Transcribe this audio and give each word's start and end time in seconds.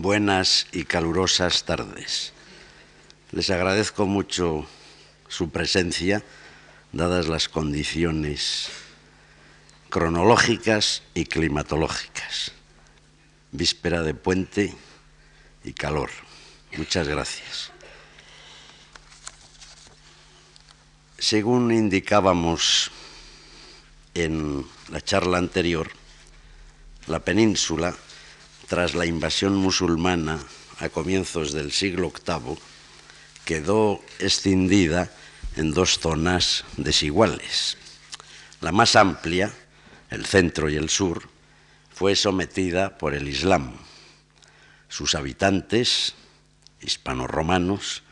buenas 0.00 0.66
y 0.72 0.84
calurosas 0.84 1.64
tardes. 1.64 2.32
Les 3.32 3.50
agradezco 3.50 4.06
mucho 4.06 4.66
su 5.28 5.50
presencia, 5.50 6.24
dadas 6.92 7.28
las 7.28 7.48
condiciones 7.50 8.70
cronológicas 9.90 11.02
y 11.12 11.26
climatológicas. 11.26 12.52
Víspera 13.50 14.02
de 14.02 14.14
puente 14.14 14.74
y 15.62 15.74
calor. 15.74 16.10
Muchas 16.78 17.06
gracias. 17.06 17.70
Según 21.18 21.70
indicábamos 21.70 22.90
en 24.14 24.66
la 24.88 25.02
charla 25.02 25.36
anterior, 25.36 25.90
la 27.06 27.20
península, 27.20 27.94
tras 28.72 28.94
la 28.94 29.04
invasión 29.04 29.54
musulmana 29.54 30.38
a 30.78 30.88
comienzos 30.88 31.52
del 31.52 31.72
siglo 31.72 32.10
VIII, 32.10 32.56
quedó 33.44 34.00
escindida 34.18 35.12
en 35.56 35.72
dos 35.72 35.98
zonas 35.98 36.64
desiguales. 36.78 37.76
La 38.62 38.72
más 38.72 38.96
amplia, 38.96 39.52
el 40.08 40.24
centro 40.24 40.70
y 40.70 40.76
el 40.76 40.88
sur, 40.88 41.28
fue 41.90 42.16
sometida 42.16 42.96
por 42.96 43.12
el 43.12 43.28
Islam. 43.28 43.74
Sus 44.88 45.14
habitantes, 45.16 46.14
hispanoromanos 46.80 48.02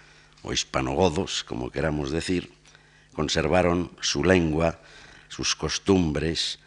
o 0.43 0.53
hispanogodos, 0.53 1.43
como 1.43 1.71
queramos 1.71 2.11
decir, 2.11 2.53
conservaron 3.15 3.97
su 4.03 4.25
lengua, 4.25 4.79
sus 5.31 5.57
costumbres 5.57 6.59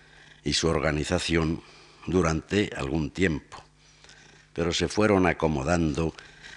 y 0.44 0.54
su 0.54 0.68
organización 0.68 1.62
durante 2.08 2.72
algún 2.76 3.12
tiempo, 3.12 3.64
pero 4.54 4.74
se 4.74 4.88
fueron 4.88 5.26
acomodando 5.26 6.14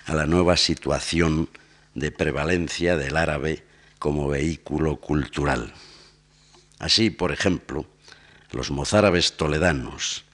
a 0.07 0.15
la 0.15 0.27
nueva 0.27 0.57
situación 0.57 1.49
de 1.95 2.13
prevalencia 2.13 2.97
del 2.97 3.17
árabe 3.17 3.65
como 3.99 4.29
vehículo 4.29 4.97
cultural. 4.97 5.73
Así, 6.79 7.11
por 7.11 7.33
ejemplo, 7.33 7.87
los 8.53 8.71
mozárabes 8.71 9.37
toledanos, 9.37 10.25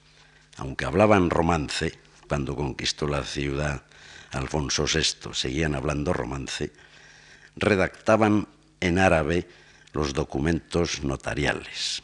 aunque 0.57 0.85
hablaban 0.85 1.29
romance, 1.29 1.97
cuando 2.27 2.55
conquistó 2.55 3.07
la 3.07 3.23
ciudad 3.23 3.83
Alfonso 4.31 4.85
VI, 4.85 5.33
seguían 5.33 5.75
hablando 5.75 6.13
romance, 6.13 6.71
redactaban 7.55 8.47
en 8.79 8.99
árabe 8.99 9.47
los 9.93 10.13
documentos 10.13 11.03
notariales. 11.03 12.01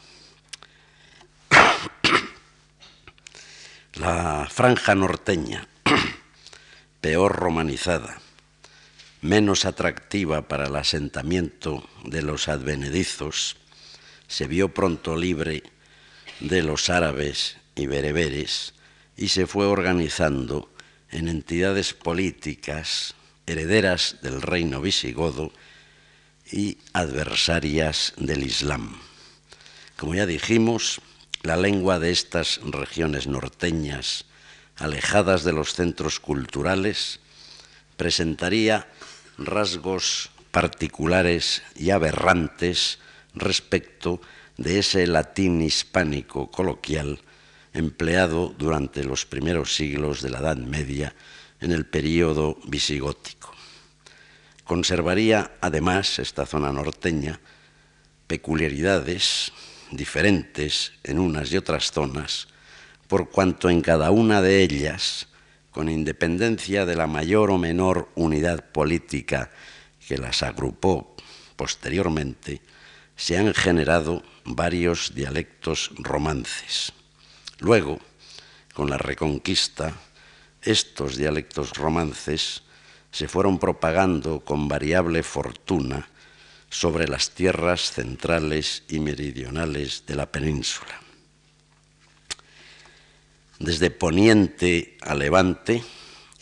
La 3.94 4.46
franja 4.48 4.94
norteña, 4.94 5.66
peor 7.00 7.34
romanizada, 7.34 8.20
menos 9.20 9.64
atractiva 9.64 10.46
para 10.46 10.66
el 10.66 10.76
asentamiento 10.76 11.88
de 12.04 12.22
los 12.22 12.48
advenedizos, 12.48 13.56
se 14.28 14.46
vio 14.46 14.72
pronto 14.72 15.16
libre 15.16 15.64
de 16.38 16.62
los 16.62 16.88
árabes 16.88 17.56
y 17.74 17.86
bereberes 17.86 18.74
y 19.16 19.28
se 19.28 19.48
fue 19.48 19.66
organizando 19.66 20.72
en 21.10 21.26
entidades 21.26 21.92
políticas 21.92 23.16
herederas 23.44 24.18
del 24.22 24.40
reino 24.40 24.80
visigodo 24.80 25.52
y 26.52 26.78
adversarias 26.92 28.14
del 28.16 28.44
Islam. 28.44 29.00
Como 29.96 30.14
ya 30.14 30.26
dijimos, 30.26 31.00
la 31.42 31.56
lengua 31.56 31.98
de 31.98 32.10
estas 32.10 32.60
regiones 32.62 33.26
norteñas, 33.26 34.26
alejadas 34.76 35.44
de 35.44 35.52
los 35.52 35.74
centros 35.74 36.20
culturales, 36.20 37.20
presentaría 37.96 38.88
rasgos 39.38 40.30
particulares 40.50 41.62
y 41.76 41.90
aberrantes 41.90 42.98
respecto 43.34 44.20
de 44.56 44.78
ese 44.78 45.06
latín 45.06 45.62
hispánico 45.62 46.50
coloquial 46.50 47.20
empleado 47.72 48.54
durante 48.58 49.04
los 49.04 49.26
primeros 49.26 49.74
siglos 49.74 50.22
de 50.22 50.30
la 50.30 50.40
Edad 50.40 50.56
Media 50.56 51.14
en 51.60 51.72
el 51.72 51.86
período 51.86 52.58
visigótico. 52.66 53.54
Conservaría 54.64 55.52
además 55.60 56.18
esta 56.18 56.46
zona 56.46 56.72
norteña 56.72 57.40
peculiaridades 58.26 59.52
diferentes 59.90 60.92
en 61.02 61.18
unas 61.18 61.52
y 61.52 61.56
otras 61.56 61.90
zonas, 61.90 62.48
por 63.08 63.30
cuanto 63.30 63.70
en 63.70 63.80
cada 63.80 64.10
una 64.10 64.42
de 64.42 64.62
ellas, 64.62 65.28
con 65.70 65.88
independencia 65.88 66.86
de 66.86 66.96
la 66.96 67.06
mayor 67.06 67.50
o 67.50 67.58
menor 67.58 68.08
unidad 68.14 68.70
política 68.70 69.50
que 70.06 70.18
las 70.18 70.42
agrupó 70.42 71.14
posteriormente, 71.56 72.60
se 73.16 73.38
han 73.38 73.54
generado 73.54 74.22
varios 74.44 75.14
dialectos 75.14 75.90
romances. 75.98 76.92
Luego, 77.58 78.00
con 78.74 78.90
la 78.90 78.98
reconquista, 78.98 79.94
estos 80.62 81.16
dialectos 81.16 81.74
romances 81.74 82.62
se 83.10 83.28
fueron 83.28 83.58
propagando 83.58 84.40
con 84.40 84.68
variable 84.68 85.22
fortuna 85.22 86.09
sobre 86.70 87.08
las 87.08 87.30
tierras 87.30 87.92
centrales 87.92 88.84
y 88.88 89.00
meridionales 89.00 90.04
de 90.06 90.14
la 90.14 90.26
península. 90.30 91.00
Desde 93.58 93.90
Poniente 93.90 94.96
a 95.02 95.14
Levante 95.14 95.84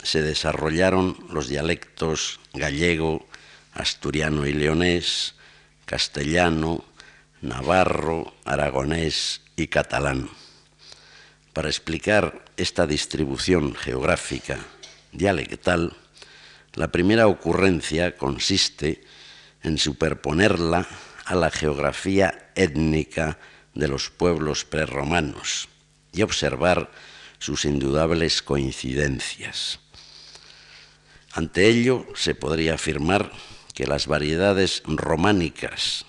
se 0.03 0.23
desarrollaron 0.23 1.17
los 1.31 1.49
dialectos 1.49 2.39
gallego, 2.53 3.27
asturiano 3.73 4.47
y 4.47 4.53
leonés, 4.53 5.35
castellano, 5.87 6.85
navarro, 7.41 8.35
aragonés 8.45 9.41
y 9.57 9.67
catalán. 9.67 10.31
Para 11.53 11.69
explicar 11.69 12.45
esta 12.57 12.87
distribución 12.87 13.75
geográfica 13.75 14.59
dialectal, 15.11 15.97
la 16.75 16.93
primera 16.93 17.27
ocurrencia 17.27 18.17
consiste 18.17 18.91
en 18.91 19.18
superponerla 19.79 20.87
a 21.25 21.35
la 21.35 21.51
geografía 21.51 22.51
étnica 22.55 23.39
de 23.75 23.89
los 23.89 24.11
pueblos 24.11 24.65
prerromanos 24.65 25.69
y 26.13 26.23
observar 26.23 26.91
sus 27.39 27.65
indudables 27.65 28.43
coincidencias. 28.43 29.81
Ante 31.33 31.69
ello 31.69 32.07
se 32.15 32.35
podría 32.35 32.75
afirmar 32.75 33.31
que 33.75 33.87
las 33.87 34.07
variedades 34.07 34.83
románicas 34.87 36.05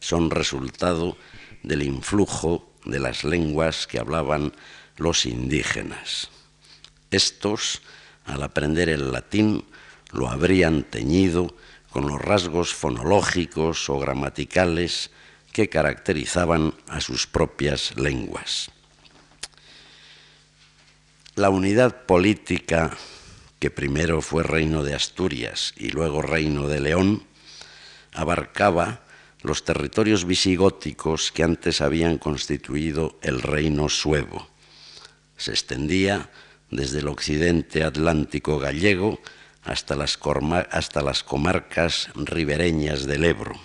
son 0.00 0.30
resultado 0.30 1.16
del 1.62 1.82
influjo 1.82 2.70
de 2.84 3.00
las 3.00 3.24
lenguas 3.24 3.86
que 3.86 3.98
hablaban 3.98 4.52
los 4.96 5.24
indígenas. 5.24 6.28
Estos, 7.10 7.80
al 8.26 8.42
aprender 8.42 8.88
el 8.88 9.12
latín, 9.12 9.64
lo 10.12 10.28
habrían 10.28 10.82
teñido 10.82 11.54
con 11.98 12.06
los 12.06 12.22
rasgos 12.22 12.74
fonológicos 12.74 13.90
o 13.90 13.98
gramaticales 13.98 15.10
que 15.50 15.68
caracterizaban 15.68 16.72
a 16.86 17.00
sus 17.00 17.26
propias 17.26 17.96
lenguas. 17.96 18.70
La 21.34 21.50
unidad 21.50 22.06
política, 22.06 22.96
que 23.58 23.72
primero 23.72 24.22
fue 24.22 24.44
reino 24.44 24.84
de 24.84 24.94
Asturias 24.94 25.74
y 25.76 25.88
luego 25.90 26.22
reino 26.22 26.68
de 26.68 26.78
León, 26.78 27.24
abarcaba 28.12 29.00
los 29.42 29.64
territorios 29.64 30.24
visigóticos 30.24 31.32
que 31.32 31.42
antes 31.42 31.80
habían 31.80 32.18
constituido 32.18 33.18
el 33.22 33.42
reino 33.42 33.88
suevo. 33.88 34.46
Se 35.36 35.50
extendía 35.50 36.30
desde 36.70 37.00
el 37.00 37.08
occidente 37.08 37.82
atlántico 37.82 38.60
gallego 38.60 39.18
hasta 39.68 39.94
las, 39.96 40.18
hasta 40.70 41.02
las 41.02 41.22
comarcas 41.22 42.08
ribereñas 42.14 43.04
del 43.04 43.24
Ebro. 43.24 43.60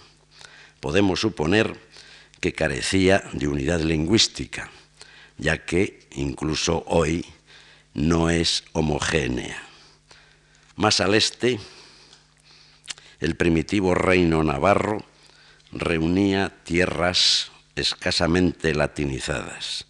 Podemos 0.81 1.21
suponer 1.21 1.79
que 2.41 2.51
carecía 2.51 3.23
de 3.31 3.47
unidad 3.47 3.79
lingüística, 3.79 4.69
ya 5.37 5.65
que 5.65 6.05
incluso 6.11 6.83
hoy 6.87 7.25
no 7.93 8.29
es 8.29 8.65
homogénea. 8.73 9.63
Más 10.75 10.99
al 10.99 11.15
este, 11.15 11.57
el 13.21 13.35
primitivo 13.37 13.95
reino 13.95 14.43
navarro 14.43 15.05
reunía 15.71 16.53
tierras 16.65 17.49
escasamente 17.77 18.75
latinizadas, 18.75 19.85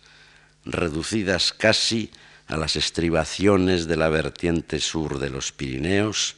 reducidas 0.64 1.54
casi 1.54 2.12
a 2.48 2.58
las 2.58 2.76
estribaciones 2.76 3.88
de 3.88 3.98
la 3.98 4.10
vertiente 4.10 4.80
sur 4.80 5.20
de 5.20 5.30
los 5.30 5.52
Pirineos, 5.52 6.36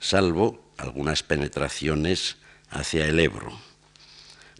salvo 0.00 0.72
algunas 0.76 1.22
penetraciones 1.22 2.36
hacia 2.70 3.06
el 3.06 3.18
Ebro. 3.20 3.58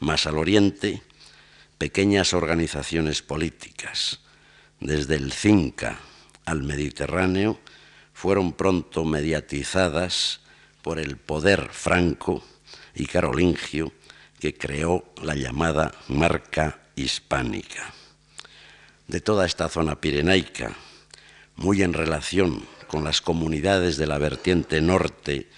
Más 0.01 0.27
al 0.27 0.39
oriente, 0.39 1.03
pequeñas 1.79 2.33
organizaciones 2.33 3.23
políticas, 3.23 4.21
desde 4.81 5.17
el 5.17 5.33
Cinca 5.33 5.99
al 6.45 6.63
Mediterráneo, 6.63 7.61
fueron 8.13 8.53
pronto 8.53 9.05
mediatizadas 9.05 10.41
por 10.83 10.99
el 10.99 11.17
poder 11.17 11.69
franco 11.71 12.43
y 12.95 13.07
carolingio 13.07 13.93
que 14.41 14.57
creó 14.57 15.05
la 15.23 15.35
llamada 15.35 15.93
marca 16.09 16.81
hispánica. 16.95 17.93
De 19.07 19.21
toda 19.21 19.47
esta 19.47 19.69
zona 19.69 20.01
pirenaica, 20.01 20.75
muy 21.57 21.83
en 21.83 21.93
relación 21.93 22.65
con 22.87 23.05
las 23.05 23.21
comunidades 23.21 23.97
de 23.97 24.07
la 24.07 24.19
vertiente 24.19 24.81
norte 24.81 25.49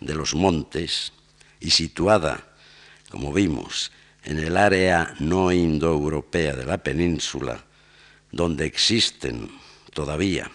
de 0.00 0.14
los 0.14 0.34
montes 0.34 1.12
y 1.60 1.70
situada, 1.70 2.54
como 3.10 3.32
vimos, 3.32 3.90
en 4.24 4.38
el 4.38 4.56
área 4.56 5.14
no 5.18 5.52
indoeuropea 5.52 6.54
de 6.56 6.64
la 6.64 6.78
península, 6.78 7.64
donde 8.32 8.66
existen 8.66 9.50
todavía 9.92 10.50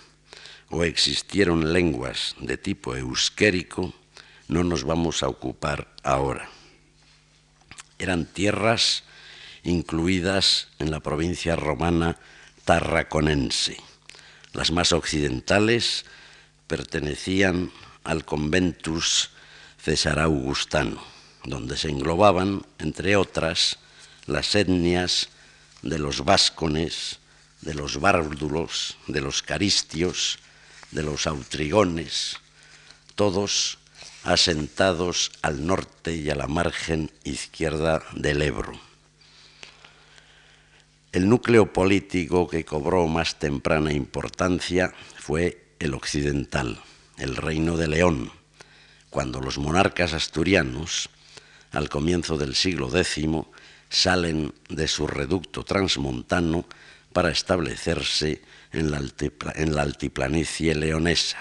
o 0.69 0.84
existieron 0.84 1.74
lenguas 1.74 2.36
de 2.40 2.57
tipo 2.57 2.96
euskérico, 2.96 3.94
no 4.48 4.63
nos 4.63 4.84
vamos 4.84 5.24
a 5.24 5.28
ocupar 5.28 5.88
ahora. 6.04 6.50
Eran 7.98 8.25
tierras 8.25 9.04
incluidas 9.63 10.69
en 10.80 10.92
la 10.92 11.00
provincia 11.00 11.56
romana 11.56 12.18
tarraconense. 12.66 13.88
Las 14.54 14.72
más 14.72 14.92
occidentales 14.92 16.06
pertenecían 16.68 17.72
al 18.04 18.25
conventus 18.25 19.30
César 19.81 20.19
Augustano, 20.19 21.01
donde 21.44 21.78
se 21.78 21.90
englobaban, 21.90 22.66
entre 22.80 23.16
otras, 23.16 23.78
las 24.25 24.56
etnias 24.56 25.30
de 25.81 26.00
los 26.00 26.25
vascones, 26.25 27.19
de 27.62 27.74
los 27.74 28.00
bárdulos, 28.00 28.98
de 29.07 29.22
los 29.22 29.42
caristios, 29.42 30.40
de 30.92 31.04
los 31.04 31.28
autrigones, 31.28 32.38
todos 33.16 33.78
asentados 34.24 35.31
al 35.42 35.66
norte 35.66 36.16
y 36.16 36.30
a 36.30 36.36
la 36.36 36.48
margen 36.48 37.12
izquierda 37.24 38.04
del 38.13 38.42
Ebro. 38.42 38.88
El 41.11 41.27
núcleo 41.27 41.73
político 41.73 42.47
que 42.47 42.65
cobró 42.65 43.07
más 43.07 43.39
temprana 43.39 43.91
importancia 43.91 44.94
fue 45.17 45.73
el 45.79 45.95
occidental, 45.95 46.79
el 47.17 47.35
reino 47.35 47.77
de 47.77 47.88
León, 47.88 48.31
cuando 49.09 49.41
los 49.41 49.57
monarcas 49.57 50.13
asturianos, 50.13 51.09
al 51.71 51.89
comienzo 51.89 52.38
del 52.38 52.53
siglo 52.53 52.95
X, 52.95 53.27
salen 53.89 54.53
de 54.69 54.88
su 54.88 55.07
reducto 55.07 55.63
transmontano 55.63 56.65
para 57.12 57.31
establecerse 57.31 58.44
en 58.71 58.91
la, 58.91 59.01
en 59.55 59.73
la 59.73 59.81
altiplanicie 59.81 60.75
leonesa. 60.75 61.39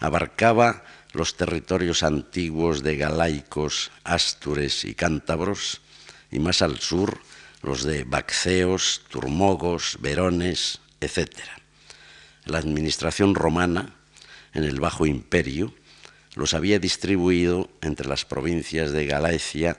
Abarcaba 0.00 0.84
los 1.14 1.34
territorios 1.38 2.02
antiguos 2.02 2.82
de 2.82 2.98
galaicos, 2.98 3.90
astures 4.04 4.84
y 4.84 4.94
cántabros, 4.94 5.80
y 6.30 6.40
más 6.40 6.60
al 6.60 6.78
sur 6.78 7.20
los 7.62 7.84
de 7.84 8.04
Baxeos, 8.04 9.02
Turmogos, 9.08 9.98
Verones, 10.00 10.80
etc. 11.00 11.30
La 12.44 12.58
administración 12.58 13.34
romana, 13.34 13.94
en 14.54 14.64
el 14.64 14.80
Bajo 14.80 15.06
Imperio, 15.06 15.74
los 16.34 16.54
había 16.54 16.78
distribuido 16.78 17.70
entre 17.82 18.08
las 18.08 18.24
provincias 18.24 18.92
de 18.92 19.06
Galacia, 19.06 19.78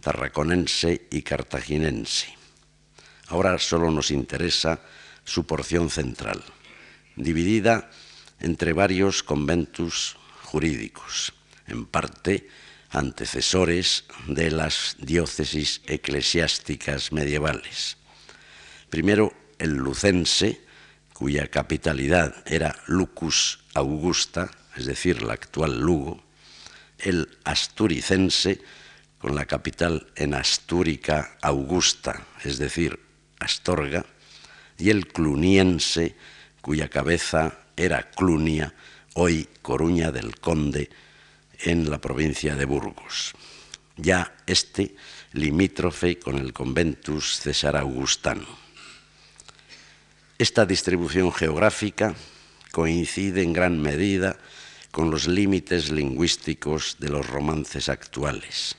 Tarraconense 0.00 1.06
y 1.10 1.22
Cartaginense. 1.22 2.36
Ahora 3.28 3.58
solo 3.58 3.90
nos 3.90 4.10
interesa 4.10 4.80
su 5.24 5.46
porción 5.46 5.90
central, 5.90 6.42
dividida 7.16 7.90
entre 8.40 8.72
varios 8.72 9.22
conventus 9.22 10.16
jurídicos, 10.42 11.32
en 11.66 11.86
parte 11.86 12.48
antecesores 12.92 14.04
de 14.26 14.50
las 14.50 14.96
diócesis 14.98 15.80
eclesiásticas 15.86 17.12
medievales. 17.12 17.96
Primero 18.90 19.32
el 19.58 19.74
lucense, 19.74 20.60
cuya 21.12 21.48
capitalidad 21.48 22.34
era 22.46 22.76
Lucus 22.86 23.60
Augusta, 23.74 24.50
es 24.76 24.86
decir, 24.86 25.22
la 25.22 25.34
actual 25.34 25.80
Lugo, 25.80 26.22
el 26.98 27.38
asturicense, 27.44 28.60
con 29.18 29.36
la 29.36 29.46
capital 29.46 30.08
en 30.16 30.34
Astúrica 30.34 31.36
Augusta, 31.42 32.26
es 32.42 32.58
decir, 32.58 32.98
Astorga, 33.38 34.04
y 34.78 34.90
el 34.90 35.06
cluniense, 35.06 36.16
cuya 36.60 36.88
cabeza 36.88 37.60
era 37.76 38.10
Clunia, 38.10 38.74
hoy 39.14 39.48
Coruña 39.62 40.10
del 40.10 40.40
Conde, 40.40 40.90
en 41.62 41.90
la 41.90 42.00
provincia 42.00 42.56
de 42.56 42.64
Burgos, 42.64 43.32
ya 43.96 44.34
este 44.46 44.94
limítrofe 45.32 46.18
con 46.18 46.36
el 46.36 46.52
conventus 46.52 47.40
César 47.40 47.76
Augustano. 47.76 48.46
Esta 50.38 50.66
distribución 50.66 51.32
geográfica 51.32 52.14
coincide 52.72 53.42
en 53.42 53.52
gran 53.52 53.80
medida 53.80 54.38
con 54.90 55.10
los 55.10 55.28
límites 55.28 55.90
lingüísticos 55.90 56.96
de 56.98 57.08
los 57.08 57.26
romances 57.26 57.88
actuales. 57.88 58.76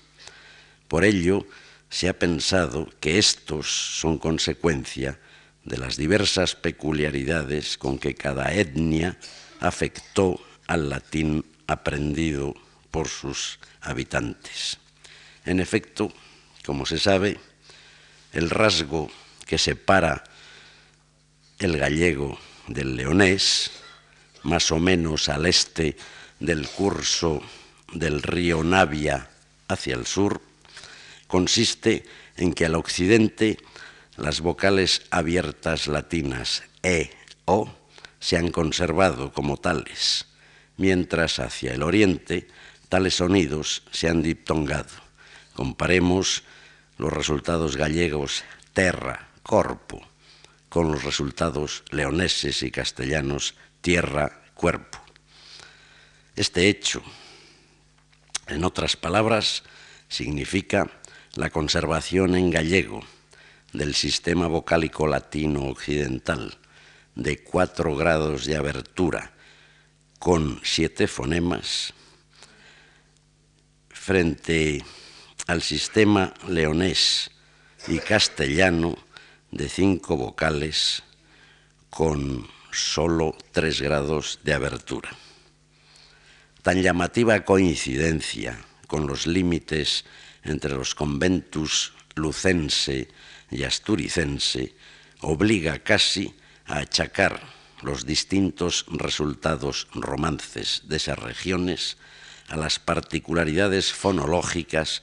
Por 0.87 1.05
ello, 1.05 1.47
se 1.89 2.09
ha 2.09 2.17
pensado 2.17 2.89
que 2.99 3.17
estos 3.17 3.99
son 3.99 4.17
consecuencia 4.17 5.19
de 5.63 5.77
las 5.77 5.95
diversas 5.95 6.55
peculiaridades 6.55 7.77
con 7.77 7.97
que 7.97 8.15
cada 8.15 8.53
etnia 8.53 9.17
afectó 9.59 10.39
al 10.67 10.89
latín 10.89 11.45
aprendido 11.67 12.55
por 12.93 13.07
sus 13.07 13.57
habitantes. 13.81 14.77
En 15.45 15.59
efecto, 15.59 16.13
como 16.63 16.85
se 16.85 16.99
sabe, 16.99 17.39
el 18.33 18.51
rasgo 18.51 19.09
que 19.47 19.57
separa 19.57 20.23
el 21.57 21.75
gallego 21.79 22.37
del 22.67 22.95
leonés, 22.95 23.71
más 24.43 24.71
o 24.71 24.77
menos 24.77 25.27
al 25.27 25.47
este 25.47 25.97
del 26.39 26.69
curso 26.69 27.41
del 27.93 28.21
río 28.21 28.63
Navia 28.63 29.27
hacia 29.67 29.95
el 29.95 30.05
sur, 30.05 30.39
consiste 31.25 32.05
en 32.37 32.53
que 32.53 32.67
al 32.67 32.75
occidente 32.75 33.57
las 34.17 34.39
vocales 34.39 35.01
abiertas 35.09 35.87
latinas 35.87 36.61
e, 36.83 37.09
o, 37.45 37.73
se 38.19 38.37
han 38.37 38.51
conservado 38.51 39.33
como 39.33 39.57
tales, 39.57 40.27
mientras 40.77 41.39
hacia 41.39 41.73
el 41.73 41.81
oriente 41.81 42.47
tales 42.93 43.15
sonidos 43.15 43.81
se 43.89 44.07
han 44.07 44.21
diptongado. 44.21 44.93
Comparemos 45.55 46.43
los 46.99 47.11
resultados 47.11 47.75
gallegos 47.75 48.43
terra, 48.71 49.29
corpo, 49.41 50.07
con 50.69 50.91
los 50.91 51.03
resultados 51.03 51.83
leoneses 51.89 52.61
y 52.61 52.69
castellanos 52.69 53.55
tierra, 53.81 54.43
cuerpo. 54.53 54.99
Este 56.35 56.69
hecho, 56.69 57.01
en 58.45 58.63
otras 58.63 58.95
palabras, 58.95 59.63
significa 60.07 60.91
la 61.33 61.49
conservación 61.49 62.35
en 62.35 62.51
gallego 62.51 63.03
del 63.71 63.95
sistema 63.95 64.45
vocálico 64.45 65.07
latino 65.07 65.63
occidental 65.63 66.59
de 67.15 67.41
cuatro 67.43 67.95
grados 67.95 68.45
de 68.45 68.55
abertura 68.55 69.33
con 70.19 70.61
siete 70.63 71.07
fonemas 71.07 71.95
frente 74.03 74.83
al 75.47 75.61
sistema 75.61 76.33
leonés 76.49 77.31
y 77.87 77.99
castellano 77.99 78.97
de 79.49 79.69
cinco 79.69 80.17
vocales 80.17 81.03
con 81.89 82.45
solo 82.73 83.33
tres 83.53 83.79
grados 83.79 84.41
de 84.43 84.53
abertura. 84.53 85.09
Tan 86.63 86.81
llamativa 86.81 87.45
coincidencia 87.45 88.59
con 88.87 89.07
los 89.07 89.25
límites 89.25 90.03
entre 90.43 90.75
los 90.75 90.95
conventus 90.95 91.93
lucense 92.15 93.07
y 93.51 93.63
asturicense 93.63 94.75
obliga 95.21 95.79
casi 95.79 96.35
a 96.65 96.79
achacar 96.79 97.39
los 97.81 98.05
distintos 98.05 98.85
resultados 98.89 99.87
romances 99.93 100.81
de 100.89 100.97
esas 100.97 101.19
regiones 101.19 101.95
a 102.47 102.57
las 102.57 102.79
particularidades 102.79 103.93
fonológicas 103.93 105.01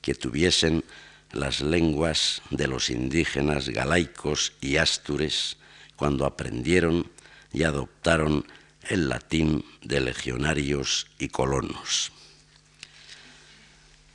que 0.00 0.14
tuviesen 0.14 0.84
las 1.32 1.60
lenguas 1.60 2.42
de 2.50 2.66
los 2.66 2.90
indígenas 2.90 3.68
galaicos 3.68 4.52
y 4.60 4.76
astures 4.76 5.56
cuando 5.96 6.26
aprendieron 6.26 7.10
y 7.52 7.62
adoptaron 7.62 8.44
el 8.88 9.08
latín 9.08 9.64
de 9.82 10.00
legionarios 10.00 11.06
y 11.18 11.28
colonos. 11.28 12.12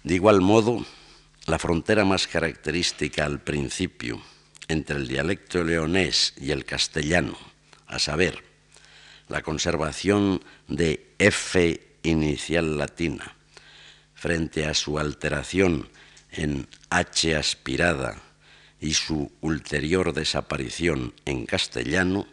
De 0.04 0.16
igual 0.16 0.42
modo, 0.42 0.86
la 1.46 1.60
frontera 1.60 2.06
más 2.06 2.28
característica 2.28 3.26
al 3.26 3.40
principio 3.40 4.22
entre 4.68 4.98
el 4.98 5.08
dialecto 5.08 5.64
leonés 5.64 6.34
y 6.38 6.52
el 6.52 6.66
castellano, 6.66 7.38
a 7.88 8.00
saber, 8.00 8.44
la 9.30 9.42
conservación 9.42 10.44
de 10.68 11.14
F 11.20 11.97
inicial 12.08 12.78
latina 12.78 13.36
frente 14.18 14.66
a 14.66 14.74
su 14.74 14.98
alteración 14.98 15.90
en 16.32 16.68
H 16.90 17.36
aspirada 17.36 18.22
y 18.80 18.94
su 18.94 19.32
ulterior 19.42 20.14
desaparición 20.14 21.14
en 21.26 21.46
castellano, 21.46 22.28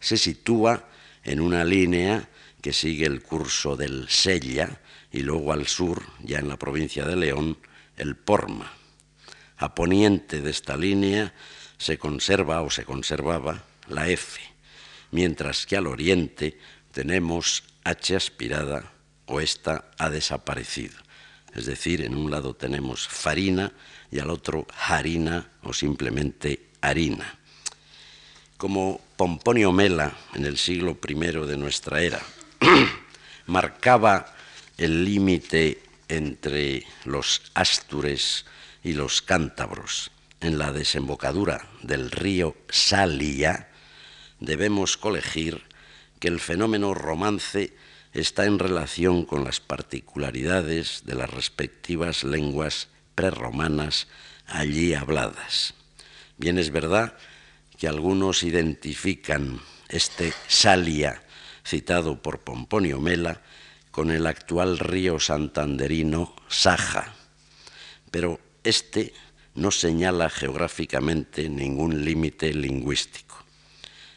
se 0.00 0.16
sitúa 0.16 0.88
en 1.24 1.40
una 1.40 1.64
línea 1.64 2.28
que 2.62 2.72
sigue 2.72 3.06
el 3.06 3.22
curso 3.22 3.76
del 3.76 4.08
Sella 4.08 4.80
y 5.10 5.20
luego 5.20 5.52
al 5.52 5.66
sur, 5.66 6.02
ya 6.22 6.38
en 6.38 6.48
la 6.48 6.56
provincia 6.56 7.04
de 7.04 7.16
León, 7.16 7.58
el 7.96 8.16
Porma. 8.16 8.72
A 9.56 9.74
poniente 9.74 10.40
de 10.40 10.50
esta 10.50 10.76
línea 10.76 11.34
se 11.78 11.98
conserva 11.98 12.62
o 12.62 12.70
se 12.70 12.84
conservaba 12.84 13.64
la 13.88 14.08
F, 14.08 14.40
mientras 15.10 15.66
que 15.66 15.76
al 15.76 15.86
oriente 15.86 16.58
tenemos 16.92 17.64
H 17.84 18.14
aspirada 18.14 18.92
o 19.28 19.40
esta 19.40 19.90
ha 19.98 20.10
desaparecido. 20.10 20.96
Es 21.54 21.66
decir, 21.66 22.02
en 22.02 22.16
un 22.16 22.30
lado 22.30 22.54
tenemos 22.54 23.08
farina 23.08 23.72
y 24.10 24.18
al 24.18 24.30
otro 24.30 24.66
harina 24.88 25.48
o 25.62 25.72
simplemente 25.72 26.66
harina. 26.80 27.38
Como 28.56 29.00
Pomponio 29.16 29.72
Mela 29.72 30.12
en 30.34 30.44
el 30.44 30.58
siglo 30.58 30.98
I 31.06 31.14
de 31.14 31.56
nuestra 31.56 32.02
era 32.02 32.20
marcaba 33.46 34.34
el 34.76 35.04
límite 35.04 35.82
entre 36.08 36.84
los 37.04 37.42
astures 37.54 38.46
y 38.82 38.92
los 38.94 39.22
cántabros 39.22 40.10
en 40.40 40.58
la 40.58 40.72
desembocadura 40.72 41.68
del 41.82 42.10
río 42.10 42.56
Salia, 42.68 43.68
debemos 44.40 44.96
colegir 44.96 45.64
que 46.20 46.28
el 46.28 46.40
fenómeno 46.40 46.94
romance 46.94 47.74
está 48.18 48.46
en 48.46 48.58
relación 48.58 49.24
con 49.24 49.44
las 49.44 49.60
particularidades 49.60 51.02
de 51.04 51.14
las 51.14 51.30
respectivas 51.30 52.24
lenguas 52.24 52.88
prerromanas 53.14 54.08
allí 54.46 54.94
habladas. 54.94 55.74
Bien 56.36 56.58
es 56.58 56.70
verdad 56.70 57.16
que 57.76 57.88
algunos 57.88 58.42
identifican 58.42 59.60
este 59.88 60.32
Salia 60.46 61.22
citado 61.64 62.22
por 62.22 62.40
Pomponio 62.40 63.00
Mela 63.00 63.42
con 63.90 64.10
el 64.10 64.26
actual 64.26 64.78
río 64.78 65.20
santanderino 65.20 66.34
Saja, 66.48 67.14
pero 68.10 68.40
este 68.64 69.12
no 69.54 69.70
señala 69.70 70.30
geográficamente 70.30 71.48
ningún 71.48 72.04
límite 72.04 72.54
lingüístico. 72.54 73.44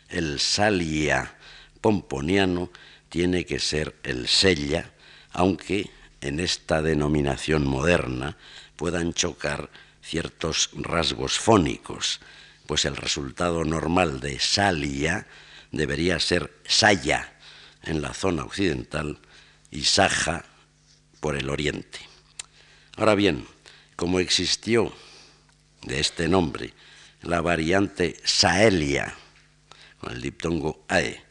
El 0.08 0.40
Salia 0.40 1.36
pomponiano 1.82 2.72
tiene 3.12 3.46
que 3.46 3.60
ser 3.60 3.94
el 4.04 4.30
Sella, 4.30 4.94
aunque 5.34 5.92
en 6.22 6.40
esta 6.40 6.82
denominación 6.82 7.68
moderna 7.68 8.38
puedan 8.78 9.14
chocar 9.14 9.70
ciertos 10.02 10.70
rasgos 10.76 11.38
fónicos, 11.38 12.22
pues 12.68 12.86
el 12.86 12.96
resultado 12.96 13.66
normal 13.66 14.22
de 14.22 14.40
Salia 14.40 15.28
debería 15.74 16.22
ser 16.22 16.54
Saya 16.66 17.38
en 17.84 18.02
la 18.02 18.14
zona 18.14 18.46
occidental 18.46 19.20
y 19.72 19.84
Saja 19.84 20.46
por 21.20 21.36
el 21.36 21.50
oriente. 21.50 22.00
Ahora 22.96 23.16
bien, 23.16 23.46
como 23.98 24.22
existió 24.22 24.94
de 25.82 26.00
este 26.00 26.30
nombre 26.30 26.74
la 27.24 27.42
variante 27.42 28.16
Saelia, 28.24 29.14
con 30.00 30.14
el 30.14 30.22
diptongo 30.22 30.86
AE, 30.88 31.31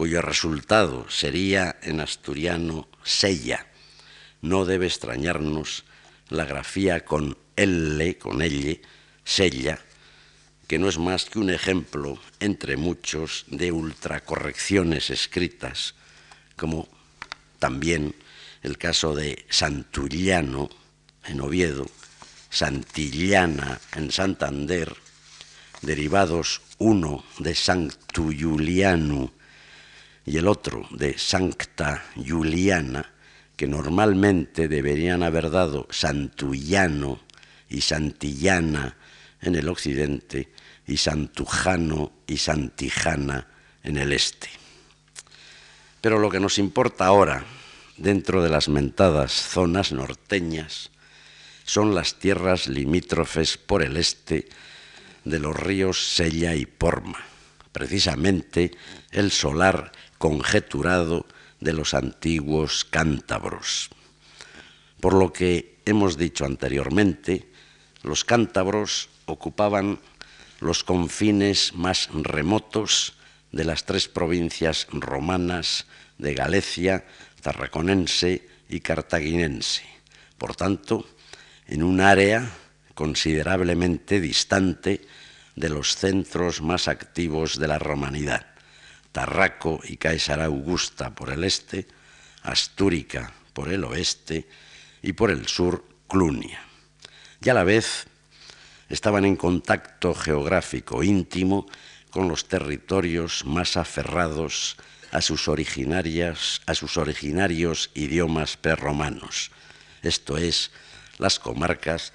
cuyo 0.00 0.22
resultado 0.22 1.04
sería 1.10 1.76
en 1.82 2.00
asturiano 2.00 2.88
Sella, 3.04 3.66
no 4.40 4.64
debe 4.64 4.86
extrañarnos 4.86 5.84
la 6.30 6.46
grafía 6.46 7.04
con 7.04 7.36
L, 7.54 8.16
con 8.16 8.40
L, 8.40 8.80
Sella, 9.24 9.78
que 10.66 10.78
no 10.78 10.88
es 10.88 10.96
más 10.96 11.26
que 11.26 11.38
un 11.38 11.50
ejemplo 11.50 12.18
entre 12.40 12.78
muchos 12.78 13.44
de 13.48 13.72
ultracorrecciones 13.72 15.10
escritas, 15.10 15.94
como 16.56 16.88
también 17.58 18.14
el 18.62 18.78
caso 18.78 19.14
de 19.14 19.44
Santullano 19.50 20.70
en 21.26 21.42
Oviedo, 21.42 21.86
Santillana 22.48 23.78
en 23.94 24.10
Santander, 24.10 24.96
derivados 25.82 26.62
uno 26.78 27.22
de 27.38 27.54
Sanctu 27.54 28.32
Juliano 28.32 29.30
y 30.30 30.38
el 30.38 30.46
otro 30.46 30.86
de 30.92 31.18
Sancta 31.18 32.04
Juliana, 32.14 33.14
que 33.56 33.66
normalmente 33.66 34.68
deberían 34.68 35.24
haber 35.24 35.50
dado 35.50 35.88
Santullano 35.90 37.18
y 37.68 37.80
Santillana 37.80 38.96
en 39.42 39.56
el 39.56 39.68
occidente 39.68 40.52
y 40.86 40.98
Santujano 40.98 42.12
y 42.28 42.36
Santijana 42.36 43.48
en 43.82 43.96
el 43.96 44.12
este. 44.12 44.48
Pero 46.00 46.20
lo 46.20 46.30
que 46.30 46.38
nos 46.38 46.58
importa 46.58 47.06
ahora, 47.06 47.44
dentro 47.96 48.40
de 48.40 48.50
las 48.50 48.68
mentadas 48.68 49.32
zonas 49.32 49.90
norteñas, 49.90 50.92
son 51.64 51.92
las 51.92 52.20
tierras 52.20 52.68
limítrofes 52.68 53.56
por 53.56 53.82
el 53.82 53.96
este 53.96 54.48
de 55.24 55.40
los 55.40 55.56
ríos 55.56 56.14
Sella 56.14 56.54
y 56.54 56.66
Porma, 56.66 57.18
precisamente 57.72 58.70
el 59.10 59.32
solar 59.32 59.90
conjeturado 60.20 61.24
de 61.60 61.72
los 61.72 61.94
antiguos 61.94 62.84
cántabros. 62.84 63.88
Por 65.00 65.14
lo 65.14 65.32
que 65.32 65.80
hemos 65.86 66.18
dicho 66.18 66.44
anteriormente, 66.44 67.48
los 68.02 68.26
cántabros 68.26 69.08
ocupaban 69.24 69.98
los 70.60 70.84
confines 70.84 71.74
más 71.74 72.10
remotos 72.12 73.14
de 73.50 73.64
las 73.64 73.86
tres 73.86 74.08
provincias 74.08 74.88
romanas 74.92 75.86
de 76.18 76.34
Galicia, 76.34 77.06
tarraconense 77.40 78.46
y 78.68 78.80
cartaginense. 78.80 79.84
Por 80.36 80.54
tanto, 80.54 81.08
en 81.66 81.82
un 81.82 81.98
área 82.02 82.46
considerablemente 82.94 84.20
distante 84.20 85.00
de 85.56 85.70
los 85.70 85.96
centros 85.96 86.60
más 86.60 86.88
activos 86.88 87.58
de 87.58 87.68
la 87.68 87.78
romanidad, 87.78 88.49
Tarraco 89.12 89.80
y 89.84 89.96
Caesar 89.96 90.40
Augusta 90.40 91.14
por 91.14 91.30
el 91.30 91.44
este, 91.44 91.86
Astúrica 92.42 93.32
por 93.52 93.72
el 93.72 93.84
oeste 93.84 94.48
y 95.02 95.12
por 95.12 95.30
el 95.30 95.46
sur 95.46 95.84
Clunia. 96.08 96.62
Y 97.42 97.48
a 97.48 97.54
la 97.54 97.64
vez 97.64 98.06
estaban 98.88 99.24
en 99.24 99.36
contacto 99.36 100.14
geográfico 100.14 101.02
íntimo 101.02 101.66
con 102.10 102.28
los 102.28 102.48
territorios 102.48 103.44
más 103.44 103.76
aferrados 103.76 104.76
a 105.12 105.20
sus, 105.20 105.48
originarias, 105.48 106.62
a 106.66 106.74
sus 106.74 106.96
originarios 106.96 107.90
idiomas 107.94 108.56
prerromanos, 108.56 109.50
esto 110.02 110.38
es, 110.38 110.70
las 111.18 111.38
comarcas 111.38 112.12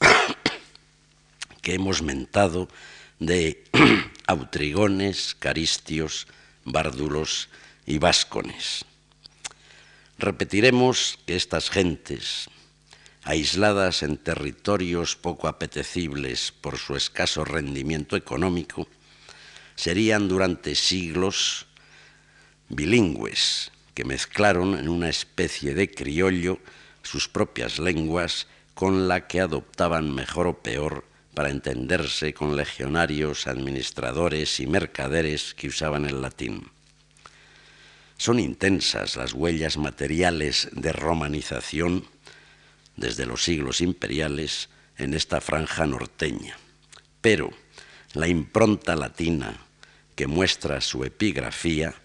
que 1.62 1.74
hemos 1.74 2.02
mentado 2.02 2.68
de 3.18 3.64
autrigones, 4.26 5.36
caristios, 5.38 6.26
bárdulos 6.64 7.48
y 7.86 7.98
vascones. 7.98 8.84
Repetiremos 10.18 11.18
que 11.26 11.36
estas 11.36 11.70
gentes, 11.70 12.48
aisladas 13.22 14.02
en 14.02 14.16
territorios 14.16 15.16
poco 15.16 15.48
apetecibles 15.48 16.52
por 16.52 16.78
su 16.78 16.96
escaso 16.96 17.44
rendimiento 17.44 18.16
económico, 18.16 18.88
serían 19.74 20.28
durante 20.28 20.74
siglos 20.74 21.66
bilingües 22.68 23.70
que 23.94 24.04
mezclaron 24.04 24.78
en 24.78 24.88
una 24.88 25.08
especie 25.08 25.74
de 25.74 25.90
criollo 25.90 26.58
sus 27.02 27.28
propias 27.28 27.78
lenguas 27.78 28.46
con 28.74 29.08
la 29.08 29.26
que 29.26 29.40
adoptaban 29.40 30.14
mejor 30.14 30.46
o 30.48 30.62
peor 30.62 31.04
para 31.36 31.50
entenderse 31.50 32.32
con 32.32 32.56
legionarios, 32.56 33.46
administradores 33.46 34.58
y 34.58 34.66
mercaderes 34.66 35.52
que 35.52 35.68
usaban 35.68 36.06
el 36.06 36.22
latín. 36.22 36.70
Son 38.16 38.40
intensas 38.40 39.16
las 39.16 39.34
huellas 39.34 39.76
materiales 39.76 40.70
de 40.72 40.94
romanización 40.94 42.06
desde 42.96 43.26
los 43.26 43.44
siglos 43.44 43.82
imperiales 43.82 44.70
en 44.96 45.12
esta 45.12 45.42
franja 45.42 45.86
norteña, 45.86 46.56
pero 47.20 47.50
la 48.14 48.28
impronta 48.28 48.96
latina 48.96 49.58
que 50.14 50.26
muestra 50.26 50.80
su 50.80 51.04
epigrafía, 51.04 51.96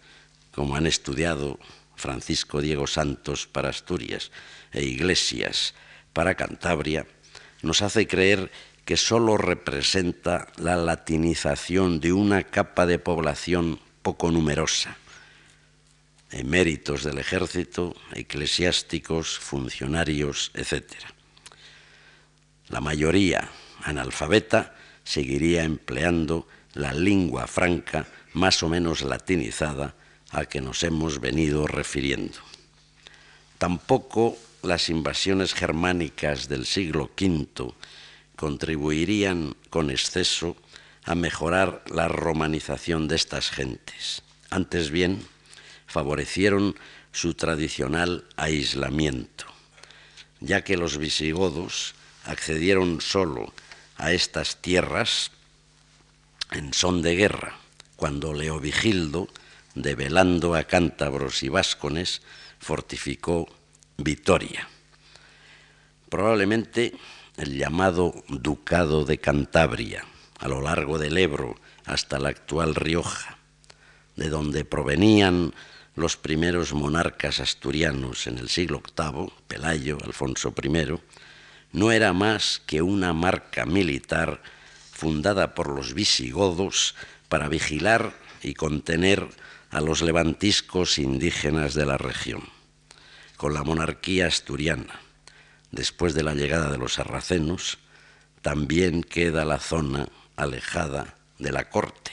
como 0.51 0.75
han 0.75 0.87
estudiado 0.87 1.57
Francisco 1.95 2.59
Diego 2.59 2.85
Santos 2.85 3.47
para 3.47 3.69
Asturias 3.69 4.29
e 4.73 4.83
Iglesias 4.83 5.73
para 6.11 6.35
Cantabria, 6.35 7.07
nos 7.61 7.81
hace 7.81 8.07
creer 8.07 8.51
que 8.85 8.97
sólo 8.97 9.37
representa 9.37 10.47
la 10.57 10.75
latinización 10.75 11.99
de 11.99 12.13
una 12.13 12.43
capa 12.43 12.85
de 12.85 12.99
población 12.99 13.79
poco 14.01 14.31
numerosa, 14.31 14.97
eméritos 16.31 17.03
del 17.03 17.19
ejército, 17.19 17.95
eclesiásticos, 18.13 19.37
funcionarios, 19.37 20.51
etc. 20.55 20.83
La 22.69 22.81
mayoría 22.81 23.49
analfabeta 23.83 24.75
seguiría 25.03 25.63
empleando 25.63 26.47
la 26.73 26.93
lengua 26.93 27.47
franca 27.47 28.07
más 28.33 28.63
o 28.63 28.69
menos 28.69 29.01
latinizada 29.01 29.95
a 30.31 30.45
que 30.45 30.61
nos 30.61 30.83
hemos 30.83 31.19
venido 31.19 31.67
refiriendo. 31.67 32.39
Tampoco 33.57 34.37
las 34.63 34.89
invasiones 34.89 35.53
germánicas 35.53 36.47
del 36.47 36.65
siglo 36.65 37.11
V 37.19 37.73
contribuirían 38.41 39.55
con 39.69 39.91
exceso 39.91 40.57
a 41.03 41.13
mejorar 41.13 41.83
la 41.85 42.07
romanización 42.07 43.07
de 43.07 43.15
estas 43.15 43.51
gentes. 43.51 44.23
Antes 44.49 44.89
bien, 44.89 45.23
favorecieron 45.85 46.73
su 47.11 47.35
tradicional 47.35 48.25
aislamiento, 48.37 49.45
ya 50.39 50.63
que 50.63 50.75
los 50.75 50.97
visigodos 50.97 51.93
accedieron 52.25 52.99
solo 52.99 53.53
a 53.97 54.11
estas 54.11 54.59
tierras 54.59 55.29
en 56.49 56.73
son 56.73 57.03
de 57.03 57.15
guerra, 57.15 57.59
cuando 57.95 58.33
Leovigildo, 58.33 59.27
develando 59.75 60.55
a 60.55 60.63
cántabros 60.63 61.43
y 61.43 61.49
vascones, 61.49 62.23
fortificó 62.57 63.47
Vitoria. 63.97 64.67
Probablemente 66.09 66.95
el 67.37 67.57
llamado 67.57 68.13
Ducado 68.27 69.05
de 69.05 69.17
Cantabria, 69.17 70.05
a 70.39 70.47
lo 70.47 70.61
largo 70.61 70.97
del 70.97 71.17
Ebro 71.17 71.55
hasta 71.85 72.19
la 72.19 72.29
actual 72.29 72.75
Rioja, 72.75 73.37
de 74.15 74.29
donde 74.29 74.65
provenían 74.65 75.53
los 75.95 76.17
primeros 76.17 76.73
monarcas 76.73 77.39
asturianos 77.39 78.27
en 78.27 78.37
el 78.37 78.49
siglo 78.49 78.81
VIII, 78.97 79.31
Pelayo, 79.47 79.97
Alfonso 80.03 80.53
I, 80.61 80.99
no 81.73 81.91
era 81.91 82.13
más 82.13 82.61
que 82.65 82.81
una 82.81 83.13
marca 83.13 83.65
militar 83.65 84.41
fundada 84.91 85.55
por 85.55 85.69
los 85.69 85.93
visigodos 85.93 86.95
para 87.29 87.47
vigilar 87.47 88.13
y 88.43 88.53
contener 88.53 89.27
a 89.69 89.81
los 89.81 90.01
levantiscos 90.01 90.99
indígenas 90.99 91.73
de 91.73 91.85
la 91.85 91.97
región. 91.97 92.43
Con 93.37 93.53
la 93.53 93.63
monarquía 93.63 94.27
asturiana, 94.27 94.99
después 95.71 96.13
de 96.13 96.23
la 96.23 96.33
llegada 96.33 96.71
de 96.71 96.77
los 96.77 96.93
sarracenos, 96.93 97.77
también 98.41 99.03
queda 99.03 99.45
la 99.45 99.59
zona 99.59 100.09
alejada 100.35 101.15
de 101.39 101.51
la 101.51 101.69
corte, 101.69 102.11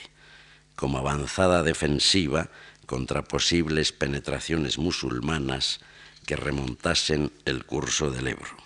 como 0.76 0.98
avanzada 0.98 1.62
defensiva 1.62 2.50
contra 2.86 3.24
posibles 3.24 3.92
penetraciones 3.92 4.78
musulmanas 4.78 5.80
que 6.26 6.36
remontasen 6.36 7.32
el 7.44 7.64
curso 7.64 8.10
del 8.10 8.28
Ebro. 8.28 8.56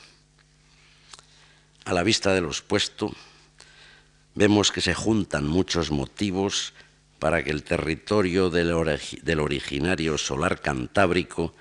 A 1.84 1.92
la 1.92 2.02
vista 2.02 2.32
de 2.32 2.40
los 2.40 2.62
puestos, 2.62 3.12
vemos 4.34 4.70
que 4.72 4.80
se 4.80 4.94
juntan 4.94 5.46
muchos 5.46 5.90
motivos 5.90 6.74
para 7.18 7.42
que 7.44 7.50
el 7.50 7.62
territorio 7.62 8.50
del, 8.50 8.72
originario 8.72 10.18
solar 10.18 10.60
cantábrico 10.60 11.54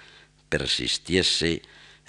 persistiese 0.50 1.62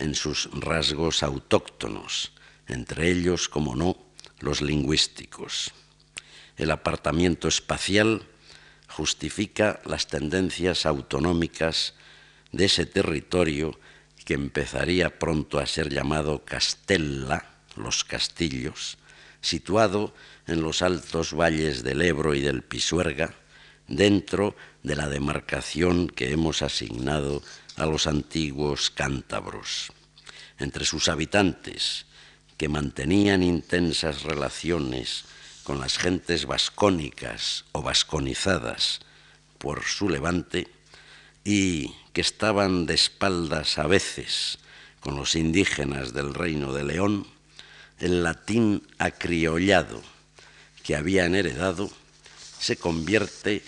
en 0.03 0.15
sus 0.17 0.51
rasgos 0.53 1.23
autóctonos, 1.23 2.33
entre 2.67 3.11
ellos, 3.11 3.49
como 3.49 3.77
no, 3.77 3.97
los 4.41 4.61
lingüísticos. 4.61 5.71
El 6.57 6.71
apartamiento 6.71 7.49
espacial 7.49 8.27
justifica 8.89 9.81
las 9.85 10.09
tendencias 10.09 10.87
autonómicas 10.87 11.95
de 12.51 12.67
ese 12.67 12.85
territorio 12.85 13.79
que 14.25 14.35
empezaría 14.35 15.19
pronto 15.19 15.59
a 15.59 15.67
ser 15.67 15.89
llamado 15.89 16.45
Castella, 16.45 17.47
los 17.77 18.05
castillos, 18.05 18.99
situado 19.41 20.15
en 20.47 20.63
los 20.63 20.83
altos 20.83 21.33
valles 21.33 21.83
del 21.83 22.03
Ebro 22.03 22.35
y 22.35 22.41
del 22.41 22.63
Pisuerga, 22.63 23.35
dentro 23.89 24.57
de 24.83 24.97
la 24.97 25.09
demarcación 25.09 26.09
que 26.09 26.33
hemos 26.33 26.63
asignado 26.63 27.43
a 27.77 27.87
los 27.87 28.07
antiguos 28.07 28.91
cántabros. 28.91 29.93
Entre 30.59 30.85
sus 30.85 31.09
habitantes, 31.09 32.07
que 32.57 32.69
mantenían 32.69 33.43
intensas 33.43 34.23
relaciones 34.23 35.25
con 35.65 35.81
las 35.81 35.99
gentes 35.99 36.47
vascónicas 36.47 37.65
o 37.73 37.83
vasconizadas 37.83 39.01
por 39.59 39.85
su 39.85 40.09
levante 40.09 40.69
y 41.45 41.93
que 42.13 42.21
estaban 42.21 42.87
de 42.87 42.95
espaldas 42.95 43.79
a 43.79 43.87
veces 43.87 44.59
con 45.01 45.17
los 45.17 45.35
indígenas 45.35 46.13
del 46.13 46.35
reino 46.35 46.73
de 46.73 46.85
León, 46.85 47.27
el 47.99 48.23
latín 48.23 48.87
acriollado 48.99 50.03
que 50.83 50.97
habían 50.97 51.35
heredado 51.35 51.91
se 52.61 52.77
convierte 52.77 53.63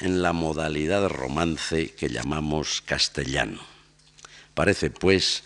en 0.00 0.22
la 0.22 0.32
modalidad 0.32 1.08
romance 1.08 1.92
que 1.92 2.08
llamamos 2.08 2.82
castellano. 2.82 3.60
Parece, 4.54 4.90
pues, 4.90 5.44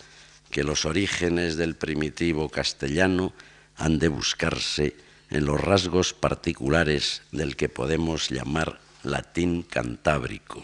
que 0.51 0.65
los 0.65 0.85
orígenes 0.85 1.57
del 1.57 1.77
primitivo 1.77 2.49
castellano 2.49 3.33
han 3.77 3.99
de 3.99 4.09
buscarse 4.09 4.97
en 5.31 5.45
los 5.45 5.61
rasgos 5.61 6.15
particulares 6.15 7.23
del 7.33 7.57
que 7.57 7.69
podemos 7.69 8.31
llamar 8.31 8.81
latín 9.03 9.63
cantábrico. 9.63 10.63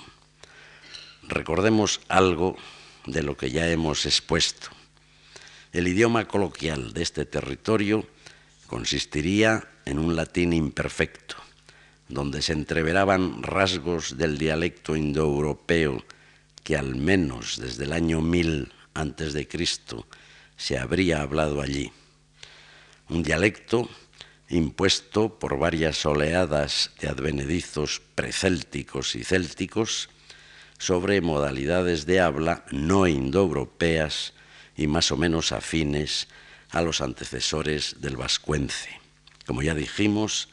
Recordemos 1.22 2.00
algo 2.08 2.56
de 3.06 3.22
lo 3.22 3.36
que 3.36 3.50
ya 3.50 3.68
hemos 3.70 4.06
expuesto. 4.06 4.68
El 5.72 5.88
idioma 5.88 6.26
coloquial 6.26 6.92
de 6.92 7.02
este 7.02 7.24
territorio 7.24 8.06
consistiría 8.66 9.68
en 9.84 9.98
un 9.98 10.16
latín 10.16 10.52
imperfecto, 10.52 11.36
donde 12.08 12.42
se 12.42 12.52
entreveraban 12.52 13.42
rasgos 13.42 14.16
del 14.16 14.38
dialecto 14.38 14.96
indoeuropeo 14.96 16.04
que 16.62 16.76
al 16.76 16.96
menos 16.96 17.58
desde 17.60 17.84
el 17.84 17.92
año 17.92 18.20
1000 18.20 18.72
antes 18.94 19.32
de 19.32 19.46
Cristo 19.48 20.06
se 20.56 20.78
habría 20.78 21.20
hablado 21.22 21.60
allí. 21.60 21.92
Un 23.08 23.22
dialecto 23.22 23.88
impuesto 24.48 25.38
por 25.38 25.58
varias 25.58 26.04
oleadas 26.06 26.90
de 27.00 27.08
advenedizos 27.08 28.00
precélticos 28.14 29.14
y 29.14 29.24
célticos 29.24 30.08
sobre 30.78 31.20
modalidades 31.20 32.06
de 32.06 32.20
habla 32.20 32.64
no 32.70 33.06
indoeuropeas 33.06 34.32
y 34.76 34.86
más 34.86 35.10
o 35.12 35.16
menos 35.16 35.52
afines 35.52 36.28
a 36.70 36.82
los 36.82 37.00
antecesores 37.00 37.96
del 38.00 38.16
vascuence. 38.16 38.88
Como 39.46 39.62
ya 39.62 39.74
dijimos, 39.74 40.48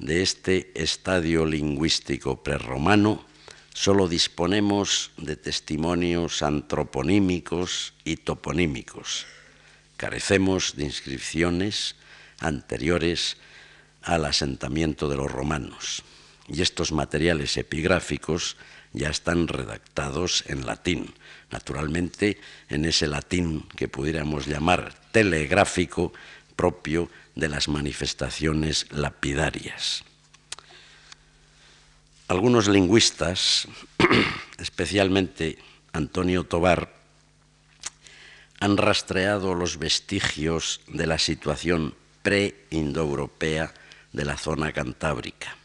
de 0.00 0.22
este 0.22 0.72
estadio 0.74 1.44
lingüístico 1.44 2.42
prerromano 2.42 3.24
solo 3.74 4.08
disponemos 4.08 5.12
de 5.16 5.36
testimonios 5.36 6.42
antroponímicos 6.42 7.92
y 8.04 8.16
toponímicos. 8.16 9.26
Carecemos 9.96 10.74
de 10.76 10.84
inscripciones 10.84 11.96
anteriores 12.40 13.36
al 14.02 14.24
asentamiento 14.24 15.08
de 15.08 15.16
los 15.16 15.30
romanos. 15.30 16.02
Y 16.48 16.62
estos 16.62 16.92
materiales 16.92 17.56
epigráficos 17.58 18.56
ya 18.92 19.10
están 19.10 19.46
redactados 19.46 20.44
en 20.48 20.66
latín, 20.66 21.14
naturalmente 21.50 22.40
en 22.70 22.86
ese 22.86 23.06
latín 23.06 23.68
que 23.76 23.86
pudiéramos 23.86 24.46
llamar 24.46 24.94
telegráfico 25.12 26.12
propio 26.60 27.08
de 27.34 27.48
las 27.48 27.68
manifestaciones 27.68 28.84
lapidarias. 28.90 30.04
Algunos 32.28 32.68
lingüistas, 32.68 33.66
especialmente 34.58 35.56
Antonio 35.94 36.44
Tobar, 36.44 36.92
han 38.60 38.76
rastreado 38.76 39.54
los 39.54 39.78
vestigios 39.78 40.82
de 40.86 41.06
la 41.06 41.18
situación 41.18 41.94
pre-indoeuropea 42.20 43.72
de 44.12 44.24
la 44.26 44.36
zona 44.36 44.70
cantábrica. 44.72 45.56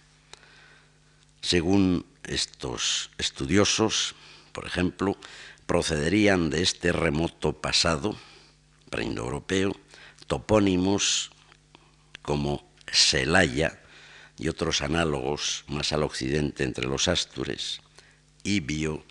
Según 1.42 2.06
estos 2.24 3.12
estudiosos, 3.18 4.16
por 4.54 4.66
ejemplo, 4.66 5.18
procederían 5.66 6.50
de 6.50 6.62
este 6.62 6.94
remoto 6.94 7.52
pasado 7.52 8.16
pre-indoeuropeo 8.90 9.76
topónimos 10.28 11.32
como 12.22 12.72
Celaya 12.92 13.82
y 14.38 14.48
otros 14.48 14.82
análogos 14.82 15.64
más 15.68 15.94
al 15.94 16.04
occidente 16.04 16.64
entre 16.64 16.88
los 16.88 17.08
Astures, 17.08 17.82
Ibio, 18.44 19.06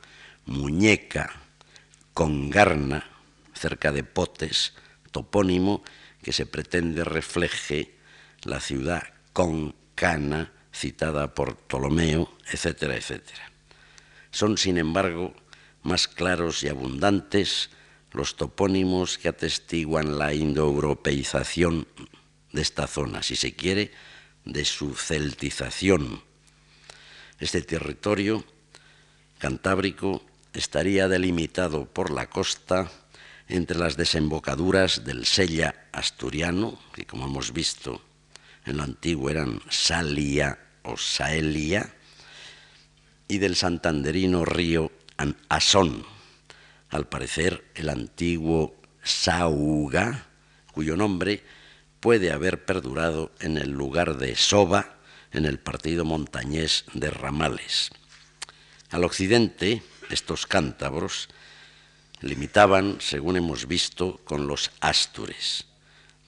Muñeca, 0.47 1.41
Congarna, 2.13 3.11
cerca 3.55 3.93
de 3.93 4.05
Potes, 4.05 4.75
topónimo 5.11 5.83
que 6.23 6.33
se 6.33 6.47
pretende 6.47 7.05
refleje 7.05 7.95
la 8.43 8.61
ciudad 8.61 9.03
concana 9.33 10.53
citada 10.73 11.35
por 11.35 11.57
Ptolomeo, 11.57 12.31
etcétera, 12.51 12.97
etcétera. 12.97 13.51
Son, 14.31 14.59
sin 14.59 14.79
embargo, 14.79 15.35
más 15.83 16.09
claros 16.09 16.63
y 16.65 16.69
abundantes 16.69 17.71
los 18.15 18.37
topónimos 18.37 19.19
que 19.19 19.29
atestiguan 19.29 20.19
la 20.19 20.33
indoeuropeización 20.33 21.87
de 22.53 22.63
esta 22.63 22.87
zona, 22.87 23.23
si 23.23 23.37
se 23.37 23.55
quiere, 23.55 23.91
de 24.45 24.65
su 24.65 24.95
celtización. 24.95 26.23
Este 27.41 27.61
territorio 27.63 28.45
cantábrico 29.39 30.23
estaría 30.53 31.09
delimitado 31.09 31.87
por 31.87 32.11
la 32.11 32.31
costa 32.31 32.91
entre 33.49 33.79
las 33.79 33.97
desembocaduras 33.97 35.05
del 35.05 35.27
Sella 35.27 35.89
asturiano, 35.93 36.79
que 36.95 37.05
como 37.05 37.27
hemos 37.27 37.53
visto 37.53 38.01
en 38.65 38.79
lo 38.79 38.85
antiguo 38.85 39.29
eran 39.29 39.61
Salia 39.69 40.59
o 40.83 40.97
Saelia, 40.97 41.95
y 43.27 43.39
del 43.39 43.57
santanderino 43.57 44.45
río 44.45 44.93
Asón, 45.49 46.07
al 46.95 47.09
parecer 47.09 47.65
el 47.75 47.89
antiguo 47.89 48.77
Sauga, 49.03 50.29
cuyo 50.71 50.97
nombre 50.97 51.43
puede 51.99 52.31
haber 52.31 52.65
perdurado 52.65 53.33
en 53.41 53.59
el 53.59 53.71
lugar 53.71 54.17
de 54.17 54.37
Soba, 54.37 54.95
en 55.33 55.45
el 55.45 55.59
partido 55.59 56.05
montañés 56.05 56.85
de 56.95 57.11
Ramales. 57.11 57.91
Al 58.91 59.03
occidente, 59.03 59.83
estos 60.09 60.47
cántabros 60.47 61.31
limitaban, 62.21 62.99
según 63.01 63.37
hemos 63.39 63.67
visto, 63.67 64.21
con 64.25 64.47
los 64.47 64.71
Astures. 64.79 65.67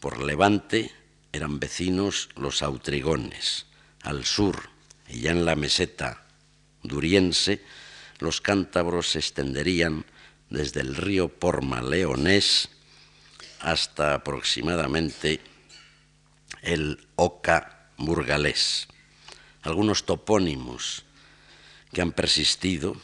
Por 0.01 0.21
levante 0.21 0.91
eran 1.33 1.61
vecinos 1.61 2.29
los 2.35 2.63
autrigones. 2.63 3.67
Al 4.03 4.25
sur 4.25 4.69
y 5.09 5.21
ya 5.21 5.31
en 5.31 5.45
la 5.45 5.55
meseta 5.55 6.27
duriense, 6.83 7.63
los 8.19 8.41
cántabros 8.41 9.11
se 9.11 9.21
extenderían 9.21 10.05
desde 10.51 10.81
el 10.81 10.95
río 10.95 11.29
Porma 11.29 11.83
Leonés 11.83 12.69
hasta 13.61 14.15
aproximadamente 14.15 15.41
el 16.63 17.07
Oca 17.17 17.91
burgalés. 17.97 18.89
Algunos 19.63 20.05
topónimos 20.05 21.05
que 21.93 22.03
han 22.03 22.13
persistido 22.13 22.97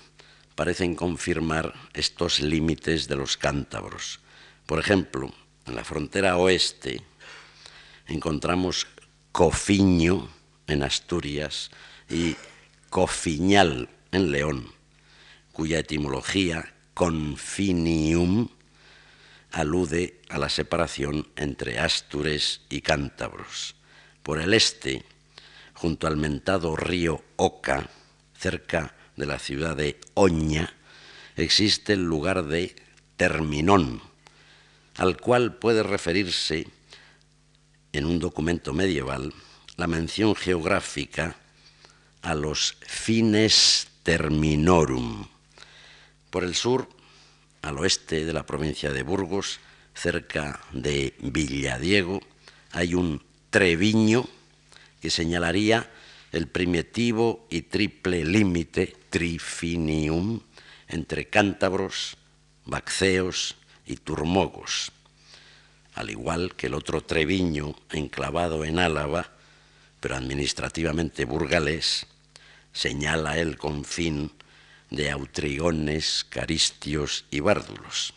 parecen 0.54 0.94
confirmar 0.94 1.74
estos 1.94 2.40
límites 2.40 3.08
de 3.08 3.16
los 3.16 3.36
cántabros. 3.36 4.20
Por 4.66 4.78
ejemplo, 4.78 5.32
en 5.66 5.74
la 5.74 5.84
frontera 5.84 6.36
oeste 6.36 7.02
encontramos 8.06 8.86
Cofiño 9.32 10.28
en 10.66 10.82
Asturias 10.82 11.70
y 12.08 12.36
Cofiñal 12.90 13.88
en 14.12 14.30
León, 14.30 14.72
cuya 15.52 15.78
etimología, 15.78 16.74
confinium, 16.94 18.48
alude 19.50 20.20
a 20.28 20.38
la 20.38 20.48
separación 20.48 21.28
entre 21.36 21.78
Astures 21.78 22.62
y 22.70 22.80
cántabros. 22.80 23.74
Por 24.22 24.40
el 24.40 24.54
este, 24.54 25.04
junto 25.74 26.06
al 26.06 26.16
mentado 26.16 26.76
río 26.76 27.22
Oca, 27.36 27.88
cerca 28.38 28.94
de 29.16 29.26
la 29.26 29.38
ciudad 29.38 29.76
de 29.76 30.00
Oña, 30.14 30.74
existe 31.36 31.94
el 31.94 32.04
lugar 32.04 32.46
de 32.46 32.74
Terminón, 33.16 34.02
al 34.96 35.16
cual 35.16 35.56
puede 35.56 35.82
referirse 35.82 36.66
en 37.92 38.06
un 38.06 38.18
documento 38.18 38.72
medieval 38.72 39.32
la 39.76 39.86
mención 39.86 40.34
geográfica 40.34 41.36
a 42.22 42.34
los 42.34 42.76
fines 42.80 43.88
terminorum. 44.02 45.31
Por 46.32 46.44
el 46.44 46.54
sur, 46.54 46.88
al 47.60 47.76
oeste 47.76 48.24
de 48.24 48.32
la 48.32 48.46
provincia 48.46 48.90
de 48.90 49.02
Burgos, 49.02 49.60
cerca 49.92 50.62
de 50.72 51.12
Villadiego, 51.20 52.22
hay 52.70 52.94
un 52.94 53.22
treviño 53.50 54.26
que 55.02 55.10
señalaría 55.10 55.90
el 56.32 56.48
primitivo 56.48 57.46
y 57.50 57.60
triple 57.60 58.24
límite 58.24 58.96
trifinium 59.10 60.40
entre 60.88 61.28
cántabros, 61.28 62.16
baxeos 62.64 63.56
y 63.84 63.96
turmogos, 63.96 64.90
al 65.92 66.08
igual 66.08 66.54
que 66.56 66.68
el 66.68 66.74
otro 66.74 67.02
Treviño 67.02 67.74
enclavado 67.90 68.64
en 68.64 68.78
Álava, 68.78 69.32
pero 70.00 70.16
administrativamente 70.16 71.26
burgalés, 71.26 72.06
señala 72.72 73.38
el 73.38 73.58
confín 73.58 74.32
de 74.92 75.10
autrigones, 75.10 76.26
caristios 76.28 77.24
y 77.30 77.40
bárdulos. 77.40 78.12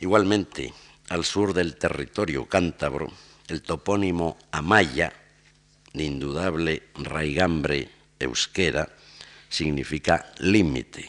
Igualmente, 0.00 0.74
al 1.08 1.24
sur 1.24 1.54
del 1.54 1.76
territorio 1.76 2.46
cántabro, 2.46 3.12
el 3.46 3.62
topónimo 3.62 4.36
Amaya, 4.50 5.12
de 5.92 6.04
indudable 6.04 6.88
raigambre 6.96 7.88
euskera, 8.18 8.88
significa 9.48 10.32
límite. 10.38 11.08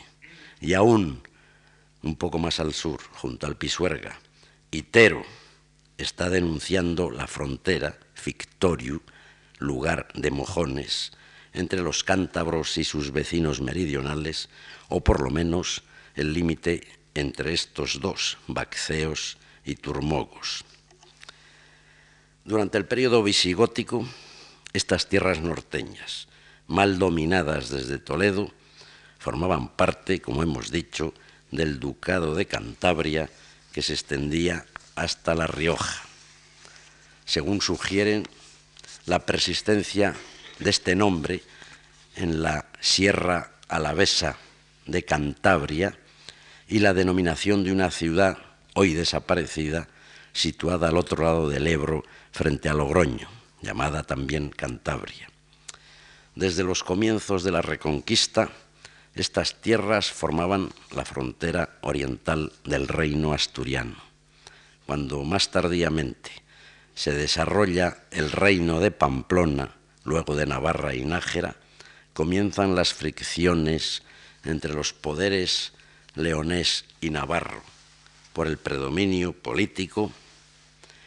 Y 0.62 0.76
aún 0.76 1.24
un 2.04 2.16
poco 2.16 2.38
más 2.38 2.60
al 2.60 2.74
sur, 2.74 3.02
junto 3.14 3.48
al 3.48 3.58
Pisuerga, 3.58 4.20
Itero 4.72 5.24
está 5.98 6.30
denunciando 6.30 7.10
la 7.10 7.26
frontera, 7.26 7.98
Fictoriu, 8.14 9.02
lugar 9.58 10.08
de 10.14 10.30
mojones, 10.30 11.14
entre 11.54 11.82
los 11.82 12.04
cántabros 12.04 12.78
y 12.78 12.84
sus 12.84 13.12
vecinos 13.12 13.62
meridionales, 13.62 14.50
o 14.88 15.04
por 15.04 15.22
lo 15.22 15.30
menos 15.30 15.84
el 16.16 16.34
límite 16.34 16.88
entre 17.14 17.54
estos 17.54 18.00
dos, 18.02 18.38
Baxeos 18.48 19.38
y 19.66 19.76
Turmogos. 19.76 20.64
Durante 22.46 22.78
el 22.78 22.86
periodo 22.86 23.24
visigótico, 23.24 24.08
estas 24.74 25.08
tierras 25.08 25.42
norteñas, 25.42 26.28
mal 26.68 27.00
dominadas 27.00 27.70
desde 27.70 27.98
Toledo, 27.98 28.52
formaban 29.18 29.70
parte, 29.70 30.22
como 30.22 30.44
hemos 30.44 30.72
dicho, 30.72 31.14
del 31.52 31.80
Ducado 31.80 32.36
de 32.36 32.46
Cantabria 32.46 33.30
que 33.72 33.82
se 33.82 33.94
extendía 33.94 34.66
hasta 34.96 35.36
La 35.36 35.48
Rioja. 35.48 36.04
Según 37.26 37.62
sugieren, 37.62 38.28
la 39.06 39.26
persistencia 39.26 40.16
de 40.60 40.70
este 40.70 40.96
nombre 40.96 41.42
en 42.16 42.44
la 42.44 42.66
Sierra 42.80 43.52
Alavesa 43.68 44.38
de 44.86 45.04
Cantabria 45.04 45.98
y 46.68 46.80
la 46.80 46.94
denominación 46.94 47.64
de 47.64 47.72
una 47.72 47.92
ciudad 47.92 48.38
hoy 48.76 48.94
desaparecida 48.94 49.88
situada 50.34 50.90
al 50.90 50.98
otro 50.98 51.24
lado 51.24 51.50
del 51.50 51.68
Ebro 51.68 52.04
frente 52.32 52.70
a 52.70 52.74
Logroño, 52.74 53.28
llamada 53.62 54.04
también 54.04 54.50
Cantabria. 54.50 55.30
Desde 56.36 56.64
los 56.64 56.84
comienzos 56.84 57.44
de 57.44 57.52
la 57.52 57.62
Reconquista, 57.62 58.50
estas 59.16 59.62
tierras 59.62 60.12
formaban 60.12 60.70
la 60.92 61.04
frontera 61.04 61.78
oriental 61.82 62.54
del 62.64 62.88
reino 62.88 63.34
asturiano. 63.34 63.98
Cuando 64.86 65.24
más 65.24 65.52
tardíamente 65.52 66.32
se 66.96 67.14
desarrolla 67.14 68.04
el 68.12 68.32
reino 68.32 68.80
de 68.80 68.92
Pamplona, 68.92 69.76
luego 70.10 70.36
de 70.36 70.48
Navarra 70.48 70.96
y 70.96 71.06
Nájera, 71.06 71.56
comienzan 72.14 72.76
las 72.76 72.96
fricciones 72.96 74.02
entre 74.44 74.74
los 74.74 74.92
poderes 74.92 75.72
leonés 76.16 76.86
y 77.00 77.12
navarro 77.12 77.62
por 78.34 78.48
el 78.48 78.58
predominio 78.58 79.34
político 79.34 80.12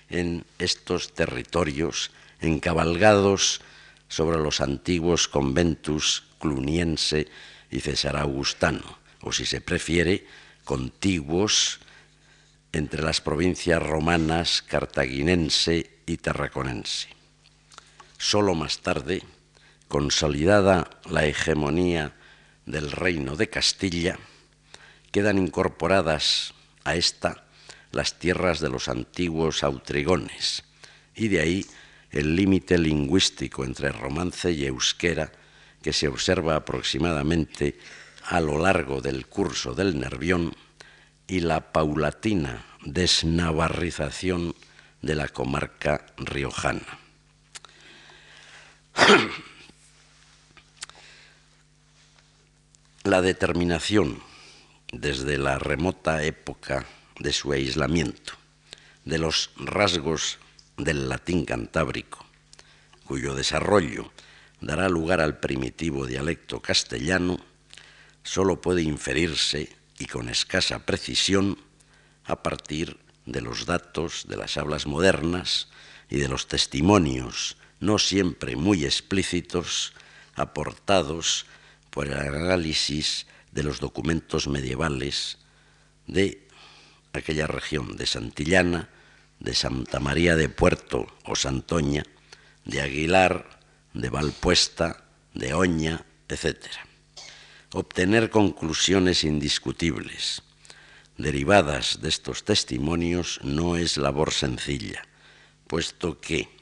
en 0.08 0.44
estos 0.60 1.14
territorios 1.14 2.12
encabalgados 2.40 3.60
sobre 4.06 4.38
los 4.38 4.60
antiguos 4.60 5.26
conventus 5.26 6.22
cluniense 6.38 7.26
y 7.72 7.80
César 7.80 8.16
Augustano, 8.16 8.98
o 9.20 9.32
si 9.32 9.46
se 9.46 9.60
prefiere, 9.60 10.28
contiguos 10.62 11.80
entre 12.72 13.02
las 13.02 13.20
provincias 13.20 13.82
romanas 13.82 14.62
cartaginense 14.62 15.90
y 16.06 16.18
tarraconense. 16.18 17.21
Solo 18.24 18.54
más 18.54 18.78
tarde, 18.78 19.20
consolidada 19.88 20.88
la 21.11 21.26
hegemonía 21.26 22.14
del 22.66 22.92
reino 22.92 23.35
de 23.35 23.50
Castilla, 23.50 24.16
quedan 25.11 25.38
incorporadas 25.38 26.54
a 26.85 26.94
esta 26.94 27.46
las 27.90 28.20
tierras 28.20 28.61
de 28.61 28.70
los 28.70 28.88
antiguos 28.88 29.64
autrigones, 29.64 30.62
y 31.16 31.26
de 31.26 31.40
ahí 31.40 31.66
el 32.12 32.37
límite 32.37 32.78
lingüístico 32.78 33.64
entre 33.64 33.90
romance 33.90 34.52
y 34.52 34.66
euskera 34.66 35.32
que 35.82 35.92
se 35.92 36.06
observa 36.06 36.54
aproximadamente 36.54 37.76
a 38.26 38.40
lo 38.40 38.56
largo 38.56 39.00
del 39.00 39.26
curso 39.26 39.74
del 39.74 39.98
Nervión 39.98 40.54
y 41.26 41.40
la 41.40 41.72
paulatina 41.72 42.64
desnavarrización 42.85 44.54
de 45.00 45.16
la 45.16 45.26
comarca 45.26 46.06
riojana. 46.18 47.01
la 53.05 53.22
determinación 53.22 54.22
desde 54.92 55.38
la 55.38 55.59
remota 55.59 56.22
época 56.22 56.87
de 57.18 57.33
su 57.33 57.52
aislamiento 57.52 58.35
de 59.05 59.18
los 59.18 59.50
rasgos 59.57 60.38
del 60.76 61.09
latín 61.09 61.44
cantábrico, 61.44 62.24
cuyo 63.05 63.35
desarrollo 63.35 64.12
dará 64.61 64.88
lugar 64.88 65.20
al 65.20 65.38
primitivo 65.38 66.07
dialecto 66.07 66.61
castellano, 66.61 67.38
sólo 68.22 68.61
puede 68.61 68.83
inferirse 68.83 69.74
y 69.98 70.07
con 70.07 70.28
escasa 70.28 70.87
precisión 70.87 71.59
a 72.24 72.42
partir 72.42 72.98
de 73.26 73.40
los 73.40 73.66
datos 73.66 74.26
de 74.28 74.37
las 74.37 74.57
hablas 74.57 74.87
modernas 74.87 75.68
y 76.09 76.18
de 76.18 76.28
los 76.28 76.46
testimonios, 76.46 77.57
no 77.83 77.99
siempre 77.99 78.55
muy 78.55 78.85
explícitos, 78.85 79.92
aportados 80.37 81.47
por 81.90 82.07
el 82.07 82.14
análisis 82.14 83.27
de 83.51 83.64
los 83.64 83.81
documentos 83.81 84.47
medievales 84.47 85.38
de 86.07 86.47
aquella 87.12 87.49
región, 87.49 87.97
de 87.97 88.07
Santillana, 88.07 88.88
de 89.40 89.55
Santa 89.55 89.99
María 89.99 90.37
de 90.37 90.49
Puerto 90.49 91.09
o 91.25 91.35
Santoña, 91.35 92.05
de 92.64 92.81
Aguilar, 92.81 93.59
de 93.92 94.09
Valpuesta, 94.09 95.05
de 95.35 95.53
Oña, 95.53 96.07
etc. 96.29 96.64
Obtener 97.73 98.31
conclusiones 98.31 99.25
indiscutibles 99.25 100.42
derivadas 101.18 102.01
de 102.01 102.09
estos 102.09 102.45
testimonios 102.45 103.40
no 103.42 103.77
es 103.77 103.97
labor 103.97 104.33
sencilla, 104.33 105.03
puesto 105.66 106.21
que, 106.21 106.62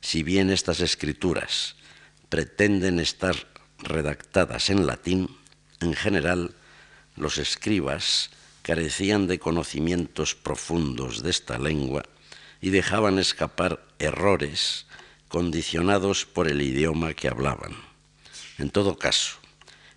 si 0.00 0.22
bien 0.22 0.50
estas 0.50 0.80
escrituras 0.80 1.76
pretenden 2.28 3.00
estar 3.00 3.36
redactadas 3.78 4.70
en 4.70 4.86
latín, 4.86 5.36
en 5.80 5.94
general 5.94 6.54
los 7.16 7.38
escribas 7.38 8.30
carecían 8.62 9.26
de 9.26 9.38
conocimientos 9.38 10.34
profundos 10.34 11.22
de 11.22 11.30
esta 11.30 11.58
lengua 11.58 12.02
y 12.60 12.70
dejaban 12.70 13.18
escapar 13.18 13.84
errores 13.98 14.86
condicionados 15.28 16.26
por 16.26 16.48
el 16.48 16.60
idioma 16.60 17.14
que 17.14 17.28
hablaban. 17.28 17.76
En 18.58 18.70
todo 18.70 18.98
caso, 18.98 19.36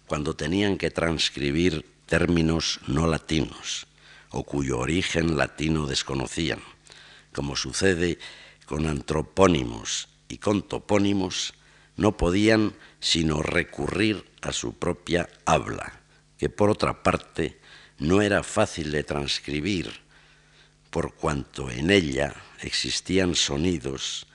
cuando 0.07 0.35
tenían 0.35 0.77
que 0.77 0.91
transcribir 0.91 1.85
términos 2.05 2.79
no 2.87 3.07
latinos 3.07 3.87
o 4.29 4.43
cuyo 4.43 4.79
origen 4.79 5.37
latino 5.37 5.87
desconocían, 5.87 6.59
como 7.33 7.55
sucede 7.55 8.19
con 8.71 8.87
antropónimos 8.87 10.07
y 10.29 10.37
con 10.37 10.61
topónimos, 10.61 11.55
no 11.97 12.15
podían 12.15 12.73
sino 13.01 13.41
recurrir 13.41 14.31
a 14.41 14.53
su 14.53 14.79
propia 14.79 15.27
habla, 15.43 15.99
que 16.37 16.47
por 16.47 16.69
otra 16.69 17.03
parte 17.03 17.59
no 17.97 18.21
era 18.21 18.43
fácil 18.43 18.91
de 18.91 19.03
transcribir, 19.03 19.91
por 20.89 21.15
cuanto 21.15 21.69
en 21.69 21.91
ella 21.91 22.33
existían 22.61 23.35
sonidos 23.35 24.25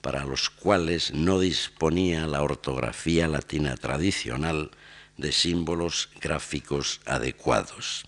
para 0.00 0.24
los 0.24 0.48
cuales 0.48 1.12
no 1.12 1.38
disponía 1.38 2.26
la 2.26 2.42
ortografía 2.42 3.28
latina 3.28 3.76
tradicional 3.76 4.70
de 5.18 5.30
símbolos 5.30 6.08
gráficos 6.22 7.02
adecuados. 7.04 8.06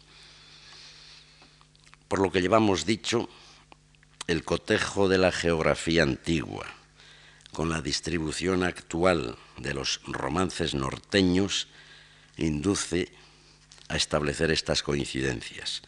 Por 2.08 2.20
lo 2.20 2.32
que 2.32 2.40
llevamos 2.40 2.86
dicho, 2.86 3.28
el 4.26 4.42
cotejo 4.42 5.08
de 5.08 5.18
la 5.18 5.30
geografía 5.30 6.02
antigua 6.02 6.66
con 7.52 7.70
la 7.70 7.80
distribución 7.80 8.64
actual 8.64 9.36
de 9.56 9.72
los 9.72 10.00
romances 10.06 10.74
norteños 10.74 11.68
induce 12.36 13.12
a 13.88 13.96
establecer 13.96 14.50
estas 14.50 14.82
coincidencias. 14.82 15.82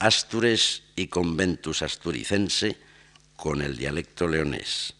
Astures 0.00 0.82
y 0.96 1.06
Conventus 1.06 1.82
asturicense 1.82 2.76
con 3.36 3.62
el 3.62 3.76
dialecto 3.76 4.28
leonés, 4.28 4.94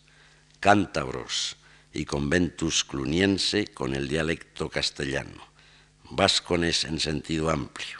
cántabros 0.60 1.56
y 1.92 2.04
Conventus 2.04 2.84
cluniense 2.84 3.66
con 3.66 3.94
el 3.94 4.08
dialecto 4.08 4.70
castellano, 4.70 5.46
vascones 6.10 6.84
en 6.84 7.00
sentido 7.00 7.50
amplio 7.50 7.98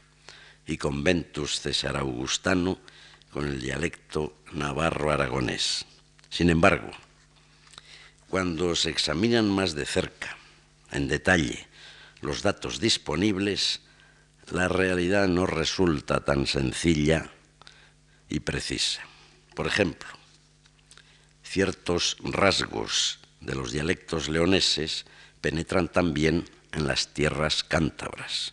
y 0.67 0.77
Conventus 0.79 1.61
César 1.61 1.97
Augustano 1.97 2.79
con 3.35 3.49
el 3.49 3.61
dialecto 3.61 4.33
navarro-aragonés. 4.53 5.87
Sin 6.31 6.51
embargo, 6.51 6.93
cuando 8.29 8.77
se 8.77 8.91
examinan 8.91 9.51
más 9.51 9.75
de 9.75 9.87
cerca, 9.87 10.37
en 10.93 11.09
detalle, 11.09 11.67
los 12.21 12.43
datos 12.43 12.79
disponibles, 12.79 13.81
la 14.53 14.69
realidad 14.69 15.27
no 15.27 15.47
resulta 15.47 16.25
tan 16.25 16.47
sencilla 16.47 17.33
y 18.29 18.39
precisa. 18.39 19.03
Por 19.57 19.67
ejemplo, 19.67 20.09
ciertos 21.43 22.17
rasgos 22.23 23.19
de 23.41 23.57
los 23.57 23.73
dialectos 23.73 24.29
leoneses 24.29 25.07
penetran 25.41 25.89
también 25.89 26.49
en 26.71 26.87
las 26.87 27.13
tierras 27.13 27.65
cántabras 27.65 28.53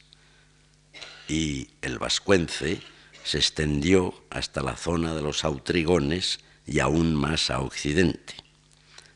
y 1.28 1.70
el 1.84 2.00
vascuence 2.00 2.82
se 3.23 3.38
extendió 3.38 4.13
hasta 4.29 4.62
la 4.62 4.75
zona 4.75 5.13
de 5.13 5.21
los 5.21 5.43
autrigones 5.43 6.39
y 6.65 6.79
aún 6.79 7.15
más 7.15 7.49
a 7.49 7.60
occidente. 7.60 8.36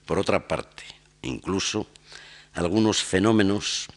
Por 0.05 0.19
otra 0.19 0.47
parte, 0.47 0.83
incluso 1.21 1.87
algunos 2.53 3.03
fenómenos 3.03 3.87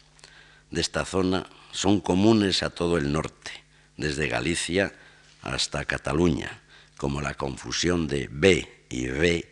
de 0.71 0.81
esta 0.81 1.05
zona 1.05 1.47
son 1.71 2.01
comunes 2.01 2.63
a 2.63 2.69
todo 2.69 2.97
el 2.97 3.11
norte, 3.11 3.51
desde 3.97 4.27
Galicia 4.27 4.93
hasta 5.41 5.85
Cataluña, 5.85 6.61
como 6.97 7.21
la 7.21 7.35
confusión 7.35 8.07
de 8.07 8.27
B 8.31 8.85
y 8.89 9.07
B 9.07 9.49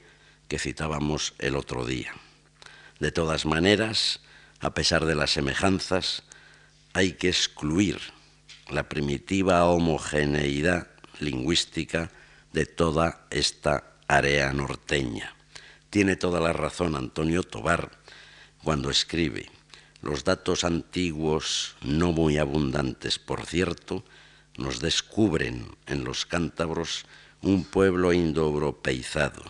que 0.48 0.60
citábamos 0.60 1.34
el 1.40 1.56
otro 1.56 1.86
día. 1.86 2.14
De 3.00 3.12
todas 3.12 3.46
maneras, 3.46 4.22
a 4.60 4.74
pesar 4.74 5.06
de 5.06 5.16
las 5.16 5.32
semejanzas, 5.32 6.24
hay 6.94 7.14
que 7.14 7.30
excluir 7.30 8.00
la 8.70 8.90
primitiva 8.90 9.66
homogeneidad 9.66 10.88
lingüística 11.20 12.12
de 12.54 12.66
toda 12.66 13.26
esta 13.30 13.96
área 14.08 14.52
norteña. 14.54 15.36
Tiene 15.90 16.16
toda 16.16 16.40
la 16.40 16.54
razón 16.54 16.96
Antonio 16.96 17.44
Tobar 17.44 17.92
cuando 18.64 18.90
escribe, 18.90 19.50
los 20.02 20.24
datos 20.24 20.64
antiguos, 20.64 21.76
no 21.82 22.12
muy 22.12 22.38
abundantes 22.38 23.20
por 23.20 23.46
cierto, 23.46 24.04
nos 24.58 24.80
descubren 24.80 25.76
en 25.86 26.04
los 26.04 26.26
cántabros 26.26 27.06
un 27.42 27.64
pueblo 27.64 28.14
indoeuropeizado, 28.14 29.44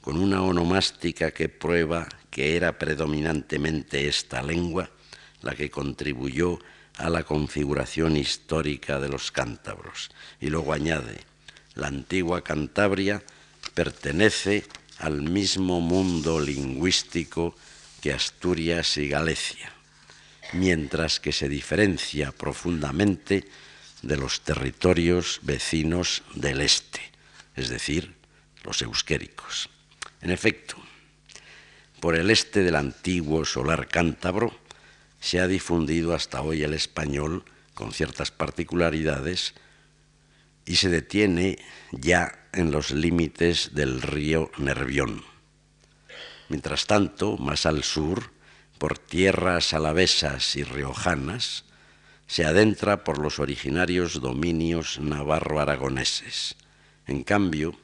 con 0.00 0.18
una 0.18 0.42
onomástica 0.42 1.30
que 1.30 1.48
prueba 1.48 2.08
que 2.30 2.56
era 2.56 2.78
predominantemente 2.78 4.08
esta 4.08 4.42
lengua 4.42 4.90
la 5.42 5.54
que 5.54 5.70
contribuyó 5.70 6.58
a 6.98 7.08
la 7.08 7.22
configuración 7.22 8.16
histórica 8.16 9.00
de 9.00 9.08
los 9.08 9.30
cántabros. 9.30 10.10
Y 10.40 10.50
luego 10.50 10.72
añade, 10.72 11.20
la 11.74 11.86
antigua 11.86 12.42
Cantabria 12.42 13.22
pertenece 13.72 14.66
al 14.98 15.22
mismo 15.22 15.80
mundo 15.80 16.40
lingüístico 16.40 17.54
que 18.00 18.12
Asturias 18.12 18.96
y 18.98 19.08
Galicia, 19.08 19.72
mientras 20.52 21.20
que 21.20 21.32
se 21.32 21.48
diferencia 21.48 22.32
profundamente 22.32 23.48
de 24.02 24.16
los 24.16 24.40
territorios 24.42 25.40
vecinos 25.42 26.22
del 26.34 26.60
este, 26.60 27.00
es 27.54 27.68
decir, 27.68 28.14
los 28.64 28.82
euskéricos. 28.82 29.70
En 30.20 30.30
efecto, 30.30 30.76
por 32.00 32.16
el 32.16 32.30
este 32.30 32.62
del 32.62 32.76
antiguo 32.76 33.44
solar 33.44 33.88
cántabro, 33.88 34.56
se 35.20 35.40
ha 35.40 35.46
difundido 35.46 36.14
hasta 36.14 36.42
hoy 36.42 36.62
el 36.62 36.74
español 36.74 37.44
con 37.74 37.92
ciertas 37.92 38.30
particularidades 38.30 39.54
y 40.64 40.76
se 40.76 40.88
detiene 40.88 41.58
ya 41.92 42.48
en 42.52 42.70
los 42.70 42.90
límites 42.90 43.74
del 43.74 44.02
río 44.02 44.50
Nervión. 44.58 45.24
Mientras 46.48 46.86
tanto, 46.86 47.36
más 47.36 47.66
al 47.66 47.84
sur, 47.84 48.30
por 48.78 48.98
tierras 48.98 49.74
alavesas 49.74 50.56
y 50.56 50.64
riojanas, 50.64 51.64
se 52.26 52.44
adentra 52.44 53.04
por 53.04 53.18
los 53.18 53.38
originarios 53.38 54.20
dominios 54.20 55.00
navarro-aragoneses. 55.00 56.56
En 57.06 57.24
cambio, 57.24 57.78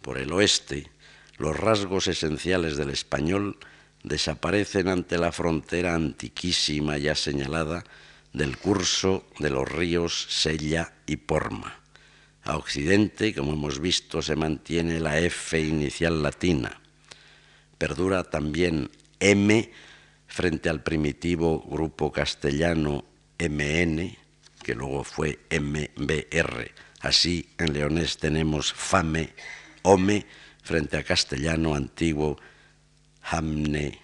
por 0.00 0.18
el 0.18 0.32
oeste, 0.32 0.90
los 1.36 1.56
rasgos 1.56 2.06
esenciales 2.06 2.76
del 2.76 2.90
español 2.90 3.58
desaparecen 4.04 4.88
ante 4.88 5.18
la 5.18 5.32
frontera 5.32 5.94
antiquísima 5.94 6.98
ya 6.98 7.14
señalada 7.14 7.82
del 8.32 8.56
curso 8.58 9.26
de 9.38 9.50
los 9.50 9.68
ríos 9.68 10.26
Sella 10.28 10.92
y 11.06 11.16
Porma. 11.16 11.80
A 12.42 12.56
occidente, 12.56 13.34
como 13.34 13.54
hemos 13.54 13.80
visto, 13.80 14.20
se 14.20 14.36
mantiene 14.36 15.00
la 15.00 15.18
F 15.18 15.58
inicial 15.58 16.22
latina. 16.22 16.80
Perdura 17.78 18.22
también 18.24 18.90
M 19.18 19.70
frente 20.26 20.68
al 20.68 20.82
primitivo 20.82 21.60
grupo 21.62 22.12
castellano 22.12 23.04
MN, 23.38 24.16
que 24.62 24.74
luego 24.74 25.04
fue 25.04 25.38
MBR. 25.50 26.70
Así 27.00 27.48
en 27.56 27.72
leonés 27.72 28.18
tenemos 28.18 28.72
fame, 28.72 29.32
home, 29.82 30.26
frente 30.62 30.98
a 30.98 31.04
castellano 31.04 31.74
antiguo, 31.74 32.36
hamne, 33.24 34.00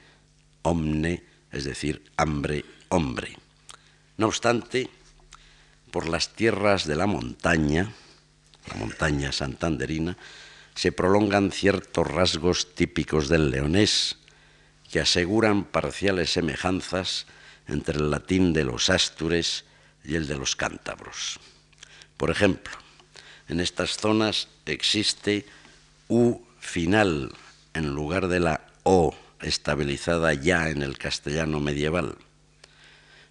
omne, 0.62 1.22
es 1.52 1.64
decir, 1.64 2.10
hambre, 2.16 2.64
hombre. 2.88 3.36
No 4.16 4.26
obstante, 4.26 4.88
por 5.90 6.08
las 6.08 6.30
tierras 6.30 6.86
de 6.86 6.96
la 6.96 7.06
montaña, 7.06 7.92
la 8.68 8.74
montaña 8.74 9.32
santanderina, 9.32 10.16
se 10.74 10.92
prolongan 10.92 11.52
ciertos 11.52 12.06
rasgos 12.06 12.74
típicos 12.74 13.28
del 13.28 13.50
leonés 13.50 14.16
que 14.90 15.00
aseguran 15.00 15.64
parciales 15.64 16.32
semejanzas 16.32 17.26
entre 17.66 17.98
el 17.98 18.10
latín 18.10 18.52
de 18.52 18.64
los 18.64 18.90
astures 18.90 19.64
y 20.04 20.14
el 20.14 20.26
de 20.26 20.38
los 20.38 20.56
cántabros. 20.56 21.38
Por 22.16 22.30
ejemplo, 22.30 22.72
en 23.48 23.60
estas 23.60 23.96
zonas 23.96 24.48
existe 24.66 25.46
U 26.08 26.40
final 26.58 27.32
en 27.74 27.94
lugar 27.94 28.28
de 28.28 28.40
la 28.40 28.69
O 28.82 29.14
estabilizada 29.40 30.34
ya 30.34 30.68
en 30.68 30.82
el 30.82 30.98
castellano 30.98 31.60
medieval. 31.60 32.16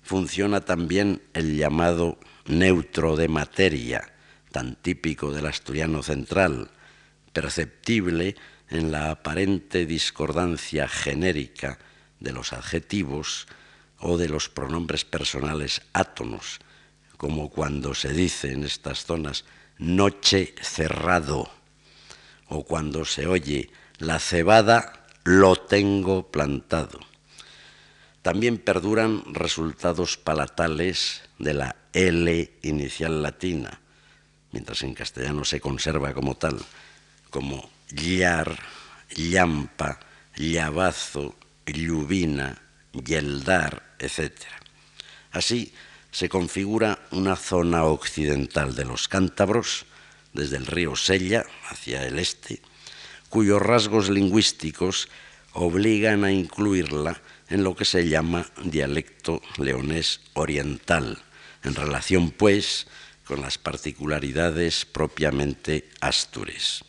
Funciona 0.02 0.62
también 0.62 1.22
el 1.34 1.58
llamado 1.58 2.18
neutro 2.46 3.16
de 3.16 3.28
materia, 3.28 4.12
tan 4.52 4.76
típico 4.76 5.32
del 5.32 5.46
asturiano 5.46 6.02
central, 6.02 6.72
perceptible 7.34 8.36
en 8.70 8.92
la 8.92 9.12
aparente 9.12 9.86
discordancia 9.86 10.88
genérica 10.88 11.78
de 12.20 12.32
los 12.32 12.54
adjetivos 12.54 13.48
o 14.00 14.18
de 14.18 14.30
los 14.30 14.50
pronombres 14.50 15.06
personales 15.06 15.82
átonos, 15.94 16.60
como 17.18 17.50
cuando 17.50 17.94
se 17.94 18.14
dice 18.14 18.52
en 18.52 18.64
estas 18.64 19.06
zonas 19.06 19.46
noche 19.78 20.56
cerrado, 20.62 21.52
o 22.48 22.64
cuando 22.64 23.06
se 23.06 23.28
oye 23.28 23.70
la 24.00 24.20
cebada 24.20 24.99
lo 25.30 25.56
tengo 25.58 26.32
plantado. 26.32 27.00
También 28.24 28.58
perduran 28.58 29.24
resultados 29.32 30.18
palatales 30.18 31.22
de 31.38 31.54
la 31.54 31.76
L 31.94 32.52
inicial 32.64 33.22
latina, 33.22 33.80
mientras 34.52 34.82
en 34.82 34.96
castellano 34.96 35.46
se 35.46 35.62
conserva 35.62 36.16
como 36.16 36.36
tal, 36.36 36.58
como 37.30 37.70
llar, 37.92 38.58
llampa, 39.16 40.00
llavazo, 40.36 41.36
lluvina, 41.68 42.64
yeldar, 42.92 43.84
etc. 44.00 44.34
Así 45.30 45.72
se 46.10 46.28
configura 46.28 47.06
una 47.12 47.36
zona 47.36 47.84
occidental 47.84 48.74
de 48.74 48.86
los 48.86 49.08
cántabros, 49.08 49.86
desde 50.34 50.58
el 50.58 50.66
río 50.66 50.96
Sella 50.96 51.46
hacia 51.70 52.04
el 52.08 52.18
este, 52.18 52.64
cuyos 53.30 53.62
rasgos 53.62 54.10
lingüísticos 54.10 55.08
obligan 55.54 56.24
a 56.24 56.32
incluirla 56.32 57.22
en 57.50 57.64
lo 57.64 57.76
que 57.76 57.86
se 57.86 58.08
llama 58.08 58.46
dialecto 58.64 59.42
leonés 59.58 60.22
oriental, 60.34 61.18
en 61.64 61.76
relación, 61.76 62.32
pues, 62.32 62.88
con 63.26 63.42
las 63.42 63.58
particularidades 63.58 64.86
propiamente 64.86 65.90
astures. 66.02 66.84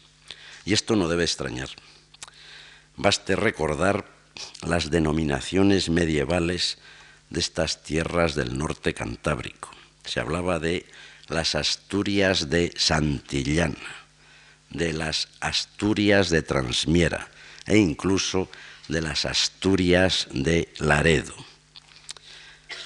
Y 0.64 0.72
esto 0.72 0.96
no 0.96 1.08
debe 1.08 1.24
extrañar. 1.24 1.68
Baste 2.96 3.36
recordar 3.36 4.06
las 4.66 4.90
denominaciones 4.90 5.88
medievales 5.88 6.78
de 7.30 7.40
estas 7.40 7.82
tierras 7.82 8.34
del 8.34 8.56
norte 8.58 8.94
cantábrico. 8.94 9.70
Se 10.04 10.20
hablaba 10.20 10.58
de 10.58 10.86
las 11.28 11.54
Asturias 11.54 12.50
de 12.50 12.72
Santillana, 12.76 13.99
de 14.70 14.92
las 14.92 15.28
Asturias 15.40 16.30
de 16.30 16.42
Transmiera 16.42 17.28
e 17.66 17.76
incluso 17.78 18.48
de 18.88 19.00
las 19.00 19.24
Asturias 19.24 20.28
de 20.32 20.72
Laredo. 20.78 21.34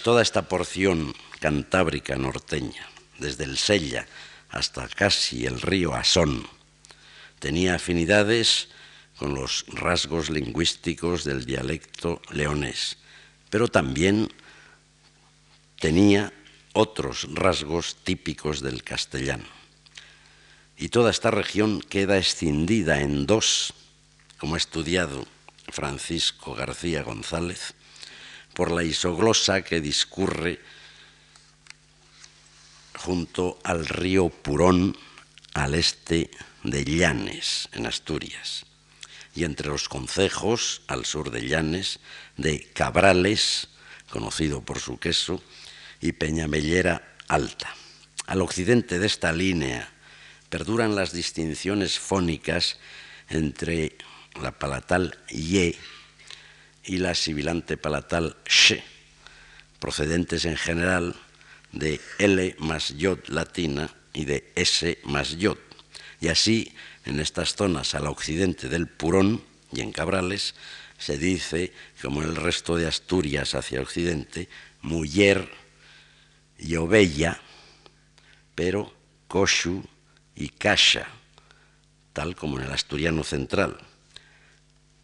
Toda 0.03 0.23
esta 0.23 0.49
porción 0.49 1.14
cantábrica 1.40 2.16
norteña, 2.16 2.87
desde 3.18 3.44
el 3.44 3.57
Sella 3.57 4.07
hasta 4.51 4.88
casi 4.88 5.47
el 5.47 5.61
río 5.61 5.94
Asón, 5.94 6.47
tenía 7.38 7.77
afinidades 7.77 8.68
con 9.16 9.35
los 9.35 9.64
rasgos 9.68 10.31
lingüísticos 10.31 11.25
del 11.25 11.44
dialecto 11.44 12.20
leonés, 12.31 12.99
pero 13.51 13.68
también 13.68 14.29
tenía 15.79 16.33
otros 16.73 17.29
rasgos 17.33 17.97
típicos 18.05 18.61
del 18.61 18.83
castellano. 18.83 19.63
Y 20.76 20.88
toda 20.88 21.10
esta 21.10 21.30
región 21.30 21.80
queda 21.80 22.18
escindida 22.18 23.00
en 23.00 23.26
dos, 23.26 23.72
como 24.38 24.54
ha 24.54 24.58
estudiado 24.58 25.26
Francisco 25.68 26.54
García 26.54 27.02
González, 27.02 27.74
por 28.54 28.70
la 28.70 28.82
isoglosa 28.82 29.62
que 29.62 29.80
discurre 29.80 30.60
junto 32.96 33.58
al 33.64 33.87
río 33.87 34.28
Purón 34.28 34.96
al 35.54 35.74
este 35.74 36.30
de 36.64 36.84
Llanes, 36.84 37.68
en 37.72 37.87
Asturias, 37.87 38.66
y 39.34 39.44
entre 39.44 39.68
los 39.68 39.88
concejos, 39.88 40.82
al 40.88 41.04
sur 41.04 41.30
de 41.30 41.46
Llanes, 41.46 42.00
de 42.37 42.70
Cabrales, 42.72 43.68
conocido 44.10 44.62
por 44.62 44.80
su 44.80 44.98
queso, 44.98 45.42
y 46.00 46.12
Peñamellera 46.12 47.16
Alta. 47.28 47.74
Al 48.26 48.42
occidente 48.42 48.98
de 48.98 49.06
esta 49.06 49.32
línea 49.32 49.93
perduran 50.55 50.95
las 50.95 51.12
distinciones 51.12 51.99
fónicas 51.99 52.79
entre 53.29 53.97
la 54.40 54.53
palatal 54.53 55.19
ye 55.29 55.75
y 56.85 56.99
la 56.99 57.17
sibilante 57.17 57.77
palatal 57.77 58.37
she, 58.47 58.81
procedentes 59.81 60.45
en 60.45 60.57
general 60.57 61.17
de 61.73 62.01
L 62.21 62.55
más 62.61 62.95
yod 62.97 63.19
latina 63.27 63.93
y 64.12 64.27
de 64.27 64.53
S 64.55 64.97
más 65.03 65.37
yod. 65.38 65.59
Y 66.21 66.29
así, 66.29 66.73
en 67.05 67.19
estas 67.19 67.57
zonas 67.57 67.97
al 67.97 68.07
occidente 68.07 68.69
del 68.69 68.87
Purón 68.87 69.43
y 69.73 69.81
en 69.81 69.90
Cabrales, 69.90 70.55
se 70.99 71.19
dice, 71.19 71.73
como 72.01 72.23
en 72.23 72.29
el 72.29 72.37
resto 72.37 72.77
de 72.77 72.87
Asturias 72.87 73.57
hacia 73.57 73.83
occidente, 73.83 74.49
mujer 74.83 75.51
y 76.61 76.77
ovella, 76.77 77.40
pero 78.55 78.95
koshu 79.27 79.83
y 80.35 80.49
kasha, 80.49 81.07
tal 82.12 82.37
como 82.37 82.59
en 82.59 82.66
el 82.66 82.73
asturiano 82.73 83.25
central. 83.25 83.79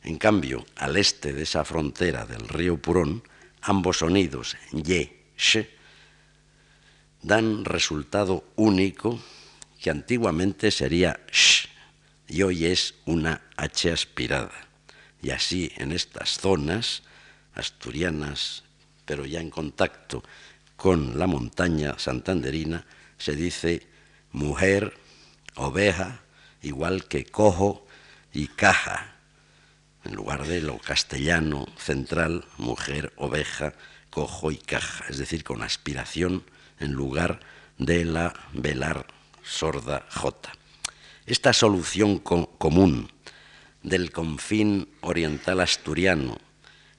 En 0.03 0.16
cambio, 0.19 0.64
al 0.77 0.97
este 0.97 1.33
de 1.33 1.43
esa 1.43 1.64
frontera 1.64 2.25
del 2.25 2.49
río 2.49 2.81
Purón, 2.81 3.23
ambos 3.61 3.99
sonidos, 3.99 4.57
ye, 4.73 5.27
she, 5.37 5.69
dan 7.23 7.64
resultado 7.64 8.45
único 8.57 9.21
que 9.81 9.90
antiguamente 9.90 10.71
sería 10.71 11.21
sh 11.31 11.69
y 12.29 12.43
hoy 12.43 12.66
es 12.66 12.95
una 13.07 13.43
h 13.57 13.90
aspirada. 13.90 14.53
Y 15.23 15.31
así 15.31 15.73
en 15.77 15.93
estas 15.93 16.38
zonas 16.38 17.03
asturianas, 17.55 18.62
pero 19.05 19.27
ya 19.27 19.40
en 19.40 19.51
contacto 19.51 20.23
con 20.77 21.19
la 21.19 21.27
montaña 21.27 21.99
santanderina, 21.99 22.87
se 23.19 23.35
dice 23.35 23.87
mujer, 24.33 24.95
oveja, 25.55 26.21
igual 26.63 27.05
que 27.07 27.25
cojo 27.25 27.87
y 28.33 28.49
caja, 28.49 29.17
en 30.05 30.15
lugar 30.15 30.47
de 30.47 30.63
lo 30.63 30.79
castellano 30.79 31.67
central, 31.77 32.44
mujer, 32.57 33.13
oveja, 33.17 33.75
cojo 34.11 34.51
y 34.51 34.57
caja, 34.57 35.05
es 35.09 35.19
decir, 35.19 35.44
con 35.44 35.63
aspiración 35.63 36.44
en 36.79 36.92
lugar 36.92 37.40
de 37.79 38.05
la 38.05 38.35
velar 38.53 39.07
sorda 39.42 40.07
J. 40.11 40.53
Esta 41.27 41.53
solución 41.53 42.19
común 42.19 43.11
del 43.83 44.11
confín 44.11 44.88
oriental 45.01 45.61
asturiano 45.61 46.38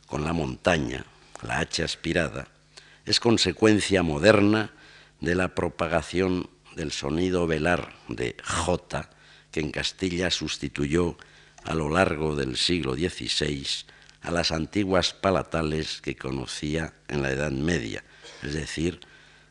con 0.06 0.24
la 0.26 0.34
montaña, 0.34 1.06
la 1.41 1.60
H 1.60 1.84
aspirada, 1.84 2.47
es 3.06 3.20
consecuencia 3.20 4.04
moderna 4.04 4.72
de 5.20 5.36
la 5.36 5.56
propagación 5.56 6.49
del 6.76 6.91
sonido 6.91 7.47
velar 7.47 7.93
de 8.07 8.36
J 8.43 9.09
que 9.51 9.59
en 9.59 9.72
Castilla 9.72 10.32
sustituyó 10.32 11.17
a 11.63 11.74
lo 11.74 11.89
largo 11.89 12.36
del 12.36 12.57
siglo 12.57 12.95
XVI 12.95 13.65
a 14.22 14.32
las 14.32 14.51
antiguas 14.51 15.13
palatales 15.13 16.01
que 16.01 16.15
conocía 16.15 16.93
en 17.07 17.22
la 17.22 17.32
Edad 17.32 17.51
Media, 17.51 18.03
es 18.43 18.53
decir, 18.53 18.99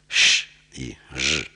sh 0.09 0.47
y 0.73 0.97
z. 1.15 1.51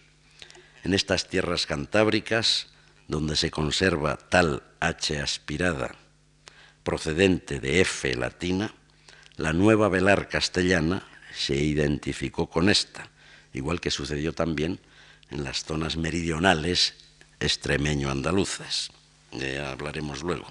En 0.82 0.94
estas 0.94 1.28
tierras 1.28 1.66
cantábricas, 1.66 2.68
donde 3.08 3.36
se 3.36 3.50
conserva 3.50 4.16
tal 4.16 4.62
H 4.80 5.18
aspirada 5.20 5.94
procedente 6.82 7.60
de 7.60 7.80
F 7.80 8.14
latina, 8.14 8.74
la 9.36 9.52
nueva 9.52 9.88
velar 9.88 10.28
castellana 10.28 11.06
se 11.34 11.56
identificó 11.56 12.50
con 12.50 12.68
esta, 12.68 13.10
igual 13.52 13.80
que 13.80 13.90
sucedió 13.90 14.32
también 14.32 14.80
en 15.34 15.42
las 15.44 15.64
zonas 15.64 15.96
meridionales 15.96 16.94
extremeño-andaluzas. 17.40 18.90
Hablaremos 19.68 20.22
luego. 20.22 20.46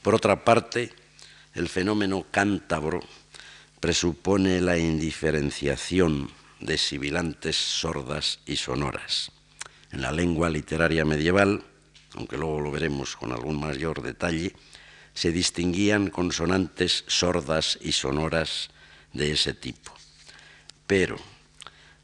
Por 0.00 0.14
otra 0.14 0.44
parte, 0.44 0.92
el 1.54 1.68
fenómeno 1.68 2.26
cántabro 2.30 3.00
presupone 3.80 4.60
la 4.62 4.78
indiferenciación 4.78 6.30
de 6.60 6.78
sibilantes 6.78 7.56
sordas 7.56 8.40
y 8.46 8.56
sonoras. 8.56 9.30
En 9.90 10.00
la 10.00 10.10
lengua 10.10 10.48
literaria 10.48 11.04
medieval, 11.04 11.62
aunque 12.14 12.38
luego 12.38 12.60
lo 12.60 12.70
veremos 12.70 13.14
con 13.14 13.30
algún 13.32 13.60
mayor 13.60 14.00
detalle, 14.00 14.54
se 15.12 15.32
distinguían 15.32 16.08
consonantes 16.08 17.04
sordas 17.08 17.78
y 17.82 17.92
sonoras 17.92 18.70
de 19.12 19.32
ese 19.32 19.52
tipo. 19.52 19.92
Pero 20.86 21.16